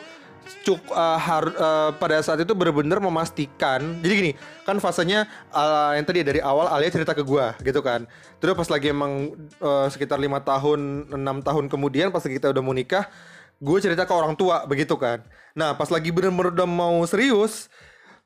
cuk 0.63 0.81
eh, 0.87 1.19
har- 1.19 1.55
eh, 1.55 1.91
pada 1.97 2.21
saat 2.21 2.41
itu 2.41 2.53
benar-benar 2.53 2.99
memastikan. 2.99 3.81
Jadi 4.01 4.13
gini, 4.13 4.33
kan 4.63 4.77
fasenya 4.79 5.25
eh, 5.51 5.91
yang 5.97 6.05
tadi 6.05 6.21
dari 6.21 6.41
awal 6.41 6.69
Alia 6.69 6.89
cerita 6.89 7.13
ke 7.13 7.21
gue 7.21 7.47
gitu 7.63 7.81
kan. 7.81 8.05
Terus 8.39 8.55
pas 8.55 8.69
lagi 8.69 8.89
emang 8.89 9.33
eh, 9.41 9.87
sekitar 9.89 10.17
lima 10.17 10.41
tahun, 10.41 11.11
enam 11.11 11.41
tahun 11.41 11.69
kemudian 11.69 12.09
pas 12.09 12.21
kita 12.21 12.53
udah 12.53 12.63
mau 12.63 12.73
nikah, 12.73 13.09
gue 13.59 13.79
cerita 13.79 14.05
ke 14.05 14.13
orang 14.13 14.35
tua 14.35 14.65
begitu 14.65 14.95
kan. 14.95 15.25
Nah, 15.53 15.73
pas 15.73 15.87
lagi 15.89 16.11
bener-bener 16.11 16.51
udah 16.51 16.67
mau 16.67 16.99
serius, 17.05 17.71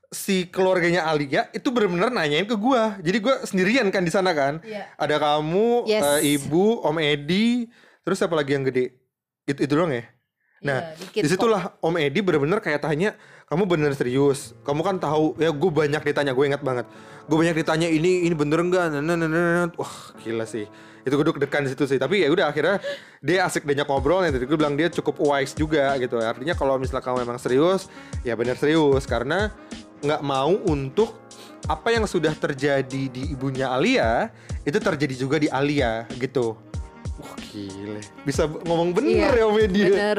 si 0.09 0.49
keluarganya 0.49 1.05
Alia 1.05 1.53
itu 1.53 1.69
benar-benar 1.69 2.09
nanyain 2.09 2.49
ke 2.49 2.57
gua. 2.57 2.97
Jadi 2.97 3.19
gua 3.21 3.45
sendirian 3.45 3.85
kan 3.93 4.01
di 4.01 4.09
sana 4.09 4.33
kan. 4.33 4.65
Iya. 4.65 4.89
Ada 4.97 5.21
kamu, 5.21 5.85
Yes. 5.85 6.25
eh, 6.25 6.41
ibu, 6.41 6.81
Om 6.81 6.97
Edi, 6.97 7.69
terus 8.01 8.17
siapa 8.17 8.33
lagi 8.33 8.57
yang 8.57 8.65
gede? 8.65 8.97
Itu 9.45 9.61
itu 9.61 9.73
doang 9.77 9.93
ya. 9.93 10.09
Nah, 10.59 10.91
Iya, 10.91 10.99
dikit 10.99 11.23
di 11.23 11.29
situlah 11.31 11.63
Om 11.79 11.95
Edi 12.03 12.19
benar-benar 12.19 12.59
kayak 12.59 12.83
tanya, 12.83 13.15
kamu 13.47 13.63
bener 13.71 13.95
serius? 13.95 14.59
Kamu 14.67 14.83
kan 14.83 14.99
tahu 14.99 15.39
ya 15.39 15.55
gue 15.55 15.71
banyak 15.71 16.03
ditanya, 16.03 16.35
gue 16.35 16.45
ingat 16.51 16.63
banget. 16.67 16.87
Gue 17.31 17.37
banyak 17.39 17.57
ditanya 17.63 17.87
ini 17.87 18.27
ini 18.27 18.35
bener 18.35 18.67
enggak? 18.67 18.91
Nah, 18.91 18.99
nah, 18.99 19.15
nah, 19.15 19.29
nah, 19.31 19.43
nah. 19.63 19.67
Wah 19.79 19.95
gila 20.19 20.43
sih. 20.51 20.67
Itu 21.07 21.15
gue 21.15 21.27
deg-degan 21.31 21.63
di 21.63 21.71
situ 21.71 21.87
sih. 21.87 21.99
Tapi 22.03 22.27
ya 22.27 22.29
udah 22.35 22.51
akhirnya 22.51 22.83
dia 23.23 23.47
asik 23.47 23.63
banyak 23.63 23.87
ngobrol. 23.87 24.27
Yang 24.27 24.43
tadi 24.43 24.45
gue 24.51 24.59
bilang 24.59 24.75
dia 24.75 24.91
cukup 24.91 25.15
wise 25.31 25.55
juga 25.55 25.95
gitu. 26.03 26.19
Artinya 26.19 26.59
kalau 26.59 26.75
misalnya 26.75 27.07
kamu 27.07 27.23
memang 27.23 27.39
serius, 27.39 27.87
ya 28.27 28.35
bener 28.35 28.59
serius 28.59 29.07
karena 29.07 29.55
nggak 30.03 30.23
mau 30.27 30.51
untuk 30.67 31.15
apa 31.71 31.91
yang 31.95 32.07
sudah 32.07 32.35
terjadi 32.35 33.03
di 33.11 33.35
ibunya 33.35 33.71
Alia 33.71 34.31
itu 34.63 34.79
terjadi 34.79 35.15
juga 35.15 35.37
di 35.39 35.47
Alia 35.47 36.07
gitu. 36.19 36.59
Wah 37.19 37.35
gile. 37.51 38.01
Bisa 38.23 38.47
ngomong 38.47 38.95
bener 38.95 39.35
Iya, 39.35 39.43
ya 39.43 39.47
media. 39.49 39.87
Bener. 39.89 40.19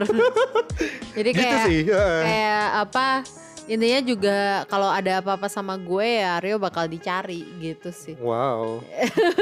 Jadi 1.15 1.29
Gitu 1.31 1.39
kayak 1.41 1.63
sih, 1.65 1.79
ya. 1.85 2.05
kayak 2.21 2.65
apa? 2.81 3.07
Intinya 3.65 4.01
juga 4.01 4.37
kalau 4.65 4.89
ada 4.89 5.21
apa-apa 5.21 5.45
sama 5.45 5.77
gue 5.77 6.19
ya 6.19 6.41
Rio 6.41 6.57
bakal 6.57 6.89
dicari 6.89 7.45
gitu 7.61 7.93
sih. 7.93 8.17
Wow. 8.17 8.81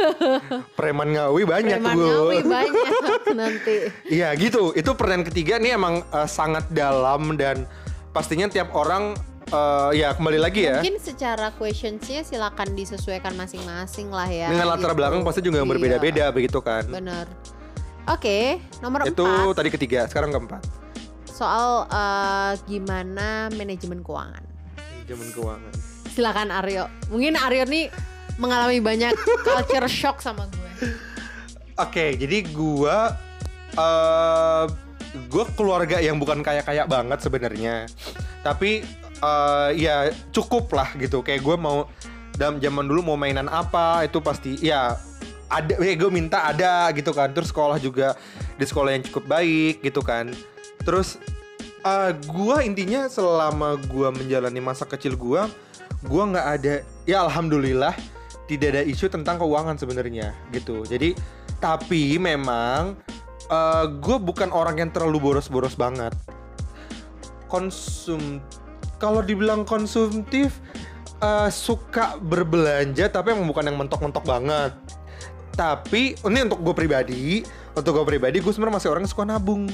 Preman 0.78 1.16
ngawi 1.16 1.48
banyak 1.48 1.80
Preman 1.80 1.96
Bu. 1.96 2.04
ngawi 2.04 2.38
banyak 2.60 2.92
nanti. 3.32 3.76
Iya 4.06 4.36
gitu. 4.36 4.76
Itu 4.76 4.94
peran 4.94 5.24
ketiga 5.24 5.58
nih 5.58 5.74
emang 5.74 6.04
eh, 6.04 6.28
sangat 6.28 6.68
dalam 6.70 7.40
dan 7.40 7.64
pastinya 8.12 8.46
tiap 8.46 8.74
orang 8.74 9.16
eh, 9.48 9.90
ya 9.96 10.12
kembali 10.14 10.40
lagi 10.40 10.68
ya. 10.68 10.80
Mungkin 10.80 11.00
secara 11.00 11.52
questionsnya 11.52 12.22
silakan 12.22 12.74
disesuaikan 12.74 13.34
masing-masing 13.34 14.12
lah 14.12 14.28
ya. 14.28 14.52
Dengan 14.52 14.76
latar 14.76 14.92
gitu. 14.92 14.98
belakang 15.00 15.22
pasti 15.24 15.42
juga 15.42 15.60
yang 15.60 15.68
Iya, 15.68 15.74
berbeda-beda 15.76 16.26
begitu 16.32 16.60
kan. 16.60 16.84
Bener. 16.88 17.26
Oke, 18.08 18.64
nomor 18.80 19.04
Itu 19.04 19.28
empat 19.28 19.56
tadi 19.56 19.70
ketiga, 19.70 20.08
sekarang 20.08 20.32
keempat. 20.32 20.64
soal 21.28 21.86
eh, 21.86 22.52
gimana 22.66 23.52
manajemen 23.54 24.02
keuangan. 24.02 24.42
Zaman 25.06 25.28
keuangan. 25.32 25.74
Silakan 26.10 26.50
Aryo. 26.50 26.90
Mungkin 27.08 27.38
Aryo 27.38 27.64
nih 27.64 27.94
mengalami 28.38 28.82
banyak 28.82 29.14
culture 29.46 29.86
shock 29.86 30.18
sama 30.18 30.50
gue. 30.50 30.72
Oke, 31.78 32.18
jadi 32.18 32.42
gua 32.50 33.14
eh 33.78 34.66
gua 35.30 35.46
keluarga 35.54 36.02
yang 36.02 36.18
bukan 36.18 36.42
kaya-kaya 36.42 36.90
banget 36.90 37.22
sebenarnya. 37.22 37.86
Tapi 38.42 38.82
eh 39.24 39.70
ya 39.78 40.14
cukup 40.34 40.70
lah 40.74 40.94
gitu. 40.98 41.26
Kayak 41.26 41.42
gue 41.46 41.56
mau 41.58 41.90
dalam 42.38 42.62
zaman 42.62 42.86
dulu 42.86 43.14
mau 43.14 43.18
mainan 43.18 43.50
apa 43.50 44.06
itu 44.06 44.22
pasti 44.22 44.62
ya 44.62 44.94
ada 45.50 45.74
ya 45.82 45.94
gue 45.98 46.12
minta 46.14 46.46
ada 46.46 46.92
gitu 46.94 47.10
kan. 47.16 47.34
Terus 47.34 47.50
sekolah 47.50 47.78
juga 47.82 48.14
di 48.58 48.66
sekolah 48.66 48.94
yang 48.94 49.04
cukup 49.08 49.26
baik 49.26 49.82
gitu 49.82 50.02
kan. 50.06 50.34
Terus 50.86 51.18
eh 51.86 52.12
gua 52.28 52.66
intinya 52.66 53.08
selama 53.08 53.80
gua 53.88 54.12
menjalani 54.12 54.60
masa 54.60 54.84
kecil 54.84 55.16
gua 55.16 55.48
gua 56.04 56.24
nggak 56.28 56.48
ada 56.60 56.74
ya 57.08 57.24
alhamdulillah 57.24 57.96
tidak 58.50 58.76
ada 58.76 58.82
isu 58.84 59.08
tentang 59.08 59.40
keuangan 59.40 59.78
sebenarnya 59.80 60.36
gitu. 60.52 60.84
Jadi 60.84 61.16
tapi 61.58 62.20
memang 62.20 62.98
gue 64.04 64.18
bukan 64.20 64.52
orang 64.52 64.76
yang 64.84 64.92
terlalu 64.92 65.32
boros-boros 65.32 65.80
banget. 65.80 66.12
Konsum 67.48 68.44
kalau 68.98 69.22
dibilang 69.22 69.64
konsumtif 69.64 70.58
eh, 71.22 71.50
suka 71.50 72.18
berbelanja 72.22 73.10
tapi 73.10 73.34
emang 73.34 73.48
bukan 73.50 73.64
yang 73.70 73.78
mentok-mentok 73.78 74.26
banget. 74.26 74.74
Tapi 75.58 76.14
ini 76.22 76.40
untuk 76.46 76.62
gue 76.62 76.76
pribadi, 76.78 77.42
untuk 77.74 77.98
gue 77.98 78.06
pribadi 78.06 78.38
gue 78.38 78.54
sebenarnya 78.54 78.78
masih 78.78 78.90
orang 78.94 79.04
yang 79.06 79.14
suka 79.14 79.26
nabung. 79.26 79.66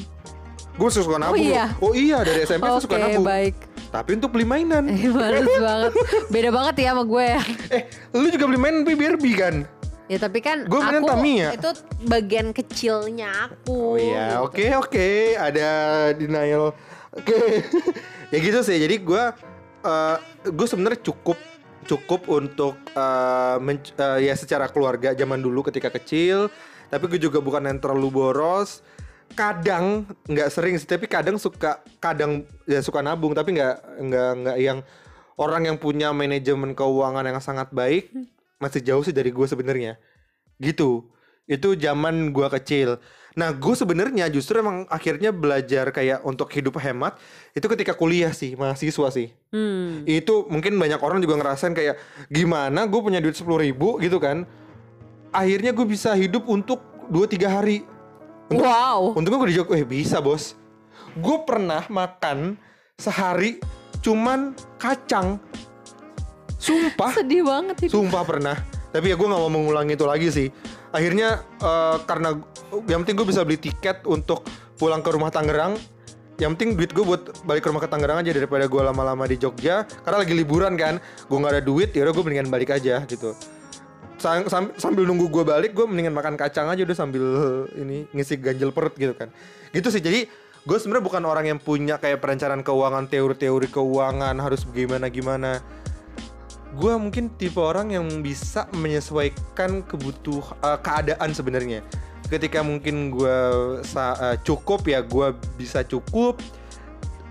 Gue 0.79 0.89
suka 0.89 1.19
nabung. 1.19 1.43
iya? 1.43 1.75
loh. 1.79 1.91
Oh 1.91 1.93
iya 1.93 2.23
dari 2.23 2.47
SMP 2.47 2.63
tuh 2.65 2.87
suka 2.87 2.95
Oke, 2.95 3.03
nabung. 3.03 3.25
baik. 3.27 3.55
Tapi 3.93 4.09
untuk 4.17 4.31
beli 4.33 4.47
mainan. 4.47 4.87
Eh, 4.89 5.11
banget. 5.67 5.91
Beda 6.31 6.49
banget 6.49 6.75
ya 6.81 6.95
sama 6.95 7.03
gue 7.05 7.27
eh, 7.69 7.83
lu 8.15 8.27
juga 8.31 8.45
beli 8.47 8.59
mainan 8.59 8.81
tapi 8.87 8.95
Barbie 8.95 9.35
kan? 9.37 9.55
Ya 10.11 10.17
tapi 10.19 10.43
kan 10.43 10.67
Gue 10.67 10.83
aku 10.83 11.07
Tamiya. 11.07 11.55
itu 11.55 11.69
bagian 12.07 12.51
kecilnya 12.51 13.49
aku. 13.49 13.95
Oh 13.95 13.95
iya, 13.95 14.39
gitu. 14.39 14.51
oke 14.51 14.65
oke, 14.87 15.07
ada 15.39 15.67
denial. 16.11 16.75
Oke, 17.13 17.61
ya 18.33 18.37
gitu 18.41 18.65
sih. 18.65 18.81
Jadi 18.81 19.05
gue, 19.05 19.23
eh 19.85 20.17
gue 20.49 20.67
sebenarnya 20.67 20.99
cukup 21.05 21.37
cukup 21.85 22.25
untuk 22.31 22.75
eh, 22.95 23.57
men- 23.61 23.85
eh, 23.85 24.19
ya 24.25 24.33
secara 24.33 24.65
keluarga 24.67 25.13
zaman 25.13 25.37
dulu 25.37 25.61
ketika 25.69 25.93
kecil. 25.93 26.49
Tapi 26.89 27.05
gue 27.09 27.21
juga 27.21 27.37
bukan 27.39 27.69
yang 27.69 27.77
terlalu 27.77 28.09
boros. 28.09 28.81
kadang 29.33 30.05
nggak 30.29 30.49
sering 30.53 30.77
sih 30.77 30.85
tapi 30.85 31.09
kadang 31.09 31.41
suka 31.41 31.81
kadang 31.97 32.45
ya 32.69 32.85
suka 32.85 33.01
nabung 33.01 33.33
tapi 33.33 33.57
nggak 33.57 33.75
nggak 34.05 34.31
nggak 34.45 34.57
yang 34.61 34.79
orang 35.41 35.73
yang 35.73 35.77
punya 35.81 36.13
manajemen 36.13 36.77
keuangan 36.77 37.25
yang 37.25 37.41
sangat 37.41 37.73
baik 37.73 38.13
masih 38.61 38.85
jauh 38.85 39.01
sih 39.01 39.09
dari 39.09 39.33
gue 39.33 39.47
sebenarnya 39.49 39.97
gitu 40.61 41.09
itu 41.49 41.73
zaman 41.73 42.29
gue 42.29 42.45
kecil 42.61 43.01
nah 43.33 43.49
gue 43.49 43.73
sebenarnya 43.73 44.29
justru 44.29 44.61
emang 44.61 44.85
akhirnya 44.93 45.33
belajar 45.33 45.89
kayak 45.89 46.21
untuk 46.21 46.53
hidup 46.53 46.77
hemat 46.77 47.17
itu 47.57 47.65
ketika 47.65 47.97
kuliah 47.97 48.29
sih 48.29 48.53
mahasiswa 48.53 49.09
sih. 49.09 49.33
Hmm. 49.53 50.01
itu 50.09 50.49
mungkin 50.49 50.81
banyak 50.81 50.97
orang 50.97 51.21
juga 51.21 51.37
ngerasain 51.37 51.77
kayak 51.77 51.97
gimana 52.29 52.89
gue 52.89 52.97
punya 53.01 53.21
duit 53.21 53.37
sepuluh 53.37 53.61
ribu? 53.61 53.97
gitu 54.01 54.17
kan. 54.17 54.45
Akhirnya 55.33 55.73
gue 55.73 55.85
bisa 55.85 56.13
hidup 56.13 56.45
untuk 56.45 56.81
2-3 57.09 57.49
hari. 57.49 57.77
Wow. 58.53 59.17
Untungnya 59.17 59.41
gue 59.41 59.49
dijawab, 59.49 59.69
eh 59.73 59.85
bisa 59.85 60.21
bos. 60.21 60.53
Gue 61.17 61.41
pernah 61.41 61.85
makan 61.89 62.53
sehari 63.01 63.57
cuman 64.05 64.53
kacang. 64.77 65.41
Sumpah, 66.61 67.11
Sedih 67.17 67.43
banget 67.43 67.89
itu. 67.89 67.97
sumpah 67.97 68.21
pernah. 68.21 68.57
Tapi 68.93 69.09
ya 69.09 69.15
gue 69.17 69.25
gak 69.25 69.41
mau 69.41 69.49
mengulangi 69.49 69.97
itu 69.97 70.05
lagi 70.05 70.29
sih. 70.29 70.47
Akhirnya 70.93 71.41
eh, 71.61 71.97
karena 72.05 72.37
yang 72.89 73.05
penting 73.05 73.15
gue 73.19 73.27
bisa 73.27 73.45
beli 73.45 73.59
tiket 73.59 74.07
untuk 74.09 74.47
pulang 74.79 75.05
ke 75.05 75.09
rumah 75.13 75.29
Tangerang. 75.29 75.77
Yang 76.41 76.49
penting 76.57 76.69
duit 76.73 76.91
gue 76.91 77.05
buat 77.05 77.29
balik 77.45 77.61
ke 77.61 77.69
rumah 77.69 77.83
ke 77.85 77.89
Tangerang 77.91 78.25
aja 78.25 78.33
daripada 78.33 78.65
gue 78.65 78.81
lama-lama 78.81 79.29
di 79.29 79.37
Jogja. 79.37 79.85
Karena 80.01 80.17
lagi 80.25 80.33
liburan 80.33 80.73
kan 80.73 80.97
gue 80.99 81.37
nggak 81.37 81.53
ada 81.59 81.63
duit 81.63 81.93
ya 81.93 82.09
udah 82.09 82.13
gue 82.15 82.23
mendingan 82.25 82.49
balik 82.49 82.73
aja 82.73 83.05
gitu. 83.05 83.37
Sambil 84.79 85.03
nunggu 85.05 85.29
gue 85.29 85.43
balik 85.45 85.77
gue 85.77 85.85
mendingan 85.85 86.15
makan 86.15 86.39
kacang 86.39 86.71
aja 86.71 86.81
udah 86.81 86.97
sambil 86.97 87.23
ini 87.77 88.09
ngisi 88.15 88.39
ganjel 88.41 88.73
perut 88.73 88.97
gitu 88.97 89.13
kan. 89.13 89.29
Gitu 89.69 89.87
sih 89.93 90.01
jadi 90.01 90.25
gue 90.63 90.77
sebenarnya 90.79 91.05
bukan 91.05 91.23
orang 91.27 91.45
yang 91.51 91.59
punya 91.59 91.99
kayak 91.99 92.23
perencanaan 92.23 92.63
keuangan 92.63 93.11
teori-teori 93.11 93.67
keuangan 93.69 94.35
harus 94.41 94.65
gimana 94.73 95.11
gimana. 95.13 95.61
Gue 96.73 96.97
mungkin 96.97 97.29
tipe 97.37 97.61
orang 97.61 97.93
yang 97.93 98.09
bisa 98.25 98.65
menyesuaikan 98.73 99.85
kebutuh 99.85 100.41
eh, 100.65 100.79
keadaan 100.81 101.29
sebenarnya 101.29 101.85
ketika 102.33 102.65
mungkin 102.65 103.13
gue 103.13 103.37
eh, 103.85 104.37
cukup 104.41 104.81
ya 104.85 104.99
gue 104.99 105.27
bisa 105.55 105.85
cukup 105.85 106.41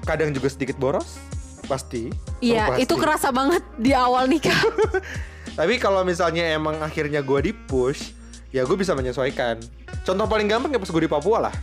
kadang 0.02 0.30
juga 0.30 0.46
sedikit 0.46 0.78
boros 0.78 1.18
pasti 1.66 2.10
Iya, 2.42 2.74
itu 2.74 2.98
kerasa 2.98 3.30
banget 3.30 3.62
di 3.78 3.94
awal 3.94 4.26
nikah. 4.26 4.58
Tapi 5.58 5.78
kalau 5.78 6.02
misalnya 6.02 6.42
emang 6.50 6.74
akhirnya 6.82 7.22
gue 7.22 7.38
di 7.38 7.52
push, 7.54 8.10
ya 8.50 8.66
gue 8.66 8.74
bisa 8.74 8.98
menyesuaikan. 8.98 9.62
Contoh 10.02 10.26
paling 10.26 10.50
gampang 10.50 10.74
ya 10.74 10.82
pas 10.82 10.90
gue 10.90 11.02
di 11.06 11.10
Papua 11.10 11.38
lah. 11.38 11.54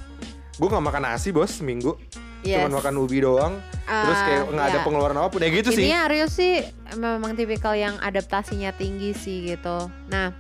Gue 0.55 0.71
nggak 0.71 0.85
makan 0.87 1.03
nasi 1.03 1.35
bos 1.35 1.51
seminggu, 1.51 1.99
Yes. 2.39 2.63
cuman 2.63 2.79
makan 2.79 2.95
ubi 2.95 3.19
doang. 3.19 3.59
terus 3.83 4.15
Ah, 4.15 4.23
kayak 4.23 4.43
nggak 4.53 4.67
ada 4.69 4.79
ya. 4.79 4.85
pengeluaran 4.87 5.17
apa 5.19 5.27
pun, 5.27 5.41
ya 5.43 5.49
gitu 5.51 5.69
sih. 5.75 5.83
Ini 5.83 5.97
Aryo 6.07 6.31
sih 6.31 6.63
memang 6.95 7.35
tipikal 7.35 7.75
yang 7.75 7.99
adaptasinya 7.99 8.71
tinggi 8.71 9.11
sih 9.11 9.51
gitu. 9.51 9.91
Nah, 10.07 10.31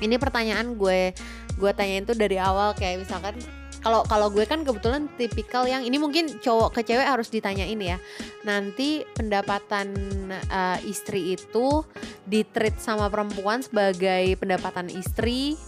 ini 0.00 0.18
pertanyaan 0.18 0.74
gue 0.74 1.14
gue 1.58 1.70
tanyain 1.72 2.04
tuh 2.04 2.16
dari 2.16 2.36
awal 2.40 2.72
kayak 2.76 3.04
misalkan 3.04 3.36
kalau 3.82 4.06
kalau 4.06 4.30
gue 4.30 4.46
kan 4.46 4.62
kebetulan 4.62 5.10
tipikal 5.18 5.66
yang 5.66 5.82
ini 5.82 5.98
mungkin 5.98 6.38
cowok 6.38 6.70
ke 6.78 6.80
cewek 6.86 7.02
harus 7.02 7.26
ditanyain 7.34 7.78
ya. 7.82 7.98
Nanti 8.46 9.02
pendapatan 9.18 9.90
eh, 10.30 10.78
istri 10.86 11.34
itu 11.34 11.82
ditreat 12.30 12.78
sama 12.78 13.10
perempuan 13.10 13.58
sebagai 13.58 14.38
pendapatan 14.38 14.86
istri 14.86 15.58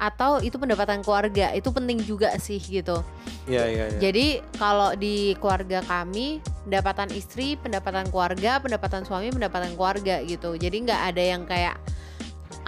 atau 0.00 0.40
itu 0.40 0.56
pendapatan 0.56 1.04
keluarga 1.04 1.52
itu 1.52 1.68
penting 1.72 2.00
juga 2.04 2.32
sih 2.40 2.60
gitu. 2.60 3.04
Iya 3.48 3.64
iya. 3.68 3.84
iya. 3.92 3.98
Jadi 4.00 4.40
kalau 4.56 4.96
di 4.96 5.36
keluarga 5.40 5.84
kami 5.84 6.40
pendapatan 6.68 7.08
istri, 7.12 7.56
pendapatan 7.60 8.08
keluarga, 8.08 8.60
pendapatan 8.60 9.04
suami, 9.04 9.32
pendapatan 9.32 9.76
keluarga 9.76 10.20
gitu. 10.24 10.56
Jadi 10.56 10.88
nggak 10.88 11.02
ada 11.12 11.22
yang 11.24 11.42
kayak 11.48 11.76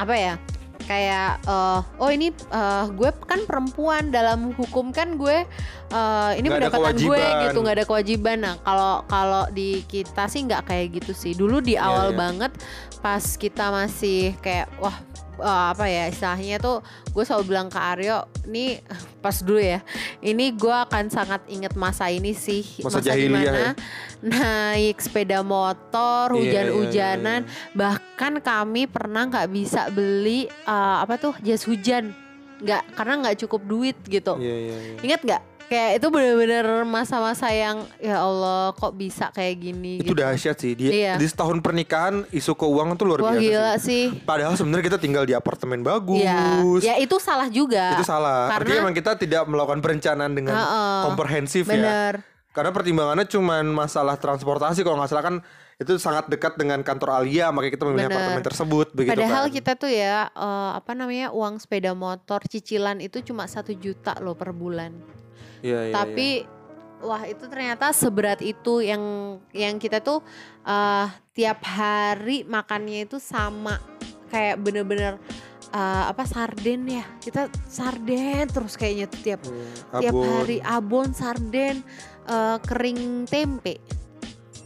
apa 0.00 0.16
ya? 0.16 0.34
Kayak 0.86 1.42
eh, 1.44 1.80
oh 2.00 2.10
ini 2.10 2.30
eh, 2.32 2.84
gue 2.92 3.10
kan 3.26 3.44
perempuan 3.44 4.10
dalam 4.14 4.54
hukum 4.56 4.90
kan 4.94 5.18
gue 5.18 5.44
eh, 5.92 6.30
ini 6.38 6.46
ada 6.48 6.68
pendapatan 6.68 6.94
gue 6.98 7.22
gitu 7.48 7.58
nggak 7.60 7.76
ada 7.82 7.86
kewajiban. 7.86 8.38
Nah 8.42 8.54
kalau 8.62 9.02
kalau 9.10 9.44
di 9.50 9.82
kita 9.86 10.26
sih 10.30 10.46
nggak 10.46 10.68
kayak 10.68 10.86
gitu 11.02 11.12
sih. 11.12 11.32
Dulu 11.34 11.60
di 11.60 11.74
Iya, 11.74 11.88
awal 11.88 12.08
iya. 12.12 12.18
banget 12.18 12.52
pas 13.02 13.24
kita 13.34 13.74
masih 13.74 14.36
kayak 14.38 14.70
wah 14.78 14.94
eh, 15.42 15.66
apa 15.74 15.84
ya 15.90 16.06
istilahnya 16.06 16.56
tuh 16.62 16.78
gue 17.10 17.24
selalu 17.26 17.44
bilang 17.50 17.68
ke 17.68 17.76
Aryo 17.76 18.24
nih 18.46 18.78
pas 19.18 19.36
dulu 19.42 19.58
ya 19.58 19.82
ini 20.22 20.54
gue 20.54 20.72
akan 20.72 21.10
sangat 21.10 21.42
inget 21.50 21.74
masa 21.74 22.08
ini 22.08 22.32
sih 22.32 22.62
Masa 22.80 23.02
jahiliyah 23.02 23.54
ya? 23.54 23.70
naik 24.22 25.02
sepeda 25.02 25.42
motor 25.42 26.32
Iya, 26.32 26.38
iya, 26.38 26.40
hujan-hujanan 26.40 27.40
iya, 27.44 27.74
bahkan 27.74 28.38
kami 28.38 28.86
pernah 28.86 29.26
nggak 29.26 29.50
bisa 29.50 29.90
beli 29.90 30.46
eh, 30.48 30.96
apa 31.02 31.18
tuh 31.18 31.34
jas 31.42 31.66
hujan 31.66 32.14
nggak 32.62 32.94
karena 32.94 33.14
nggak 33.26 33.36
cukup 33.42 33.62
duit 33.66 33.98
gitu 34.06 34.38
Iya 34.38 34.54
iya. 34.54 34.76
iya. 34.78 34.96
ingat 35.02 35.20
nggak 35.26 35.42
kayak 35.64 35.90
itu 35.96 36.06
bener-bener 36.08 36.66
masa-masa 36.82 37.48
yang 37.48 37.82
ya 37.96 38.18
Allah 38.18 38.70
kok 38.72 38.92
bisa 38.92 39.30
kayak 39.30 39.54
gini 39.58 39.98
Itu 39.98 40.12
gitu. 40.12 40.18
dahsyat 40.18 40.56
sih. 40.56 40.72
Di, 40.72 40.84
Iya. 40.90 41.14
di 41.16 41.24
setahun 41.24 41.58
pernikahan 41.58 42.26
isu 42.28 42.52
keuangan 42.52 42.94
tuh 42.94 43.06
luar 43.06 43.20
wah 43.20 43.32
biasa 43.32 43.42
gila 43.42 43.72
sih. 43.76 44.10
sih 44.10 44.22
Padahal 44.22 44.54
sebenarnya 44.54 44.84
kita 44.86 44.98
tinggal 44.98 45.22
di 45.22 45.32
apartemen 45.32 45.80
Iya, 45.80 45.86
bagus. 45.86 46.82
ya 46.82 46.94
itu 46.96 47.16
salah 47.18 47.48
juga. 47.48 47.94
Itu 47.94 48.04
salah. 48.04 48.48
Karena- 48.48 48.56
Artinya 48.58 48.78
emang 48.80 48.94
kita 48.94 49.12
tidak 49.16 49.42
melakukan 49.44 49.80
perencanaan 49.80 50.32
dengan 50.32 50.54
Heeh. 50.54 51.00
komprehensif 51.04 51.64
ya. 51.64 51.74
Bener. 51.74 52.14
Karena 52.52 52.68
pertimbangannya 52.68 53.24
cuman 53.24 53.64
masalah 53.66 54.14
transportasi 54.14 54.80
kalau 54.80 54.96
nggak 54.96 55.08
salah 55.08 55.24
kan 55.24 55.36
itu 55.74 55.96
sangat 55.96 56.28
dekat 56.28 56.54
dengan 56.54 56.78
kantor 56.80 57.18
Alia 57.18 57.48
makanya 57.48 57.74
kita 57.74 57.84
memilih 57.84 58.06
Bener. 58.06 58.14
apartemen 58.14 58.44
tersebut 58.44 58.86
begitu 58.92 59.16
Padahal 59.16 59.44
kan. 59.48 59.54
kita 59.56 59.72
tuh 59.74 59.88
ya 59.88 60.28
eh, 60.28 60.70
apa 60.74 60.92
namanya 60.92 61.32
uang 61.32 61.58
sepeda 61.58 61.90
motor 61.90 62.44
cicilan 62.44 63.00
itu 63.00 63.18
cuma 63.22 63.44
satu 63.46 63.72
juta 63.72 64.14
loh 64.18 64.32
per 64.32 64.52
bulan. 64.52 64.92
Iya, 65.62 65.78
iya, 65.88 65.94
Tapi 65.94 66.28
wah 67.02 67.22
itu 67.26 67.44
ternyata 67.50 67.90
seberat 67.90 68.38
itu 68.42 68.78
yang 68.78 69.02
yang 69.50 69.78
kita 69.78 69.98
tuh 69.98 70.22
eh, 70.62 71.06
tiap 71.34 71.62
hari 71.66 72.46
makannya 72.46 73.06
itu 73.06 73.18
sama 73.18 73.78
kayak 74.30 74.62
bener-bener 74.62 75.18
eh, 75.74 76.04
apa 76.06 76.22
sarden 76.22 76.86
ya 76.86 77.04
kita 77.18 77.50
sarden 77.66 78.46
terus 78.46 78.78
kayaknya 78.78 79.06
tuh 79.10 79.20
tiap 79.20 79.40
iya. 79.42 79.66
tiap 79.98 80.14
Abon. 80.14 80.26
hari 80.30 80.58
abon 80.62 81.08
sarden 81.10 81.82
eh, 82.26 82.56
kering 82.62 83.26
tempe 83.26 83.82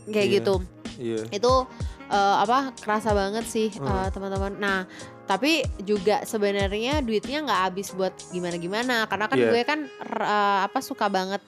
kayak 0.06 0.26
Iya. 0.28 0.36
gitu 0.40 0.54
Iya. 0.96 1.22
itu 1.32 1.52
eh, 2.06 2.36
apa 2.44 2.70
kerasa 2.78 3.10
banget 3.10 3.44
sih 3.48 3.68
Hmm. 3.74 3.88
eh, 3.88 4.08
teman-teman. 4.12 4.52
Nah 4.60 4.78
tapi 5.26 5.52
juga 5.82 6.22
sebenarnya 6.22 7.02
duitnya 7.02 7.42
nggak 7.42 7.60
habis 7.66 7.90
buat 7.90 8.14
gimana-gimana 8.30 9.04
karena 9.06 9.26
kan 9.26 9.36
Iya. 9.36 9.50
gue 9.50 9.62
kan 9.62 9.80
eh, 10.22 10.58
apa 10.62 10.78
suka 10.78 11.06
banget 11.06 11.42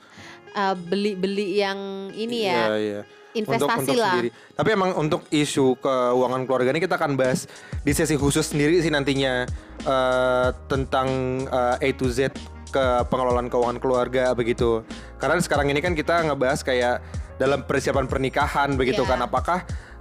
eh, 0.51 0.74
beli-beli 0.76 1.57
yang 1.57 1.79
ini 2.11 2.45
ya 2.45 2.74
Iya, 2.74 2.76
iya. 2.76 3.01
investasi 3.33 3.87
untuk 3.87 3.97
lah. 3.97 4.18
sendiri. 4.18 4.29
Tapi 4.53 4.68
emang 4.74 4.91
untuk 4.95 5.22
isu 5.31 5.79
keuangan 5.79 6.43
keluarga 6.43 6.74
ini 6.74 6.81
kita 6.81 6.99
akan 6.99 7.14
bahas 7.14 7.47
di 7.81 7.93
sesi 7.93 8.18
khusus 8.18 8.51
sendiri 8.51 8.83
sih 8.83 8.91
nantinya 8.91 9.47
eh, 9.81 10.49
tentang 10.66 11.09
eh, 11.47 11.87
A 11.87 11.89
to 11.95 12.11
Z 12.11 12.35
ke 12.68 12.85
pengelolaan 13.09 13.47
keuangan 13.47 13.79
keluarga 13.79 14.35
begitu. 14.35 14.83
Karena 15.16 15.39
sekarang 15.39 15.70
ini 15.70 15.79
kan 15.79 15.95
kita 15.95 16.20
ngebahas 16.26 16.61
kayak 16.61 17.01
dalam 17.39 17.62
persiapan 17.62 18.05
pernikahan 18.05 18.74
begitu 18.74 19.07
Iya. 19.07 19.11
kan. 19.14 19.18
Apakah 19.22 19.59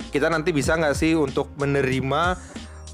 kita 0.10 0.28
nanti 0.28 0.50
bisa 0.50 0.74
nggak 0.74 0.98
sih 0.98 1.14
untuk 1.14 1.54
menerima 1.56 2.36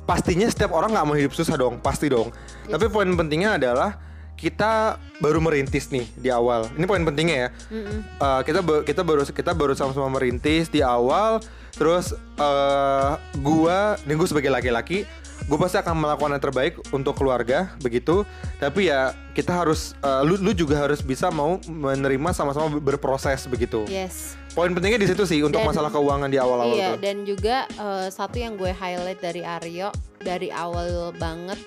pastinya 0.04 0.48
setiap 0.48 0.76
orang 0.76 0.92
nggak 0.94 1.06
mau 1.08 1.16
hidup 1.16 1.34
susah 1.36 1.56
dong, 1.56 1.80
pasti 1.80 2.12
dong. 2.12 2.30
Yes. 2.68 2.76
Tapi 2.76 2.86
poin 2.92 3.08
pentingnya 3.08 3.58
adalah 3.58 4.00
kita 4.34 5.00
baru 5.24 5.40
merintis 5.40 5.88
nih 5.88 6.04
di 6.20 6.28
awal. 6.28 6.68
Ini 6.76 6.84
poin 6.84 7.04
pentingnya 7.06 7.38
ya. 7.48 7.50
Mm-mm. 7.72 8.00
Uh, 8.20 8.42
kita 8.44 8.60
kita 8.84 9.02
baru 9.06 9.22
kita 9.24 9.52
baru 9.56 9.74
sama-sama 9.78 10.12
merintis 10.20 10.68
di 10.68 10.84
awal 10.84 11.40
terus 11.74 12.14
uh, 12.38 13.18
gua 13.42 13.98
nih 14.06 14.14
gue 14.14 14.28
sebagai 14.30 14.54
laki-laki 14.54 15.10
gue 15.44 15.58
pasti 15.60 15.78
akan 15.80 15.96
melakukan 16.00 16.32
yang 16.36 16.44
terbaik 16.44 16.74
untuk 16.96 17.20
keluarga 17.20 17.76
begitu. 17.84 18.24
Tapi 18.58 18.88
ya 18.88 19.12
kita 19.36 19.52
harus 19.52 19.94
uh, 20.00 20.24
lu 20.24 20.40
lu 20.40 20.52
juga 20.56 20.80
harus 20.80 21.04
bisa 21.04 21.28
mau 21.34 21.60
menerima 21.66 22.30
sama-sama 22.32 22.72
berproses 22.80 23.44
begitu. 23.50 23.84
Yes. 23.90 24.40
poin 24.54 24.70
pentingnya 24.70 25.02
di 25.02 25.10
situ 25.10 25.26
sih 25.26 25.42
untuk 25.42 25.66
Dan- 25.66 25.74
masalah 25.74 25.90
keuangan 25.90 26.30
di 26.30 26.38
awal-awal 26.38 26.78
Iya 26.78 26.94
dan 27.02 27.26
juga 27.26 27.66
eh, 27.74 28.08
satu 28.14 28.38
yang 28.38 28.54
gue 28.54 28.70
highlight 28.70 29.18
dari 29.18 29.42
Aryo 29.42 29.90
dari 30.22 30.54
awal 30.54 31.10
banget 31.18 31.58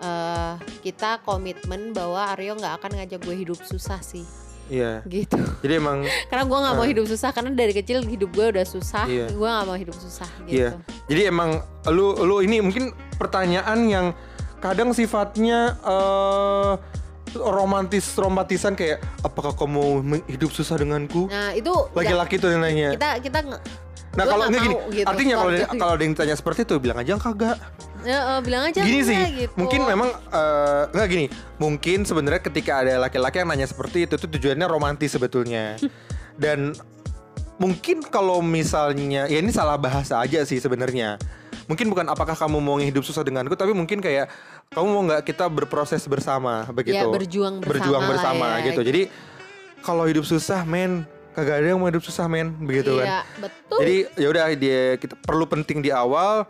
eh, 0.00 0.54
kita 0.80 1.20
komitmen 1.20 1.92
bahwa 1.92 2.32
Aryo 2.32 2.56
nggak 2.56 2.80
akan 2.80 2.90
ngajak 2.96 3.20
gue 3.20 3.36
hidup 3.44 3.60
susah 3.60 4.00
sih 4.00 4.24
iya 4.70 5.02
gitu. 5.04 5.34
jadi 5.60 5.76
emang 5.76 6.06
Karena 6.30 6.46
gue 6.46 6.58
nggak 6.58 6.74
mau 6.74 6.82
Ah. 6.82 6.88
hidup 6.88 7.04
susah 7.04 7.30
karena 7.30 7.50
dari 7.52 7.72
kecil 7.72 8.00
hidup 8.02 8.30
gue 8.30 8.46
udah 8.48 8.62
susah. 8.64 9.04
Iya. 9.04 9.26
Gue 9.28 9.44
nggak 9.44 9.66
mau 9.66 9.74
hidup 9.74 9.92
susah 9.92 10.30
gitu. 10.40 10.54
Iya. 10.56 10.70
Jadi 11.04 11.22
emang 11.26 11.58
lu 11.86 12.14
lu 12.16 12.40
ini 12.40 12.60
mungkin 12.60 12.88
pertanyaan 13.14 13.78
yang 13.84 14.06
kadang 14.58 14.92
sifatnya 14.92 15.74
eh 15.76 16.72
romantis 17.32 18.10
romantisan 18.14 18.74
kayak 18.74 18.98
apakah 19.20 19.52
kamu 19.52 19.70
mau 19.70 20.18
hidup 20.24 20.50
susah 20.50 20.74
denganku? 20.76 21.26
Nah 21.26 21.50
itu 21.52 21.70
Laki-laki 21.92 22.36
tuh 22.36 22.50
yang 22.50 22.60
nanya. 22.60 22.90
kita 22.92 23.10
kita 23.20 23.38
Nah 24.10 24.24
kalau 24.26 24.42
nggak 24.42 24.50
enggak 24.50 24.64
gini, 24.66 24.76
gitu, 24.90 25.06
artinya 25.06 25.34
kalau 25.38 25.50
ada- 25.50 25.70
kalau 25.70 25.92
ada 25.94 26.02
yang 26.02 26.14
tanya 26.18 26.34
seperti 26.34 26.60
itu 26.66 26.74
bilang 26.82 26.98
aja 26.98 27.14
kagak. 27.14 27.56
Ya, 28.00 28.18
eh, 28.36 28.40
bilang 28.40 28.64
aja 28.64 28.80
Gini 28.80 29.04
sih, 29.04 29.18
gitu. 29.44 29.54
mungkin 29.54 29.84
memang 29.84 30.08
eh, 30.10 30.82
enggak 30.90 31.08
gini, 31.08 31.26
mungkin 31.60 31.98
sebenarnya 32.02 32.40
ketika 32.42 32.80
ada 32.82 32.96
laki-laki 32.98 33.38
yang 33.38 33.48
nanya 33.48 33.68
seperti 33.68 34.08
itu 34.08 34.16
tuh 34.16 34.26
tujuannya 34.26 34.66
romantis 34.66 35.14
sebetulnya. 35.14 35.76
Dan 36.42 36.72
mungkin 37.60 38.00
kalau 38.02 38.40
misalnya 38.40 39.28
ya 39.28 39.38
ini 39.38 39.52
salah 39.52 39.76
bahasa 39.76 40.18
aja 40.18 40.42
sih 40.42 40.58
sebenarnya. 40.58 41.20
Mungkin 41.68 41.86
bukan 41.86 42.08
apakah 42.10 42.34
kamu 42.34 42.58
mau 42.58 42.82
hidup 42.82 43.06
susah 43.06 43.22
denganku, 43.22 43.54
tapi 43.54 43.70
mungkin 43.70 44.02
kayak 44.02 44.26
kamu 44.74 44.86
mau 44.90 45.02
nggak 45.06 45.22
kita 45.22 45.46
berproses 45.46 46.02
bersama 46.10 46.66
begitu. 46.72 46.98
Ya, 46.98 47.06
berjuang 47.06 47.62
bersama 47.62 47.70
Berjuang 47.78 48.04
bersama 48.10 48.46
ya, 48.58 48.74
gitu. 48.74 48.80
Jadi 48.82 49.02
kalau 49.84 50.02
hidup 50.02 50.26
susah, 50.26 50.66
men, 50.66 51.06
kagak 51.34 51.62
ada 51.62 51.66
yang 51.72 51.80
mau 51.80 51.88
hidup 51.88 52.02
susah, 52.02 52.26
men, 52.26 52.54
begitu 52.64 52.98
kan. 52.98 53.06
Iya, 53.06 53.20
betul. 53.38 53.78
Jadi 53.82 53.96
ya 54.18 54.26
udah 54.30 54.44
dia 54.58 54.82
kita 54.98 55.14
perlu 55.18 55.44
penting 55.46 55.78
di 55.80 55.90
awal 55.94 56.46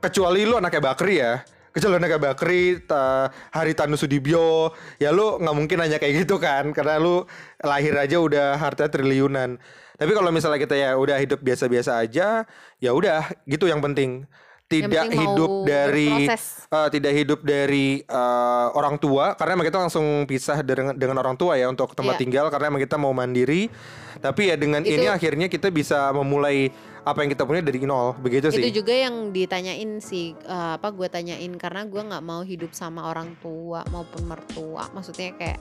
kecuali 0.00 0.48
lu 0.48 0.56
anaknya 0.56 0.82
Bakri 0.82 1.20
ya. 1.20 1.44
Kecuali 1.70 2.02
anaknya 2.02 2.18
Bakri, 2.18 2.82
ta, 2.82 3.30
Hari 3.54 3.78
Tanu 3.78 3.94
Sudibyo, 3.94 4.74
ya 4.98 5.14
lu 5.14 5.38
nggak 5.38 5.54
mungkin 5.54 5.78
nanya 5.78 6.02
kayak 6.02 6.26
gitu 6.26 6.42
kan 6.42 6.74
karena 6.74 6.98
lu 6.98 7.22
lahir 7.62 7.94
aja 7.94 8.18
udah 8.18 8.58
harta 8.58 8.90
triliunan. 8.90 9.54
Tapi 9.94 10.10
kalau 10.16 10.34
misalnya 10.34 10.58
kita 10.58 10.74
ya 10.74 10.98
udah 10.98 11.14
hidup 11.20 11.38
biasa-biasa 11.44 12.02
aja, 12.02 12.48
ya 12.82 12.90
udah 12.90 13.30
gitu 13.46 13.70
yang 13.70 13.78
penting. 13.78 14.26
Tidak 14.70 14.86
penting 14.86 15.18
mau 15.18 15.22
hidup 15.26 15.50
dari 15.66 16.08
berproses. 16.22 16.44
eh, 16.64 16.88
tidak 16.88 17.12
hidup 17.12 17.40
dari 17.42 17.86
eh, 18.00 18.66
orang 18.70 18.96
tua 18.96 19.34
karena 19.34 19.52
emang 19.52 19.66
kita 19.66 19.78
langsung 19.80 20.06
pisah 20.24 20.62
dengan 20.62 20.94
dengan 20.94 21.18
orang 21.18 21.34
tua 21.34 21.58
ya 21.58 21.66
untuk 21.66 21.90
tempat 21.90 22.14
Iya. 22.14 22.22
tinggal 22.22 22.46
karena 22.48 22.70
emang 22.70 22.78
kita 22.78 22.94
mau 22.94 23.10
mandiri. 23.10 23.66
Tapi 24.16 24.46
ya 24.46 24.54
dengan 24.54 24.80
Itu- 24.80 24.94
ini 24.94 25.06
akhirnya 25.06 25.46
kita 25.46 25.68
bisa 25.68 26.12
memulai 26.12 26.70
apa 27.00 27.18
yang 27.18 27.32
kita 27.32 27.42
punya 27.42 27.58
dari 27.60 27.80
nol, 27.80 28.12
begitu 28.14 28.52
sih. 28.52 28.60
itu 28.60 28.78
juga 28.78 28.92
yang 28.92 29.32
ditanyain 29.32 29.98
sih 29.98 30.36
eh, 30.36 30.72
apa 30.76 30.86
gue 30.90 31.08
tanyain 31.08 31.50
karena 31.56 31.82
gue 31.82 31.98
nggak 31.98 32.20
mau 32.20 32.44
hidup 32.44 32.70
sama 32.70 33.08
orang 33.08 33.34
tua 33.40 33.82
maupun 33.88 34.22
mertua 34.22 34.86
maksudnya 34.92 35.32
kayak 35.32 35.58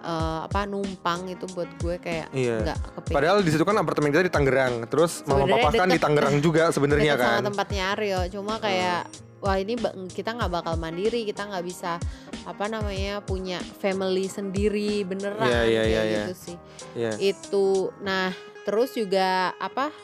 eh, 0.00 0.40
apa 0.44 0.64
numpang 0.64 1.26
itu 1.26 1.44
buat 1.48 1.70
gue 1.76 1.96
kayak 1.98 2.28
Iya. 2.30 2.56
nggak 2.62 2.78
kepikir 2.94 3.14
Padahal 3.14 3.38
di 3.40 3.50
situ 3.50 3.62
kan 3.62 3.76
apartemen 3.76 4.08
kita 4.08 4.22
di 4.22 4.30
Tangerang, 4.30 4.74
terus 4.86 5.22
mama 5.22 5.42
Sebenarnya 5.42 5.54
papa 5.60 5.70
kan 5.74 5.86
di 5.86 5.92
deket. 5.92 6.04
Tangerang 6.04 6.36
juga 6.38 6.62
sebenarnya 6.74 7.12
Deket 7.12 7.22
kan. 7.22 7.34
sama 7.34 7.46
tempatnya 7.46 7.84
Aryo 7.92 8.20
cuma 8.30 8.54
kayak 8.56 9.00
wah 9.38 9.56
ini 9.56 9.74
kita 10.08 10.30
nggak 10.32 10.50
bakal 10.52 10.74
mandiri 10.74 11.22
kita 11.22 11.46
nggak 11.46 11.62
bisa 11.62 12.02
apa 12.42 12.64
namanya 12.66 13.20
punya 13.20 13.58
family 13.76 14.26
sendiri 14.26 15.04
beneran 15.04 15.44
Iya, 15.44 15.62
iya, 15.62 15.62
kayak 15.62 15.86
iya, 15.86 16.02
iya. 16.02 16.18
gitu 16.20 16.34
sih 16.34 16.56
Iya. 16.92 17.12
itu 17.20 17.68
nah 17.98 18.34
terus 18.64 18.92
juga 18.92 19.28
apa 19.56 19.94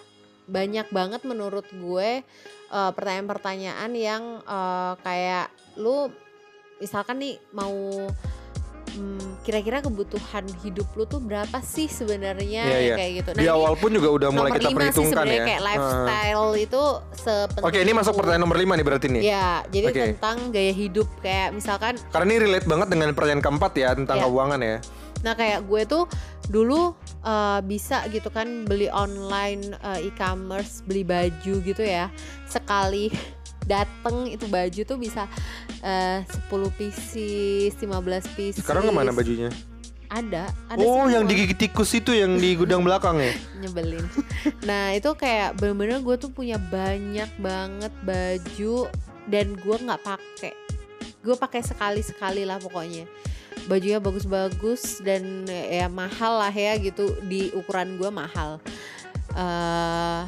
banyak 0.44 0.86
banget 0.88 1.20
menurut 1.22 1.66
gue 1.68 2.22
eh, 2.68 2.90
pertanyaan-pertanyaan 2.92 3.90
yang 3.92 4.22
eh, 4.40 4.92
kayak 5.00 5.48
lu 5.74 6.12
misalkan 6.76 7.16
nih 7.16 7.34
mau 7.50 7.74
hmm, 8.94 9.42
kira-kira 9.42 9.78
kebutuhan 9.78 10.44
hidup 10.60 10.88
lu 10.94 11.04
tuh 11.04 11.18
berapa 11.18 11.58
sih 11.60 11.86
sebenarnya 11.86 12.62
Iya, 12.64 12.78
iya. 12.80 12.94
kayak 12.94 13.12
gitu 13.14 13.28
Di 13.34 13.42
ini 13.42 13.50
awal 13.50 13.74
pun 13.74 13.90
juga 13.90 14.08
udah 14.08 14.28
mulai 14.30 14.50
kita 14.52 14.62
sih 14.64 14.74
perhitungkan 14.74 15.10
sebenarnya 15.12 15.34
ya. 15.34 15.46
kayak 15.46 15.62
lifestyle 15.62 16.52
itu 16.56 16.82
sepenting 17.12 17.64
Oke, 17.66 17.78
ini 17.80 17.92
masuk 17.92 18.12
pertanyaan 18.14 18.42
nomor 18.42 18.56
5 18.56 18.64
nih 18.72 18.84
berarti 18.84 19.06
nih. 19.08 19.22
Ya, 19.24 19.48
jadi 19.68 19.86
Oke. 19.88 20.02
tentang 20.12 20.36
gaya 20.48 20.72
hidup 20.72 21.08
kayak 21.18 21.48
misalkan 21.50 21.94
Karena 22.08 22.28
ini 22.30 22.40
relate 22.42 22.64
banget 22.64 22.88
dengan 22.88 23.08
pertanyaan 23.12 23.42
keempat 23.42 23.72
ya 23.74 23.90
tentang 23.92 24.16
Iya. 24.16 24.24
keuangan 24.24 24.60
ya. 24.60 24.76
Nah 25.24 25.32
kayak 25.32 25.60
gue 25.64 25.82
tuh 25.84 26.04
dulu 26.46 26.92
eh, 27.20 27.60
bisa 27.64 28.04
gitu 28.08 28.28
kan 28.28 28.46
beli 28.62 28.86
online 28.86 29.72
eh, 29.74 30.08
e-commerce 30.08 30.84
beli 30.84 31.00
baju 31.00 31.54
gitu 31.60 31.80
ya 31.80 32.12
sekali 32.44 33.08
dateng 33.64 34.26
itu 34.26 34.44
baju 34.44 34.80
tuh 34.80 34.96
bisa 34.96 35.24
eh, 35.80 36.20
10 36.22 36.48
pieces 36.72 37.72
15 37.74 37.84
pieces 38.32 38.60
Sekarang 38.60 38.84
ke 38.84 38.92
mana 38.92 39.10
bajunya? 39.10 39.48
ada 40.06 40.46
ada 40.70 40.78
Oh, 40.78 41.04
semua. 41.04 41.10
yang 41.10 41.24
digigit 41.24 41.58
tikus 41.58 41.90
itu 41.90 42.14
yang 42.14 42.36
di 42.36 42.54
gudang 42.54 42.84
belakang 42.86 43.18
ya? 43.18 43.34
nyebelin 43.58 44.04
nah 44.62 44.92
itu 44.92 45.10
kayak 45.12 45.58
bener-bener 45.58 45.98
gue 46.00 46.16
tuh 46.16 46.30
punya 46.30 46.54
banyak 46.56 47.26
banget 47.36 47.90
baju 48.00 48.86
dan 49.26 49.56
gue 49.56 49.76
nggak 49.76 50.02
pakai 50.02 50.54
gue 51.18 51.34
pakai 51.34 51.60
sekali 51.60 51.98
sekali 51.98 52.44
lah 52.44 52.56
pokoknya 52.56 53.08
bajunya 53.64 53.96
bagus-bagus 53.96 55.00
dan 55.00 55.48
ya 55.48 55.88
mahal 55.88 56.36
lah 56.36 56.52
ya 56.52 56.76
gitu 56.76 57.16
di 57.24 57.48
ukuran 57.50 57.96
gue 57.96 58.10
mahal 58.12 58.60
eh 59.32 60.22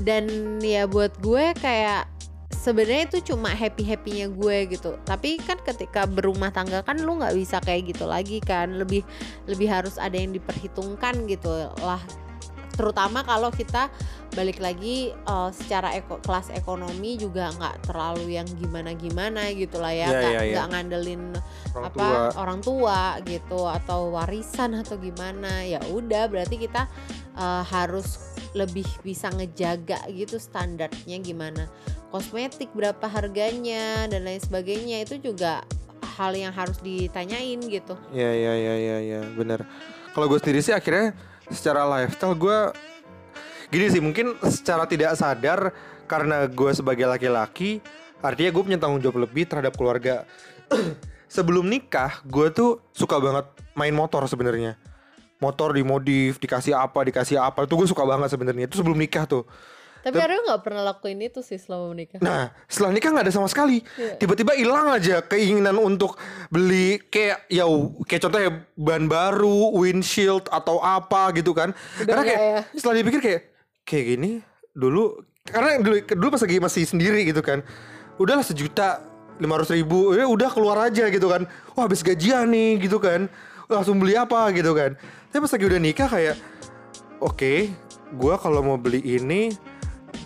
dan 0.00 0.24
ya 0.58 0.86
buat 0.86 1.12
gue 1.18 1.52
kayak 1.56 2.06
sebenarnya 2.60 3.08
itu 3.08 3.32
cuma 3.32 3.48
happy 3.56 3.88
happynya 3.88 4.28
gue 4.28 4.76
gitu. 4.76 5.00
Tapi 5.08 5.40
kan 5.40 5.56
ketika 5.64 6.04
berumah 6.04 6.52
tangga 6.52 6.84
kan 6.84 7.00
lu 7.00 7.16
nggak 7.16 7.32
bisa 7.32 7.56
kayak 7.64 7.96
gitu 7.96 8.04
lagi 8.04 8.44
kan. 8.44 8.76
Lebih 8.76 9.00
lebih 9.48 9.68
harus 9.72 9.96
ada 9.96 10.14
yang 10.20 10.36
diperhitungkan 10.36 11.24
gitu 11.24 11.48
lah. 11.80 12.00
Terutama 12.76 13.20
kalau 13.24 13.52
kita 13.52 13.92
balik 14.36 14.62
lagi 14.62 15.10
eh, 15.12 15.50
secara 15.52 15.90
eko- 15.96 16.22
kelas 16.22 16.54
ekonomi 16.54 17.18
juga 17.18 17.50
nggak 17.50 17.90
terlalu 17.90 18.38
yang 18.38 18.46
gimana 18.56 18.94
gimana 18.94 19.50
gitu 19.56 19.80
lah 19.80 19.92
ya. 19.92 20.06
Iya, 20.06 20.12
nggak 20.12 20.32
iya, 20.32 20.40
iya. 20.40 20.52
nggak 20.54 20.66
ngandelin 20.70 21.22
Orang 21.74 21.84
apa 21.90 22.06
tua. 22.06 22.28
orang 22.40 22.60
tua 22.60 23.00
gitu 23.26 23.60
atau 23.66 24.00
warisan 24.14 24.76
atau 24.80 24.96
gimana. 25.00 25.64
Ya 25.64 25.80
udah 25.88 26.28
berarti 26.28 26.56
kita 26.60 26.86
eh, 27.36 27.62
harus 27.68 28.29
lebih 28.54 28.86
bisa 29.06 29.30
ngejaga 29.30 30.02
gitu 30.10 30.36
standarnya 30.42 31.16
gimana 31.22 31.70
kosmetik 32.10 32.70
berapa 32.74 33.06
harganya 33.06 34.10
dan 34.10 34.26
lain 34.26 34.42
sebagainya 34.42 35.06
itu 35.06 35.22
juga 35.22 35.62
hal 36.18 36.34
yang 36.34 36.52
harus 36.52 36.76
ditanyain 36.82 37.62
gitu 37.64 37.94
Iya, 38.10 38.30
iya, 38.34 38.52
iya, 38.58 38.74
iya, 38.76 38.98
iya, 39.00 39.20
benar. 39.32 39.64
Kalau 40.10 40.26
gue 40.26 40.38
sendiri 40.42 40.60
sih 40.60 40.74
akhirnya 40.74 41.14
secara 41.48 41.86
lifestyle 41.86 42.34
gue 42.34 42.58
gini 43.70 43.86
sih 43.86 44.02
mungkin 44.02 44.34
secara 44.42 44.84
tidak 44.90 45.14
sadar 45.14 45.70
karena 46.10 46.50
gue 46.50 46.70
sebagai 46.74 47.06
laki-laki 47.06 47.78
artinya 48.20 48.50
gue 48.50 48.62
punya 48.66 48.78
tanggung 48.82 49.00
jawab 49.00 49.24
lebih 49.24 49.46
terhadap 49.46 49.78
keluarga. 49.78 50.26
Sebelum 51.30 51.62
nikah 51.70 52.26
gue 52.26 52.50
tuh 52.50 52.82
suka 52.90 53.22
banget 53.22 53.46
main 53.78 53.94
motor 53.94 54.26
sebenarnya. 54.26 54.74
Motor 55.40 55.72
dimodif, 55.72 56.36
dikasih 56.36 56.76
apa, 56.76 57.00
dikasih 57.00 57.40
apa. 57.40 57.64
Itu 57.64 57.74
gue 57.80 57.88
suka 57.88 58.04
banget 58.04 58.30
sebenarnya. 58.36 58.68
Itu 58.68 58.78
sebelum 58.78 59.00
nikah 59.00 59.24
tuh. 59.24 59.44
tapi 60.00 60.16
Aryo 60.16 60.40
nggak 60.48 60.64
pernah 60.64 60.80
lakuin 60.80 61.20
itu 61.20 61.44
sih 61.44 61.60
selama 61.60 61.92
menikah 61.92 62.24
Nah, 62.24 62.48
setelah 62.64 62.88
nikah 62.96 63.12
nggak 63.12 63.24
ada 63.28 63.34
sama 63.36 63.52
sekali. 63.52 63.84
Iya. 64.00 64.16
Tiba-tiba 64.16 64.56
hilang 64.56 64.88
aja 64.88 65.20
keinginan 65.20 65.76
untuk 65.76 66.16
beli 66.48 66.96
kayak 67.12 67.44
ya 67.52 67.68
kayak 68.08 68.22
contohnya 68.24 68.50
ban 68.80 69.04
baru, 69.04 69.76
windshield 69.76 70.48
atau 70.48 70.80
apa 70.80 71.36
gitu 71.36 71.52
kan. 71.52 71.76
Udah 72.00 72.16
karena 72.16 72.22
kayak 72.24 72.40
ya? 72.40 72.60
setelah 72.72 72.96
dipikir 72.96 73.20
kayak 73.20 73.40
kayak 73.84 74.04
gini 74.16 74.30
dulu 74.72 75.20
karena 75.44 75.82
dulu 75.84 75.96
dulu 76.16 76.28
pas 76.32 76.42
lagi 76.48 76.56
masih 76.64 76.84
sendiri 76.88 77.20
gitu 77.28 77.44
kan. 77.44 77.60
Udahlah 78.16 78.44
sejuta 78.44 79.04
lima 79.40 79.56
ratus 79.56 79.72
ribu, 79.72 80.12
ya 80.12 80.28
udah 80.28 80.48
keluar 80.52 80.76
aja 80.88 81.08
gitu 81.08 81.28
kan. 81.28 81.48
Wah 81.72 81.88
habis 81.88 82.04
gajian 82.04 82.48
nih 82.52 82.88
gitu 82.88 83.00
kan. 83.00 83.28
Langsung 83.70 84.02
beli 84.02 84.18
apa 84.18 84.50
gitu 84.50 84.74
kan. 84.74 84.98
Tapi 85.30 85.38
pas 85.46 85.52
lagi 85.54 85.64
udah 85.70 85.80
nikah 85.80 86.08
kayak 86.10 86.36
oke, 87.22 87.70
gua 88.18 88.34
kalau 88.36 88.66
mau 88.66 88.76
beli 88.76 88.98
ini 89.06 89.54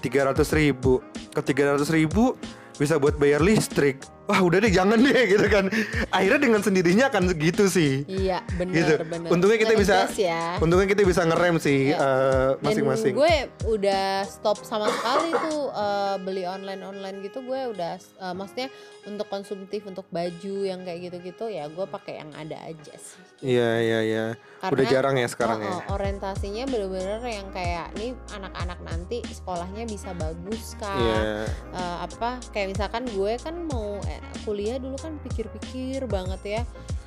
300 0.00 0.40
ribu 0.56 1.04
ke 1.30 1.40
300 1.44 1.84
ribu 1.92 2.34
bisa 2.80 2.96
buat 2.96 3.20
bayar 3.20 3.44
listrik 3.44 4.00
wah 4.24 4.40
udah 4.40 4.58
deh 4.58 4.72
jangan 4.72 4.96
deh 4.96 5.22
gitu 5.32 5.46
kan. 5.46 5.68
Akhirnya 6.08 6.40
dengan 6.40 6.60
sendirinya 6.60 7.08
akan 7.08 7.28
segitu 7.28 7.64
sih. 7.66 8.02
Iya 8.04 8.40
bener 8.56 8.74
gitu. 8.74 8.94
bener 9.04 9.28
untungnya 9.28 9.58
kita 9.60 9.74
bisa 9.74 9.94
ya. 10.14 10.56
untungnya 10.58 10.86
kita 10.86 11.02
bisa 11.02 11.22
ngerem 11.22 11.56
sih 11.58 11.92
Iya. 11.92 11.98
eh, 11.98 12.48
Dan 12.56 12.64
masing-masing 12.64 13.12
gue 13.14 13.34
udah 13.64 14.06
stop 14.24 14.58
sama 14.62 14.88
sekali 14.88 15.30
tuh 15.30 15.60
eh, 15.70 16.16
beli 16.20 16.44
online 16.44 16.80
online 16.80 17.16
gitu. 17.20 17.40
Gue 17.40 17.68
udah 17.68 17.94
eh, 17.96 18.34
maksudnya 18.34 18.68
untuk 19.04 19.28
konsumtif 19.28 19.84
untuk 19.84 20.08
baju 20.08 20.56
yang 20.62 20.80
kayak 20.80 21.10
gitu-gitu 21.10 21.46
ya 21.46 21.68
gue 21.68 21.84
pakai 21.84 22.18
yang 22.18 22.32
ada 22.32 22.56
aja 22.64 22.94
sih. 22.96 23.20
iya 23.44 23.70
iya 23.78 24.00
iya 24.00 24.26
udah 24.72 24.86
jarang 24.88 25.16
ya 25.20 25.28
sekarang 25.28 25.58
oh, 25.60 25.66
ya? 25.66 25.72
Oh, 25.74 25.82
orientasinya 25.98 26.64
bener-bener 26.70 27.20
yang 27.26 27.48
kayak 27.52 27.92
nih 27.98 28.16
anak-anak 28.32 28.78
nanti 28.86 29.20
sekolahnya 29.26 29.84
bisa 29.84 30.16
bagus 30.16 30.78
kan. 30.80 31.00
iya. 31.00 31.44
Eh, 31.74 31.96
apa 32.04 32.40
kayak 32.54 32.76
misalkan 32.76 33.04
gue 33.10 33.32
kan 33.40 33.54
mau 33.68 34.00
eh, 34.08 34.22
kuliah 34.48 34.80
dulu 34.80 34.96
kan 34.96 35.20
pikir-pikir 35.20 36.08
banget 36.08 36.40
ya 36.44 36.62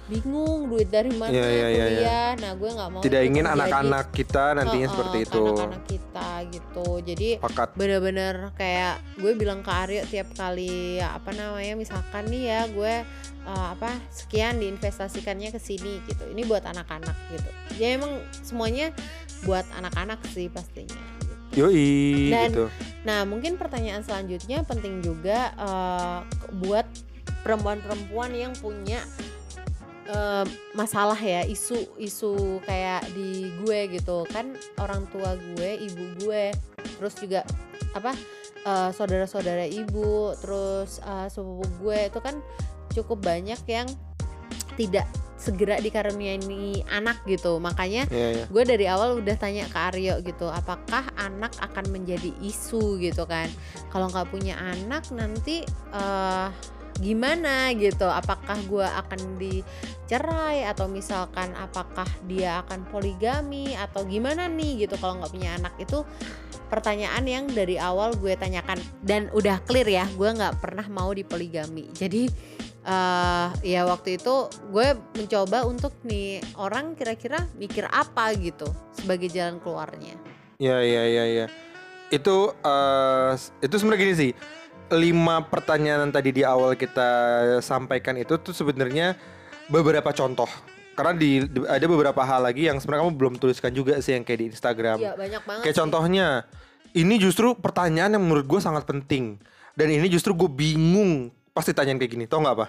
bingung 0.08 0.72
duit 0.72 0.88
dari 0.88 1.12
mana 1.12 1.32
Iya, 1.36 1.48
iya, 1.48 1.68
iya, 1.68 1.86
kuliah 1.86 2.30
nah 2.40 2.52
gue 2.56 2.70
nggak 2.72 2.90
mau 2.96 3.02
Tidak 3.04 3.22
ingin 3.28 3.46
anak-anak 3.46 4.06
kita 4.16 4.56
nantinya 4.56 4.88
Heeh, 4.88 4.96
seperti 4.96 5.18
itu. 5.28 5.44
anak-anak 5.44 5.84
kita 5.86 6.28
gitu 6.48 6.88
jadi 7.04 7.30
bener-bener 7.76 8.36
kayak 8.56 8.96
gue 9.20 9.32
bilang 9.36 9.60
ke 9.62 9.72
Aryo 9.72 10.02
tiap 10.08 10.32
kali 10.34 11.04
apa 11.04 11.30
namanya 11.36 11.76
misalkan 11.76 12.24
nih 12.32 12.44
ya 12.48 12.62
gue 12.72 12.94
uh, 13.44 13.68
apa 13.76 13.92
sekian 14.10 14.64
diinvestasikannya 14.64 15.52
ke 15.52 15.60
sini 15.60 16.00
gitu 16.08 16.24
ini 16.32 16.48
buat 16.48 16.64
anak-anak 16.64 17.16
gitu 17.36 17.50
ya 17.76 18.00
emang 18.00 18.24
semuanya 18.32 18.96
buat 19.46 19.70
anak-anak 19.78 20.18
sih 20.34 20.50
pastinya. 20.50 20.98
Yoi 21.54 22.30
Dan- 22.34 22.52
gitu. 22.54 22.66
nah 23.06 23.24
mungkin 23.24 23.56
pertanyaan 23.56 24.04
selanjutnya 24.04 24.62
penting 24.68 25.00
juga 25.06 25.54
uh, 25.58 26.20
buat 26.60 26.86
perempuan-perempuan 27.46 28.36
yang 28.36 28.54
punya 28.60 29.00
uh, 30.12 30.46
masalah 30.74 31.18
ya 31.18 31.44
isu-isu 31.44 32.60
kayak 32.64 33.08
di 33.14 33.52
gue 33.64 34.00
gitu. 34.00 34.24
Kan 34.32 34.56
orang 34.80 35.08
tua 35.12 35.36
gue 35.36 35.72
ibu 35.84 36.04
gue 36.24 36.52
terus 36.98 37.14
juga 37.20 37.46
apa 37.94 38.14
uh, 38.66 38.90
saudara-saudara 38.94 39.66
ibu 39.68 40.34
terus 40.42 41.00
uh, 41.04 41.28
sepupu 41.30 41.66
gue 41.84 42.00
itu 42.10 42.20
kan 42.20 42.36
cukup 42.94 43.22
banyak 43.22 43.60
yang 43.70 43.88
tidak 44.78 45.06
segera 45.38 45.78
dikaruniai 45.78 46.82
anak 46.90 47.22
gitu. 47.30 47.62
Makanya 47.62 48.10
Iya, 48.10 48.28
iya. 48.34 48.46
gue 48.50 48.64
dari 48.66 48.86
awal 48.90 49.22
udah 49.22 49.36
tanya 49.38 49.70
ke 49.70 49.78
Aryo 49.78 50.20
gitu 50.26 50.50
apakah 50.50 51.06
anak 51.16 51.54
akan 51.62 51.94
menjadi 51.94 52.34
isu? 52.42 52.98
gitu 52.98 53.24
kan. 53.30 53.48
Kalau 53.94 54.10
nggak 54.10 54.34
punya 54.34 54.58
anak 54.58 55.06
nanti 55.14 55.62
eh 55.94 56.50
gimana 56.98 57.72
gitu 57.78 58.06
apakah 58.10 58.58
gue 58.66 58.84
akan 58.84 59.38
dicerai 59.38 60.66
atau 60.66 60.90
misalkan 60.90 61.54
apakah 61.54 62.08
dia 62.26 62.66
akan 62.66 62.90
poligami 62.90 63.78
atau 63.78 64.04
gimana 64.04 64.50
nih 64.50 64.88
gitu 64.88 64.98
kalau 64.98 65.22
nggak 65.22 65.34
punya 65.34 65.56
anak 65.56 65.74
itu 65.78 66.02
pertanyaan 66.68 67.24
yang 67.24 67.46
dari 67.48 67.80
awal 67.80 68.12
gue 68.18 68.36
tanyakan 68.36 68.82
dan 69.06 69.30
udah 69.32 69.62
clear 69.64 69.88
ya 69.88 70.06
gue 70.18 70.30
nggak 70.30 70.60
pernah 70.60 70.84
mau 70.90 71.14
dipoligami 71.14 71.88
jadi 71.96 72.28
eh 72.88 73.48
ya 73.68 73.84
waktu 73.84 74.16
itu 74.16 74.48
gue 74.72 74.96
mencoba 75.20 75.68
untuk 75.68 75.92
nih 76.08 76.40
orang 76.56 76.96
kira-kira 76.96 77.44
mikir 77.60 77.84
apa 77.92 78.32
gitu 78.40 78.72
sebagai 78.96 79.28
jalan 79.28 79.60
keluarnya. 79.60 80.16
Iya 80.56 80.80
iya 80.88 81.04
iya 81.04 81.24
iya. 81.28 81.46
Itu 82.08 82.56
eh 82.64 83.36
itu 83.60 83.76
sebenarnya 83.76 84.04
gini 84.08 84.16
sih. 84.16 84.32
Lima 84.88 85.44
pertanyaan 85.44 86.08
tadi 86.08 86.32
di 86.32 86.44
awal 86.48 86.74
kita 86.74 87.10
sampaikan 87.60 88.16
itu 88.16 88.40
tuh 88.40 88.56
sebenarnya 88.56 89.20
beberapa 89.68 90.12
contoh. 90.12 90.48
Karena 90.96 91.14
di 91.14 91.44
di- 91.44 91.68
ada 91.68 91.86
beberapa 91.86 92.24
hal 92.24 92.42
lagi 92.42 92.66
yang 92.66 92.80
sebenarnya 92.80 93.06
kamu 93.06 93.14
belum 93.14 93.34
tuliskan 93.36 93.70
juga 93.70 94.00
sih 94.00 94.16
yang 94.16 94.24
kayak 94.24 94.40
di 94.40 94.48
Instagram. 94.50 94.98
Iya 94.98 95.14
banyak 95.14 95.42
banget. 95.44 95.64
Kayak 95.68 95.76
sih. 95.76 95.82
contohnya, 95.84 96.28
ini 96.96 97.16
justru 97.20 97.54
pertanyaan 97.54 98.16
yang 98.16 98.24
menurut 98.24 98.48
gue 98.48 98.58
sangat 98.58 98.88
penting. 98.88 99.38
Dan 99.78 99.94
ini 99.94 100.10
justru 100.10 100.34
gue 100.34 100.50
bingung 100.50 101.30
pasti 101.52 101.76
tanyain 101.76 102.00
kayak 102.00 102.12
gini. 102.12 102.26
Tau 102.26 102.42
nggak 102.42 102.56
apa? 102.58 102.68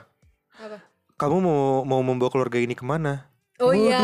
Apa? 0.59 0.79
Kamu 1.17 1.37
mau 1.41 1.61
mau 1.87 2.03
membawa 2.03 2.29
keluarga 2.29 2.59
ini 2.59 2.77
ke 2.77 2.85
mana? 2.85 3.31
Oh 3.59 3.75
iya, 3.75 3.99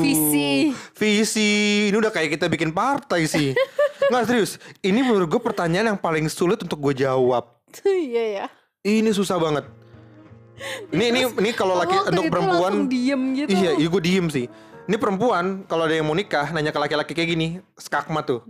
visi. 0.00 0.68
Visi. 0.92 1.52
Ini 1.88 1.96
udah 1.96 2.12
kayak 2.12 2.36
kita 2.36 2.48
bikin 2.48 2.72
partai 2.72 3.24
sih. 3.24 3.52
Nggak 4.10 4.24
serius. 4.28 4.52
Ini 4.80 5.00
menurut 5.02 5.28
gue 5.28 5.40
pertanyaan 5.42 5.94
yang 5.94 6.00
paling 6.00 6.26
sulit 6.28 6.60
untuk 6.60 6.78
gue 6.80 7.04
jawab. 7.06 7.52
Iya 7.84 8.24
ya. 8.24 8.46
Ini 8.86 9.10
susah 9.12 9.36
banget. 9.36 9.66
Ini 10.88 11.04
ini 11.12 11.20
ini 11.28 11.50
kalau 11.52 11.76
laki 11.76 12.08
untuk 12.08 12.32
perempuan 12.32 12.88
diem 12.88 13.22
gitu. 13.36 13.48
Iya, 13.52 13.70
iya 13.76 13.88
gue 13.90 14.02
diem 14.02 14.26
sih. 14.32 14.46
Ini 14.86 14.96
perempuan 14.96 15.66
kalau 15.66 15.84
ada 15.84 15.92
yang 15.92 16.06
mau 16.06 16.14
nikah 16.16 16.54
nanya 16.54 16.70
ke 16.70 16.78
laki-laki 16.78 17.12
kayak 17.12 17.30
gini, 17.34 17.48
skakma 17.76 18.22
tuh. 18.22 18.40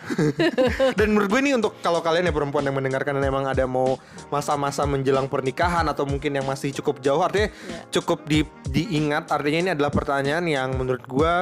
dan 0.98 1.12
menurut 1.12 1.28
gue 1.28 1.40
ini 1.44 1.52
untuk 1.52 1.76
kalau 1.84 2.00
kalian 2.00 2.28
ya 2.28 2.32
perempuan 2.32 2.64
yang 2.64 2.72
mendengarkan 2.72 3.20
dan 3.20 3.24
emang 3.24 3.44
ada 3.44 3.68
mau 3.68 4.00
masa-masa 4.32 4.88
menjelang 4.88 5.28
pernikahan 5.28 5.84
atau 5.92 6.08
mungkin 6.08 6.40
yang 6.40 6.46
masih 6.48 6.72
cukup 6.72 7.04
jauh 7.04 7.20
artinya 7.20 7.52
Iya. 7.52 8.00
cukup 8.00 8.24
di, 8.24 8.48
diingat 8.72 9.28
artinya 9.28 9.58
ini 9.60 9.70
adalah 9.76 9.92
pertanyaan 9.92 10.48
yang 10.48 10.72
menurut 10.72 11.04
gue 11.04 11.32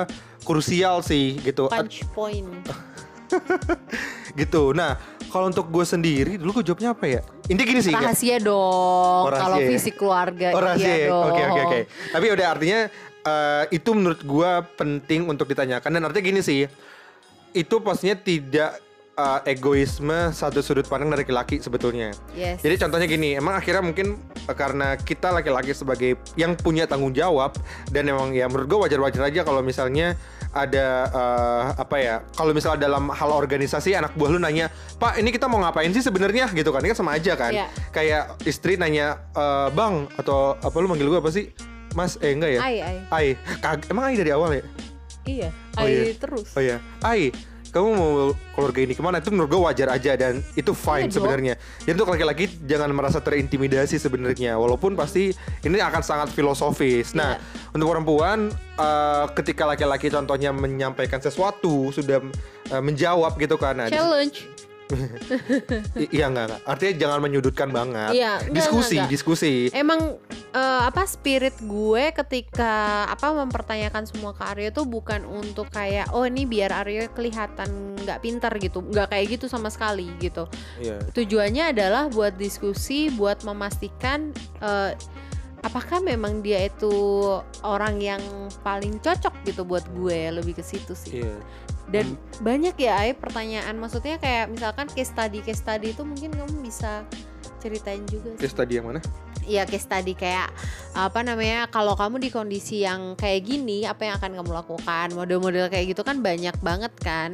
krusial 0.43 1.07
sih 1.07 1.39
gitu 1.39 1.71
Punch 1.71 2.03
point. 2.11 2.49
gitu 4.41 4.73
nah 4.73 4.97
kalau 5.29 5.53
untuk 5.53 5.69
gue 5.69 5.85
sendiri 5.85 6.41
dulu 6.41 6.61
gue 6.61 6.73
jawabnya 6.73 6.97
apa 6.97 7.05
ya 7.05 7.21
intinya 7.49 7.69
gini 7.69 7.81
sih 7.81 7.93
kayak- 7.93 8.13
Rahasia 8.13 8.37
dong. 8.41 9.25
Oh, 9.25 9.33
Kalau 9.33 9.57
ya? 9.57 9.69
visi 9.69 9.91
keluarga 9.93 10.47
Oh 10.53 10.61
rahasia 10.61 10.85
iya 10.89 10.97
ya? 11.09 11.17
Oke 11.17 11.43
oke 11.43 11.61
oke. 11.65 11.81
Tapi 12.13 12.27
udah 12.33 12.47
artinya 12.49 12.81
eh, 13.25 13.65
itu 13.73 13.91
menurut 13.93 14.21
gua 14.25 14.65
penting 14.77 15.25
untuk 15.29 15.49
ditanyakan 15.49 15.91
dan 15.97 16.03
artinya 16.05 16.25
gini 16.25 16.41
sih. 16.45 16.69
Itu 17.53 17.81
pastinya 17.81 18.17
tidak 18.17 18.77
eh, 19.17 19.41
egoisme 19.49 20.33
satu 20.33 20.61
sudut 20.61 20.85
pandang 20.85 21.09
dari 21.09 21.25
laki-laki 21.25 21.57
sebetulnya. 21.61 22.13
Yes. 22.37 22.61
Jadi 22.61 22.77
contohnya 22.77 23.09
gini, 23.09 23.37
emang 23.37 23.57
akhirnya 23.57 23.81
mungkin 23.81 24.21
eh, 24.45 24.57
karena 24.57 24.97
kita 24.97 25.33
laki-laki 25.33 25.73
sebagai 25.73 26.21
yang 26.37 26.53
punya 26.53 26.85
tanggung 26.85 27.17
jawab 27.17 27.57
dan 27.89 28.09
emang 28.09 28.37
ya 28.37 28.45
menurut 28.45 28.69
gua 28.69 28.79
wajar-wajar 28.89 29.25
aja 29.25 29.41
kalau 29.41 29.65
misalnya 29.65 30.17
ada 30.51 30.87
eh, 31.07 31.63
apa 31.77 31.97
ya 31.97 32.15
kalau 32.33 32.51
misalnya 32.51 32.83
dalam 32.83 33.09
hal 33.09 33.31
organisasi 33.31 33.93
anak 33.93 34.13
buah 34.13 34.31
lu 34.31 34.39
nanya 34.39 34.67
pak 34.97 35.17
ini 35.17 35.29
kita 35.29 35.45
mau 35.45 35.59
ngapain 35.59 35.91
sih 35.91 36.01
sebenarnya 36.01 36.49
gitu 36.51 36.69
kan 36.69 36.81
ini 36.81 36.89
kan 36.89 36.99
sama 36.99 37.13
aja 37.15 37.33
kan 37.35 37.53
Iya. 37.53 37.67
kayak 37.91 38.23
istri 38.43 38.75
nanya 38.75 39.21
"Eh, 39.31 39.69
bang 39.71 40.09
atau 40.15 40.55
apa 40.55 40.77
lu 40.77 40.87
manggil 40.87 41.07
gue 41.07 41.19
apa 41.19 41.29
sih 41.29 41.53
mas 41.93 42.17
eh 42.19 42.33
enggak 42.33 42.51
ya 42.51 42.61
Ai, 42.61 42.77
ai. 42.79 42.97
Ai 43.09 43.27
Kag- 43.59 43.87
emang 43.87 44.07
Ai 44.07 44.15
dari 44.15 44.31
awal 44.31 44.51
ya 44.53 44.65
Iya. 45.25 45.49
Oh, 45.77 45.85
Ai 45.85 45.93
iya. 45.93 46.15
terus. 46.17 46.49
oh 46.53 46.63
ya 46.63 46.77
Ai 47.01 47.29
kamu 47.69 47.89
mau 47.91 48.11
keluarga 48.53 48.81
ini 48.81 48.93
ke 48.93 49.01
mana 49.01 49.19
itu 49.19 49.29
menurut 49.29 49.49
gue 49.49 49.61
wajar 49.61 49.89
aja 49.91 50.13
dan 50.15 50.41
itu 50.53 50.73
fine 50.73 51.05
Iya 51.05 51.07
dong. 51.07 51.15
sebenarnya 51.15 51.55
jadi 51.81 51.95
untuk 51.95 52.11
laki-laki 52.11 52.45
jangan 52.63 52.91
merasa 52.91 53.19
terintimidasi 53.19 53.97
sebenarnya 53.97 54.55
walaupun 54.55 54.93
pasti 54.93 55.31
ini 55.61 55.79
akan 55.79 56.01
sangat 56.01 56.29
filosofis 56.31 57.13
nah 57.13 57.37
Iya. 57.37 57.73
untuk 57.73 57.87
perempuan 57.89 58.49
eh, 58.75 59.25
ketika 59.35 59.65
laki-laki 59.65 60.09
contohnya 60.09 60.51
menyampaikan 60.51 61.19
sesuatu 61.19 61.89
sudah 61.91 62.25
eh, 62.67 62.81
menjawab 62.81 63.37
gitu 63.37 63.55
kan 63.55 63.77
nah, 63.77 63.87
Challenge. 63.87 64.58
iya 66.17 66.29
enggak, 66.29 66.45
enggak 66.49 66.61
artinya 66.65 66.95
jangan 66.97 67.19
menyudutkan 67.21 67.69
banget 67.71 68.13
Iya, 68.17 68.33
enggak, 68.41 68.55
diskusi 68.57 68.77
enggak, 68.79 68.93
enggak. 69.05 69.13
diskusi 69.13 69.53
Emang 69.75 70.01
eh, 70.53 70.83
apa 70.89 71.03
spirit 71.05 71.57
gue 71.63 72.05
ketika 72.17 73.05
apa 73.09 73.33
mempertanyakan 73.37 74.05
semua 74.09 74.33
ke 74.33 74.43
Aryo 74.45 74.69
tuh 74.73 74.87
bukan 74.89 75.25
untuk 75.29 75.69
kayak 75.69 76.13
oh 76.17 76.25
ini 76.25 76.49
biar 76.49 76.73
Aryo 76.73 77.09
kelihatan 77.13 77.99
nggak 78.01 78.19
pintar 78.25 78.53
gitu, 78.57 78.81
nggak 78.81 79.13
kayak 79.13 79.39
gitu 79.39 79.47
sama 79.51 79.69
sekali 79.69 80.09
gitu. 80.23 80.49
iya 80.81 80.97
Tujuannya 81.13 81.77
adalah 81.77 82.09
buat 82.09 82.37
diskusi, 82.41 83.13
buat 83.13 83.45
memastikan 83.45 84.33
eh, 84.65 84.93
apakah 85.63 85.99
memang 85.99 86.41
dia 86.41 86.71
itu 86.71 86.91
orang 87.67 87.99
yang 87.99 88.23
paling 88.63 89.03
cocok 89.03 89.35
gitu 89.43 89.67
buat 89.67 89.83
gue 89.91 90.31
lebih 90.39 90.55
ke 90.55 90.63
situ 90.63 90.95
sih. 90.95 91.23
iya 91.23 91.35
Dan 91.89 92.21
banyak 92.45 92.77
ya 92.77 93.01
Ay, 93.01 93.17
pertanyaan. 93.17 93.75
Maksudnya 93.81 94.21
kayak 94.21 94.53
misalkan 94.53 94.87
case 94.93 95.11
study 95.11 95.41
case 95.41 95.65
study 95.65 95.97
itu 95.97 96.05
mungkin 96.05 96.37
kamu 96.37 96.61
bisa 96.61 97.05
ceritain 97.59 98.05
juga 98.07 98.37
sih. 98.39 98.41
case 98.45 98.57
tadi 98.57 98.79
yang 98.79 98.87
mana? 98.93 99.01
Iya 99.49 99.65
case 99.65 99.89
tadi 99.89 100.13
kayak 100.13 100.53
apa 100.93 101.25
namanya 101.25 101.73
kalau 101.73 101.97
kamu 101.97 102.21
di 102.21 102.29
kondisi 102.29 102.85
yang 102.85 103.17
kayak 103.17 103.49
gini 103.49 103.89
apa 103.89 104.05
yang 104.05 104.15
akan 104.21 104.37
kamu 104.37 104.51
lakukan? 104.53 105.07
Model-model 105.17 105.73
kayak 105.73 105.97
gitu 105.97 106.05
kan 106.05 106.21
banyak 106.21 106.55
banget 106.61 106.93
kan 107.01 107.33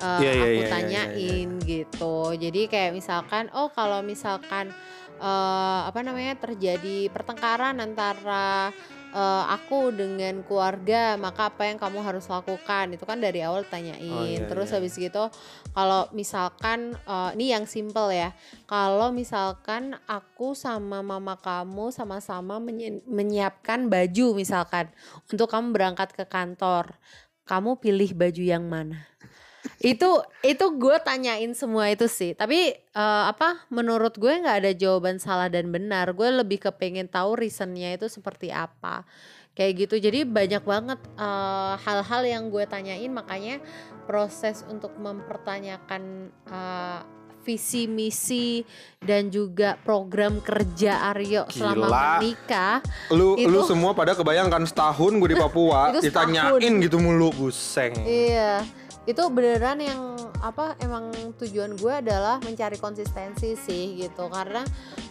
eh, 0.00 0.20
Iya, 0.24 0.30
iya, 0.32 0.42
aku 0.42 0.48
iya, 0.48 0.64
iya, 0.64 0.72
tanyain 0.72 1.48
gitu. 1.62 2.16
Jadi 2.40 2.60
kayak 2.72 2.96
misalkan 2.96 3.52
oh 3.52 3.68
kalau 3.68 4.00
misalkan 4.00 4.72
eh, 5.20 5.80
apa 5.84 6.00
namanya 6.00 6.40
terjadi 6.40 7.12
pertengkaran 7.12 7.76
antara 7.78 8.72
eh, 9.12 9.44
aku 9.52 9.92
dengan 9.92 10.40
keluarga 10.42 11.14
maka 11.20 11.52
apa 11.52 11.68
yang 11.68 11.76
kamu 11.76 12.00
harus 12.00 12.26
lakukan 12.26 12.96
itu 12.96 13.04
kan 13.04 13.20
dari 13.20 13.44
awal 13.44 13.62
tanyain 13.68 14.00
Oh, 14.12 14.24
iya, 14.24 14.48
terus 14.48 14.72
iya. 14.72 14.80
habis 14.80 14.96
gitu 14.96 15.28
kalau 15.72 16.08
misalkan 16.16 16.96
eh, 16.96 17.30
ini 17.36 17.52
yang 17.52 17.64
simple 17.68 18.08
ya 18.10 18.32
kalau 18.64 19.12
misalkan 19.12 19.94
aku 20.08 20.56
sama 20.56 21.04
mama 21.04 21.36
kamu 21.36 21.92
sama-sama 21.92 22.56
menyi- 22.58 23.04
menyiapkan 23.04 23.86
baju 23.86 24.32
misalkan 24.34 24.88
untuk 25.28 25.48
kamu 25.52 25.76
berangkat 25.76 26.12
ke 26.16 26.24
kantor, 26.24 26.96
kamu 27.44 27.76
pilih 27.76 28.10
baju 28.16 28.42
yang 28.42 28.64
mana? 28.64 29.11
Itu 29.78 30.10
itu 30.42 30.64
gue 30.74 30.96
tanyain 31.00 31.52
semua 31.52 31.86
itu 31.86 32.06
sih. 32.06 32.32
Tapi 32.32 32.72
eh, 32.74 33.24
apa 33.24 33.66
menurut 33.68 34.14
gue 34.14 34.32
nggak 34.32 34.58
ada 34.62 34.72
jawaban 34.72 35.16
salah 35.16 35.46
dan 35.46 35.70
benar. 35.70 36.10
Gue 36.12 36.28
lebih 36.28 36.58
kepengen 36.60 37.06
tahu 37.06 37.34
reasonnya 37.34 37.94
itu 37.94 38.06
seperti 38.06 38.50
apa. 38.50 39.06
Kayak 39.52 39.72
gitu. 39.84 39.94
Jadi 40.00 40.24
banyak 40.24 40.62
banget 40.62 40.98
eh, 41.14 41.74
hal-hal 41.78 42.22
yang 42.24 42.48
gue 42.48 42.64
tanyain. 42.64 43.08
Makanya 43.08 43.62
proses 44.04 44.66
untuk 44.66 44.94
mempertanyakan 44.96 46.02
eh, 46.46 47.00
visi 47.42 47.90
misi 47.90 48.62
dan 49.02 49.26
juga 49.26 49.74
program 49.76 50.38
kerja 50.38 51.10
Aryo 51.10 51.50
selama 51.50 51.90
Gila. 51.90 52.06
menikah 52.14 52.78
Lu 53.10 53.34
Itu- 53.34 53.50
lu 53.50 53.60
semua 53.66 53.90
pada 53.92 54.14
kebayangkan 54.14 54.62
setahun 54.62 55.10
gue 55.12 55.26
di 55.26 55.34
Papua 55.34 55.90
ditanyain 56.06 56.70
gitu 56.78 57.02
mulu. 57.02 57.34
Buseng. 57.34 57.98
Iya, 57.98 58.62
itu 59.02 59.22
beneran 59.34 59.82
yang 59.82 60.14
apa 60.38 60.78
emang 60.78 61.10
tujuan 61.42 61.74
gue 61.74 61.92
adalah 62.02 62.38
mencari 62.42 62.78
konsistensi 62.78 63.58
sih 63.58 63.98
gitu 63.98 64.30
karena 64.30 64.62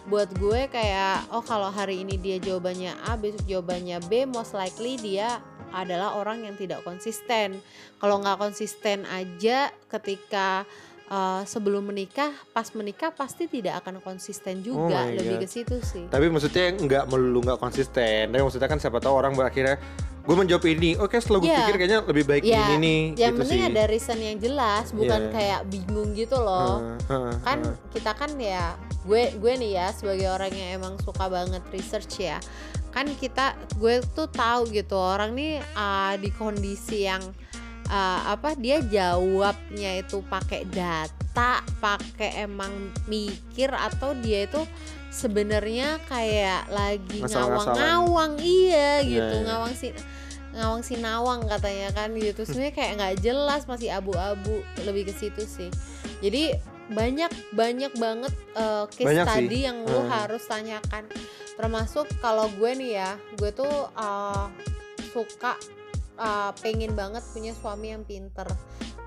buat 0.08 0.32
gue 0.36 0.68
kayak 0.68 1.28
oh 1.32 1.44
kalau 1.44 1.68
hari 1.68 2.00
ini 2.00 2.16
dia 2.16 2.40
jawabannya 2.40 2.96
A 3.04 3.20
besok 3.20 3.44
jawabannya 3.44 4.00
B 4.08 4.24
most 4.24 4.56
likely 4.56 4.96
dia 4.96 5.40
adalah 5.72 6.16
orang 6.16 6.44
yang 6.44 6.56
tidak 6.56 6.84
konsisten 6.84 7.60
kalau 7.96 8.20
nggak 8.20 8.36
konsisten 8.40 9.08
aja 9.08 9.72
ketika 9.88 10.68
uh, 11.08 11.44
sebelum 11.44 11.88
menikah 11.88 12.32
pas 12.52 12.68
menikah 12.76 13.12
pasti 13.12 13.48
tidak 13.48 13.80
akan 13.84 14.00
konsisten 14.00 14.60
juga 14.60 15.04
Oh 15.04 15.16
lebih 15.16 15.36
God. 15.36 15.42
ke 15.44 15.48
situ 15.48 15.76
sih 15.84 16.04
Tapi 16.08 16.28
maksudnya 16.28 16.76
nggak 16.76 17.04
melulu 17.08 17.40
nggak 17.44 17.60
konsisten. 17.60 18.32
Tapi 18.32 18.40
maksudnya 18.40 18.68
kan 18.68 18.80
siapa 18.80 19.00
tahu 19.00 19.16
orang 19.16 19.32
berakhirnya 19.32 19.76
gue 20.22 20.34
menjawab 20.34 20.64
ini. 20.64 20.94
Oke 20.96 21.18
setelah 21.18 21.38
gue 21.38 21.48
Iya. 21.48 21.58
pikir 21.60 21.74
kayaknya 21.76 22.00
lebih 22.04 22.24
baik 22.24 22.42
Ya, 22.42 22.62
ini 22.68 22.76
nih. 22.78 23.00
yang 23.18 23.32
gitu 23.32 23.40
penting 23.42 23.58
sih. 23.58 23.68
ada 23.68 23.82
reason 23.84 24.18
yang 24.18 24.36
jelas 24.38 24.84
bukan 24.90 25.20
Iya. 25.20 25.32
kayak 25.32 25.60
bingung 25.66 26.10
gitu 26.12 26.36
loh 26.36 26.78
Heeh, 26.78 27.10
heeh, 27.10 27.34
kan 27.42 27.58
heeh. 27.60 27.76
kita 27.90 28.12
kan 28.12 28.30
ya 28.36 28.64
gue 29.02 29.22
gue 29.34 29.52
nih 29.56 29.70
ya 29.74 29.86
sebagai 29.90 30.28
orang 30.28 30.50
yang 30.50 30.70
emang 30.76 30.94
suka 30.98 31.26
banget 31.26 31.58
research 31.68 32.22
ya 32.22 32.38
kan 32.88 33.10
kita 33.10 33.52
gue 33.74 33.98
tuh 34.08 34.28
tahu 34.28 34.68
gitu 34.68 34.94
orang 34.94 35.32
nih 35.32 35.58
uh, 35.74 36.14
di 36.14 36.30
kondisi 36.30 37.02
yang 37.02 37.24
uh, 37.86 38.20
apa 38.28 38.54
dia 38.54 38.78
jawabnya 38.80 39.98
itu 39.98 40.20
pakai 40.22 40.66
data 40.66 41.18
pakai 41.78 42.42
emang 42.42 42.70
mikir 43.04 43.68
atau 43.68 44.12
dia 44.14 44.44
itu 44.44 44.62
sebenarnya 45.08 46.00
kayak 46.06 46.68
lagi 46.68 47.20
ngawang-ngawang 47.20 48.32
iya 48.38 49.00
Iya, 49.00 49.04
gitu 49.04 49.36
iya. 49.36 49.44
ngawang 49.44 49.74
si 49.74 49.88
ngawang 50.52 50.82
sinawang 50.82 51.40
katanya 51.46 51.88
kan 51.90 52.12
gitu 52.12 52.44
sebenarnya 52.46 52.74
kayak 52.74 52.92
nggak 52.96 53.16
jelas 53.20 53.64
masih 53.64 53.88
abu-abu 53.88 54.56
lebih 54.82 55.08
ke 55.08 55.14
situ 55.14 55.42
sih 55.42 55.68
jadi 56.20 56.56
banyak 56.88 57.32
banyak 57.52 57.92
banget 57.96 58.32
uh, 58.52 58.84
case 58.86 59.06
Banyak 59.06 59.24
sih. 59.24 59.32
tadi 59.32 59.58
yang 59.64 59.78
lu 59.82 59.96
Hmm. 59.98 60.10
harus 60.10 60.44
tanyakan 60.44 61.08
termasuk 61.54 62.04
kalau 62.18 62.48
gue 62.50 62.70
nih 62.74 62.92
ya 62.98 63.10
gue 63.36 63.50
tuh 63.50 63.68
uh, 63.92 64.48
suka 65.08 65.56
uh, 66.22 66.50
pengen 66.62 66.94
banget 66.94 67.26
punya 67.34 67.52
suami 67.58 67.90
yang 67.90 68.06
pinter. 68.06 68.46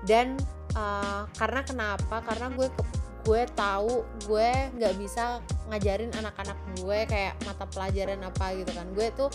Dan 0.04 0.36
uh, 0.76 1.24
karena 1.40 1.64
kenapa? 1.64 2.20
Karena 2.22 2.52
gue 2.52 2.68
ke- 2.68 2.94
gue 3.26 3.42
tahu 3.58 4.06
gue 4.30 4.50
nggak 4.78 4.94
bisa 5.02 5.42
ngajarin 5.66 6.14
anak-anak 6.14 6.54
gue 6.78 6.98
kayak 7.10 7.34
mata 7.42 7.64
pelajaran 7.66 8.20
apa 8.22 8.54
gitu 8.54 8.70
kan. 8.70 8.86
Gue 8.92 9.08
tuh 9.16 9.30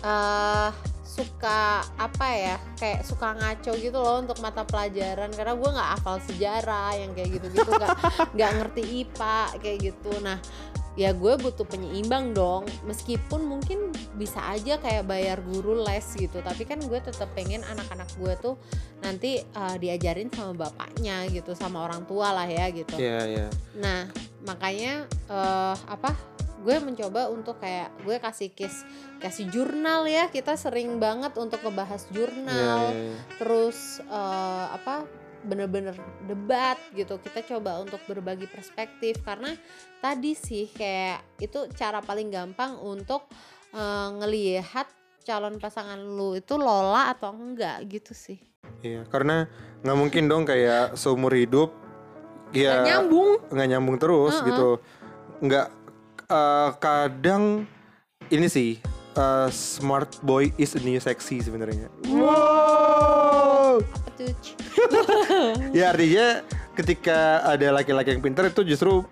eh 0.00 0.70
suka 1.04 1.82
apa 1.98 2.26
ya? 2.30 2.56
Kayak 2.78 3.02
suka 3.04 3.34
ngaco 3.34 3.72
gitu 3.76 3.98
loh 3.98 4.22
untuk 4.24 4.38
mata 4.40 4.62
pelajaran. 4.64 5.28
Karena 5.34 5.52
gue 5.58 5.70
nggak 5.74 5.90
hafal 5.98 6.16
sejarah 6.24 6.96
yang 6.96 7.12
kayak 7.12 7.36
gitu-gitu 7.36 7.68
nggak 7.68 7.98
nggak 8.38 8.50
ngerti 8.56 8.82
IPA 9.04 9.38
kayak 9.60 9.78
gitu. 9.92 10.12
Nah 10.22 10.38
ya 10.98 11.10
gue 11.14 11.34
butuh 11.38 11.66
penyeimbang 11.66 12.34
dong 12.34 12.66
meskipun 12.86 13.46
mungkin 13.46 13.90
bisa 14.14 14.42
aja 14.50 14.78
kayak 14.78 15.06
bayar 15.06 15.38
guru 15.42 15.82
les 15.82 16.06
gitu 16.14 16.42
tapi 16.42 16.66
kan 16.66 16.78
gue 16.82 16.98
tetap 17.02 17.30
pengen 17.34 17.62
anak-anak 17.66 18.10
gue 18.18 18.34
tuh 18.38 18.54
nanti 19.02 19.42
eh, 19.42 19.76
diajarin 19.78 20.30
sama 20.30 20.68
bapaknya 20.68 21.26
gitu 21.30 21.54
sama 21.58 21.86
orang 21.86 22.06
tua 22.06 22.30
lah 22.34 22.46
ya 22.46 22.70
gitu 22.70 23.00
Iya 23.00 23.20
iya. 23.26 23.46
Nah, 23.80 24.00
makanya 24.44 25.08
eh 25.32 25.76
apa? 25.88 26.12
Gue 26.60 26.76
mencoba 26.76 27.32
untuk 27.32 27.56
kayak 27.56 27.88
gue 28.04 28.20
kasih 28.20 28.52
case 28.52 28.84
kasih 29.16 29.48
jurnal 29.48 30.04
ya. 30.04 30.28
Kita 30.28 30.52
sering 30.60 31.00
banget 31.00 31.32
untuk 31.40 31.64
ngebahas 31.64 32.04
jurnal, 32.12 32.92
iya, 32.92 33.16
iya. 33.16 33.16
terus 33.40 34.04
eh, 34.04 34.66
apa? 34.76 35.08
Bener-bener 35.40 35.96
debat 36.24 36.76
gitu. 36.92 37.16
Kita 37.16 37.40
coba 37.46 37.80
untuk 37.80 38.00
berbagi 38.04 38.44
perspektif 38.44 39.20
karena 39.24 39.56
tadi 39.98 40.36
sih 40.36 40.68
kayak 40.68 41.40
itu 41.40 41.68
cara 41.72 42.00
paling 42.04 42.28
gampang 42.28 42.76
untuk 42.76 43.24
eh, 43.72 44.08
ngelihat 44.20 44.86
calon 45.20 45.60
pasangan 45.60 46.00
lu 46.00 46.34
itu 46.34 46.56
lola 46.56 47.12
atau 47.12 47.32
enggak 47.32 47.84
gitu 47.88 48.12
sih. 48.16 48.40
Iya, 48.80 49.04
karena 49.08 49.44
nggak 49.84 49.96
mungkin 49.98 50.28
dong 50.28 50.44
kayak 50.48 50.96
seumur 50.96 51.32
hidup 51.36 51.72
Nggak 52.50 52.56
ya 52.56 52.82
nyambung. 52.82 53.30
nggak 53.46 53.68
nyambung 53.68 53.96
terus 54.00 54.34
Uh-uh. 54.40 54.46
gitu. 54.48 54.68
Nggak 55.44 55.66
eh, 56.28 56.70
kadang 56.80 57.44
ini 58.28 58.46
sih 58.48 58.80
eh, 59.16 59.48
smart 59.52 60.18
boy 60.24 60.50
is 60.56 60.74
a 60.76 60.80
new 60.80 60.98
sexy 60.98 61.40
sebenarnya. 61.40 61.88
Wow. 62.10 63.80
Tuh? 64.20 64.34
Ya 65.78 65.90
artinya 65.90 66.44
ketika 66.76 67.40
ada 67.44 67.72
laki-laki 67.72 68.12
yang 68.12 68.22
pintar 68.22 68.48
itu 68.48 68.62
justru 68.64 69.04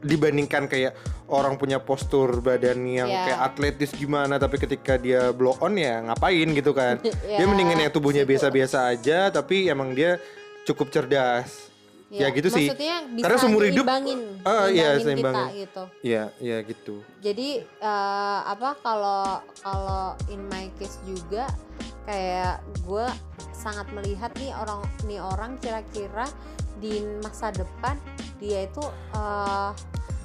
dibandingkan 0.00 0.64
kayak 0.64 0.96
orang 1.28 1.54
punya 1.54 1.78
postur 1.78 2.40
badan 2.40 2.82
yang 2.88 3.06
Ya. 3.06 3.22
kayak 3.28 3.40
atletis 3.46 3.90
gimana 3.92 4.36
tapi 4.36 4.56
ketika 4.56 4.96
dia 4.96 5.30
blow 5.30 5.54
on 5.60 5.76
ya 5.76 6.00
ngapain 6.02 6.48
gitu 6.50 6.72
kan 6.72 6.98
Ya, 7.04 7.38
dia 7.38 7.46
mendingan 7.46 7.78
yang 7.78 7.92
tubuhnya 7.92 8.24
biasa-biasa 8.24 8.90
aja 8.90 9.28
tapi 9.30 9.68
emang 9.68 9.92
dia 9.92 10.16
cukup 10.64 10.90
cerdas 10.90 11.69
ya, 12.10 12.26
gitu 12.34 12.48
sih. 12.50 12.66
Maksudnya 12.66 12.96
bisa 13.06 13.24
Karena 13.24 13.38
seumur 13.38 13.62
hidup- 13.62 13.86
Ah, 14.42 14.66
iya, 14.66 14.98
kita 14.98 15.42
gitu. 15.54 15.82
ya 16.02 16.22
ya 16.42 16.56
gitu. 16.66 16.94
Jadi 17.22 17.48
eh, 17.62 18.40
apa 18.44 18.74
kalau 18.82 19.38
kalau 19.62 20.18
in 20.26 20.42
my 20.50 20.66
case 20.76 20.98
juga 21.06 21.46
kayak 22.04 22.58
gue 22.82 23.06
sangat 23.54 23.86
melihat 23.94 24.34
nih 24.34 24.50
orang 24.56 24.82
nih 25.06 25.20
orang 25.22 25.54
kira-kira 25.62 26.26
di 26.82 27.04
masa 27.22 27.54
depan 27.54 27.94
dia 28.42 28.66
itu 28.66 28.82
eh, 29.14 29.70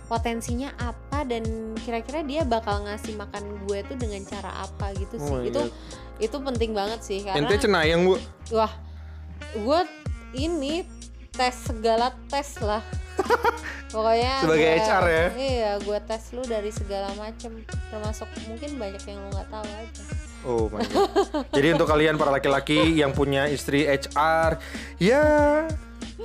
potensinya 0.06 0.70
apa 0.78 1.26
dan 1.26 1.74
kira-kira 1.82 2.22
dia 2.22 2.46
bakal 2.46 2.86
ngasih 2.86 3.18
makan 3.18 3.42
gue 3.66 3.82
tuh 3.86 3.98
dengan 3.98 4.22
cara 4.26 4.54
apa 4.62 4.94
gitu 4.98 5.18
sih. 5.18 5.34
Oh 5.34 5.42
my 5.42 5.50
itu 5.50 5.62
God. 5.62 5.72
itu 6.22 6.38
penting 6.42 6.72
banget 6.74 7.00
sih 7.02 7.20
karena 7.26 7.46
ente 7.46 7.56
cenayang 7.58 8.02
bu. 8.06 8.16
Wah 8.54 8.74
gue 9.54 9.80
ini 10.36 10.86
tes 11.36 11.56
segala 11.56 12.16
tes 12.28 12.50
lah 12.60 12.84
pokoknya 13.96 14.44
Sebagai 14.44 14.68
gua- 14.68 14.84
HR 14.84 15.06
ya? 15.08 15.26
iya 15.36 15.72
gue 15.80 16.00
tes 16.04 16.24
lu 16.36 16.44
dari 16.44 16.72
segala 16.72 17.10
macem 17.16 17.52
termasuk 17.88 18.28
mungkin 18.48 18.76
banyak 18.76 19.04
yang 19.08 19.20
lu 19.20 19.30
nggak 19.32 19.50
tahu 19.52 19.68
aja 19.68 20.04
Oh 20.46 20.70
my 20.70 20.86
god. 20.86 21.10
Jadi 21.58 21.74
untuk 21.74 21.90
kalian 21.90 22.22
para 22.22 22.30
laki-laki 22.30 23.02
yang 23.02 23.18
punya 23.18 23.50
istri 23.50 23.90
HR, 23.90 24.62
ya 25.02 25.26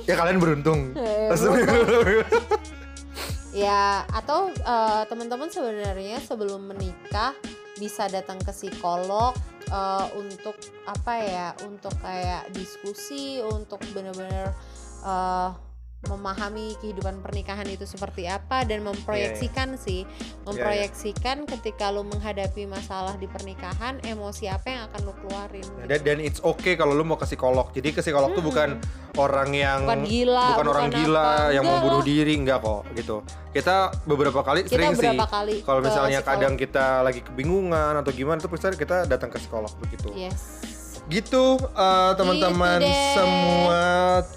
ya 0.05 0.13
kalian 0.13 0.37
beruntung. 0.37 0.93
Eh, 1.01 1.33
ya 3.51 4.05
atau 4.07 4.47
eh, 4.53 5.03
teman-teman 5.09 5.49
sebenarnya 5.51 6.21
sebelum 6.23 6.71
menikah 6.71 7.35
bisa 7.75 8.07
datang 8.07 8.39
ke 8.39 8.53
psikolog 8.53 9.33
eh, 9.67 10.05
untuk 10.15 10.55
apa 10.85 11.13
ya 11.19 11.47
untuk 11.65 11.91
kayak 11.99 12.47
diskusi 12.53 13.41
untuk 13.41 13.81
benar-benar 13.91 14.55
eh, 15.01 15.49
memahami 16.09 16.73
kehidupan 16.81 17.21
pernikahan 17.21 17.69
itu 17.69 17.85
seperti 17.85 18.25
apa 18.25 18.65
dan 18.65 18.81
memproyeksikan 18.81 19.77
sih 19.77 20.01
memproyeksikan 20.49 21.45
ketika 21.45 21.93
lu 21.93 22.01
menghadapi 22.01 22.65
masalah 22.65 23.13
di 23.21 23.29
pernikahan 23.29 24.01
emosi 24.01 24.49
apa 24.49 24.65
yang 24.65 24.81
akan 24.89 24.99
lu 25.05 25.13
keluarin 25.21 25.61
gitu. 25.61 25.85
dan, 25.85 25.99
dan 26.01 26.17
it's 26.17 26.41
okay 26.41 26.73
kalau 26.73 26.97
lu 26.97 27.05
mau 27.05 27.21
ke 27.21 27.29
psikolog. 27.29 27.69
Jadi 27.69 27.93
ke 27.93 28.01
psikolog 28.01 28.33
tuh 28.33 28.41
bukan 28.41 28.81
orang 29.21 29.53
yang 29.53 29.85
Bukan 29.85 30.01
gila, 30.09 30.47
bukan 30.57 30.67
orang 30.73 30.85
bukan 30.89 30.99
gila 31.05 31.21
apa. 31.21 31.53
yang 31.53 31.63
mau 31.69 31.69
Enggak 31.77 31.85
bunuh 31.85 32.01
lah. 32.01 32.07
diri 32.09 32.33
enggak 32.33 32.59
kok 32.65 32.81
gitu. 32.97 33.17
Kita 33.53 33.75
beberapa 34.09 34.39
kali 34.41 34.59
kita 34.65 34.73
sering 34.73 34.91
sih 34.97 35.05
berapa 35.05 35.27
kali 35.29 35.55
kalau 35.61 35.79
misalnya 35.85 36.19
psikolog. 36.25 36.39
kadang 36.41 36.53
kita 36.57 36.85
lagi 37.05 37.21
kebingungan 37.21 37.93
atau 38.01 38.09
gimana 38.09 38.41
tuh 38.41 38.49
kita 38.49 39.05
datang 39.05 39.29
ke 39.29 39.37
psikolog 39.37 39.69
begitu. 39.77 40.09
yes 40.17 40.70
Gitu 41.11 41.59
uh, 41.75 42.15
teman-teman 42.15 42.79
Gitu 42.79 43.19
semua. 43.19 43.83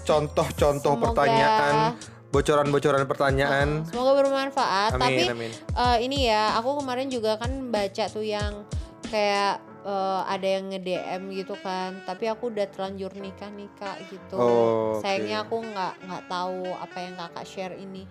Contoh-contoh 0.03 0.93
pertanyaan, 0.99 1.95
bocoran-bocoran 2.35 3.07
pertanyaan. 3.07 3.67
semoga 3.87 4.11
bermanfaat. 4.19 4.99
Amin 4.99 4.99
tapi 4.99 5.23
amin. 5.31 5.51
eh, 5.55 5.97
ini 6.03 6.27
ya 6.27 6.59
aku 6.59 6.83
kemarin 6.83 7.07
juga 7.07 7.39
kan 7.39 7.71
baca 7.71 8.11
tuh 8.11 8.27
yang 8.27 8.67
kayak 9.07 9.63
eh, 9.87 10.21
ada 10.27 10.47
yang 10.59 10.67
nge 10.67 10.79
DM 10.83 11.21
gitu 11.31 11.55
kan. 11.63 11.95
Tapi 12.03 12.27
aku 12.27 12.51
udah 12.51 12.67
terlanjur 12.67 13.15
nikah 13.15 13.47
nikah 13.55 13.95
gitu. 14.11 14.35
Oh, 14.35 14.99
sayangnya 14.99 15.47
aku 15.47 15.63
nggak 15.63 15.93
nggak 16.03 16.23
tahu 16.27 16.75
apa 16.75 16.97
yang 16.99 17.13
kakak 17.15 17.45
share 17.47 17.75
ini. 17.79 18.03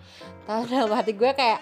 Tapi 0.49 0.65
dalam 0.73 0.89
hati 0.89 1.13
gue 1.13 1.31
kayak 1.37 1.61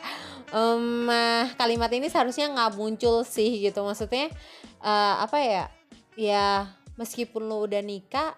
ah, 0.56 1.43
kalimat 1.60 1.91
ini 1.91 2.08
seharusnya 2.08 2.47
nggak 2.47 2.80
muncul 2.80 3.28
sih 3.28 3.60
gitu. 3.60 3.84
Maksudnya 3.84 4.32
eh, 4.80 5.16
apa 5.20 5.38
ya? 5.43 5.66
Ya 6.14 6.70
meskipun 6.96 7.41
lu 7.41 7.64
udah 7.64 7.80
nikah 7.80 8.36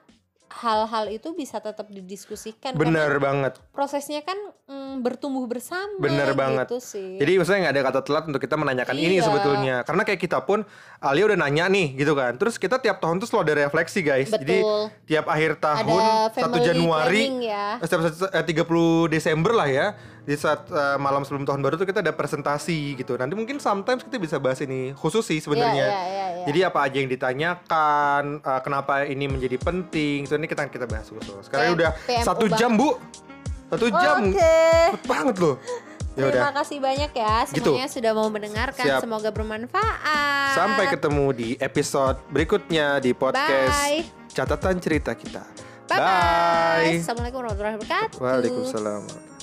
hal-hal 0.47 1.09
itu 1.09 1.33
bisa 1.33 1.57
tetap 1.57 1.89
didiskusikan 1.89 2.77
Bener 2.77 3.09
karena 3.09 3.19
banget. 3.19 3.53
prosesnya 3.73 4.21
kan 4.21 4.37
mm, 4.63 5.01
bertumbuh 5.01 5.43
bersama 5.43 5.97
Bener 5.97 6.31
banget. 6.33 6.69
gitu 6.69 6.77
sih 6.79 7.17
Jadi 7.17 7.31
maksudnya 7.35 7.59
nggak 7.65 7.73
ada 7.73 7.83
kata 7.83 7.99
telat 8.01 8.23
untuk 8.25 8.39
kita 8.39 8.53
menanyakan 8.53 8.93
ini 8.95 9.17
Iya. 9.17 9.25
sebetulnya. 9.25 9.75
Karena 9.81 10.05
kayak 10.05 10.21
kita 10.21 10.39
pun 10.39 10.61
Alia 11.01 11.25
udah 11.25 11.39
nanya 11.39 11.65
nih 11.67 11.97
gitu 11.97 12.13
kan. 12.13 12.37
Terus 12.37 12.55
kita 12.55 12.77
tiap 12.77 13.01
tahun 13.01 13.17
tuh 13.17 13.27
selalu 13.27 13.43
ada 13.43 13.65
refleksi 13.65 13.99
guys. 13.99 14.29
Jadi 14.29 14.61
Betul. 14.61 14.81
tiap 15.09 15.25
akhir 15.27 15.51
tahun 15.57 15.81
ada 15.97 16.29
1 16.29 16.37
family 16.37 16.61
Januari 16.63 17.21
ya 17.43 17.67
eh, 17.75 17.83
setiap 17.83 18.01
satu- 18.05 18.31
eh, 18.31 18.45
30 18.45 18.63
Desember 19.09 19.51
lah 19.51 19.67
ya. 19.67 19.87
Di 20.25 20.33
saat 20.33 20.65
eh, 20.67 20.97
malam 20.97 21.21
sebelum 21.21 21.45
tahun 21.45 21.61
baru 21.61 21.77
tuh 21.77 21.85
kita 21.85 22.01
ada 22.01 22.09
presentasi 22.09 22.97
gitu. 22.97 23.13
Nanti 23.13 23.37
mungkin 23.37 23.61
sometimes 23.61 24.01
kita 24.01 24.17
bisa 24.17 24.41
bahas 24.41 24.57
ini 24.59 24.89
khusus 24.91 25.21
sih 25.21 25.37
sebenarnya. 25.37 25.85
Iya, 25.85 25.93
iya, 25.93 26.03
iya, 26.03 26.27
iya. 26.33 26.45
Jadi 26.45 26.59
apa 26.65 26.79
aja 26.81 26.97
yang 26.97 27.09
ditanyakan, 27.09 28.23
eh, 28.41 28.61
kenapa 28.65 29.05
ini 29.05 29.25
menjadi 29.25 29.57
penting. 29.57 30.25
So 30.25 30.35
ini 30.35 30.45
kita 30.45 30.65
kita 30.65 30.85
bahas 30.85 31.07
khusus. 31.07 31.45
Sekarang 31.45 31.73
PM 31.73 31.77
udah 31.77 31.91
satu 32.25 32.45
jam 32.51 32.73
bu, 32.73 32.97
satu 33.69 33.85
jam, 33.87 34.33
oke 34.33 34.53
cepet 34.89 35.03
banget 35.05 35.35
loh. 35.37 35.55
Ya 36.15 36.31
udah. 36.31 36.41
Terima 36.47 36.53
kasih 36.55 36.77
banyak 36.79 37.11
ya 37.11 37.35
Gitu. 37.43 37.59
semuanya 37.69 37.89
sudah 37.91 38.11
mau 38.15 38.27
mendengarkan. 38.31 38.85
Siap. 38.87 39.01
Semoga 39.03 39.29
bermanfaat. 39.29 40.55
Sampai 40.55 40.87
ketemu 40.87 41.25
di 41.35 41.49
episode 41.59 42.17
berikutnya 42.31 43.03
di 43.03 43.11
podcast 43.11 43.75
Bye. 43.83 44.07
catatan 44.31 44.79
cerita 44.79 45.11
kita. 45.11 45.43
Bye 45.85 45.99
bye. 45.99 46.97
Assalamualaikum 46.97 47.45
warahmatullahi 47.45 47.77
wabarakatuh. 47.77 48.17
Waalaikumsalam. 48.17 49.34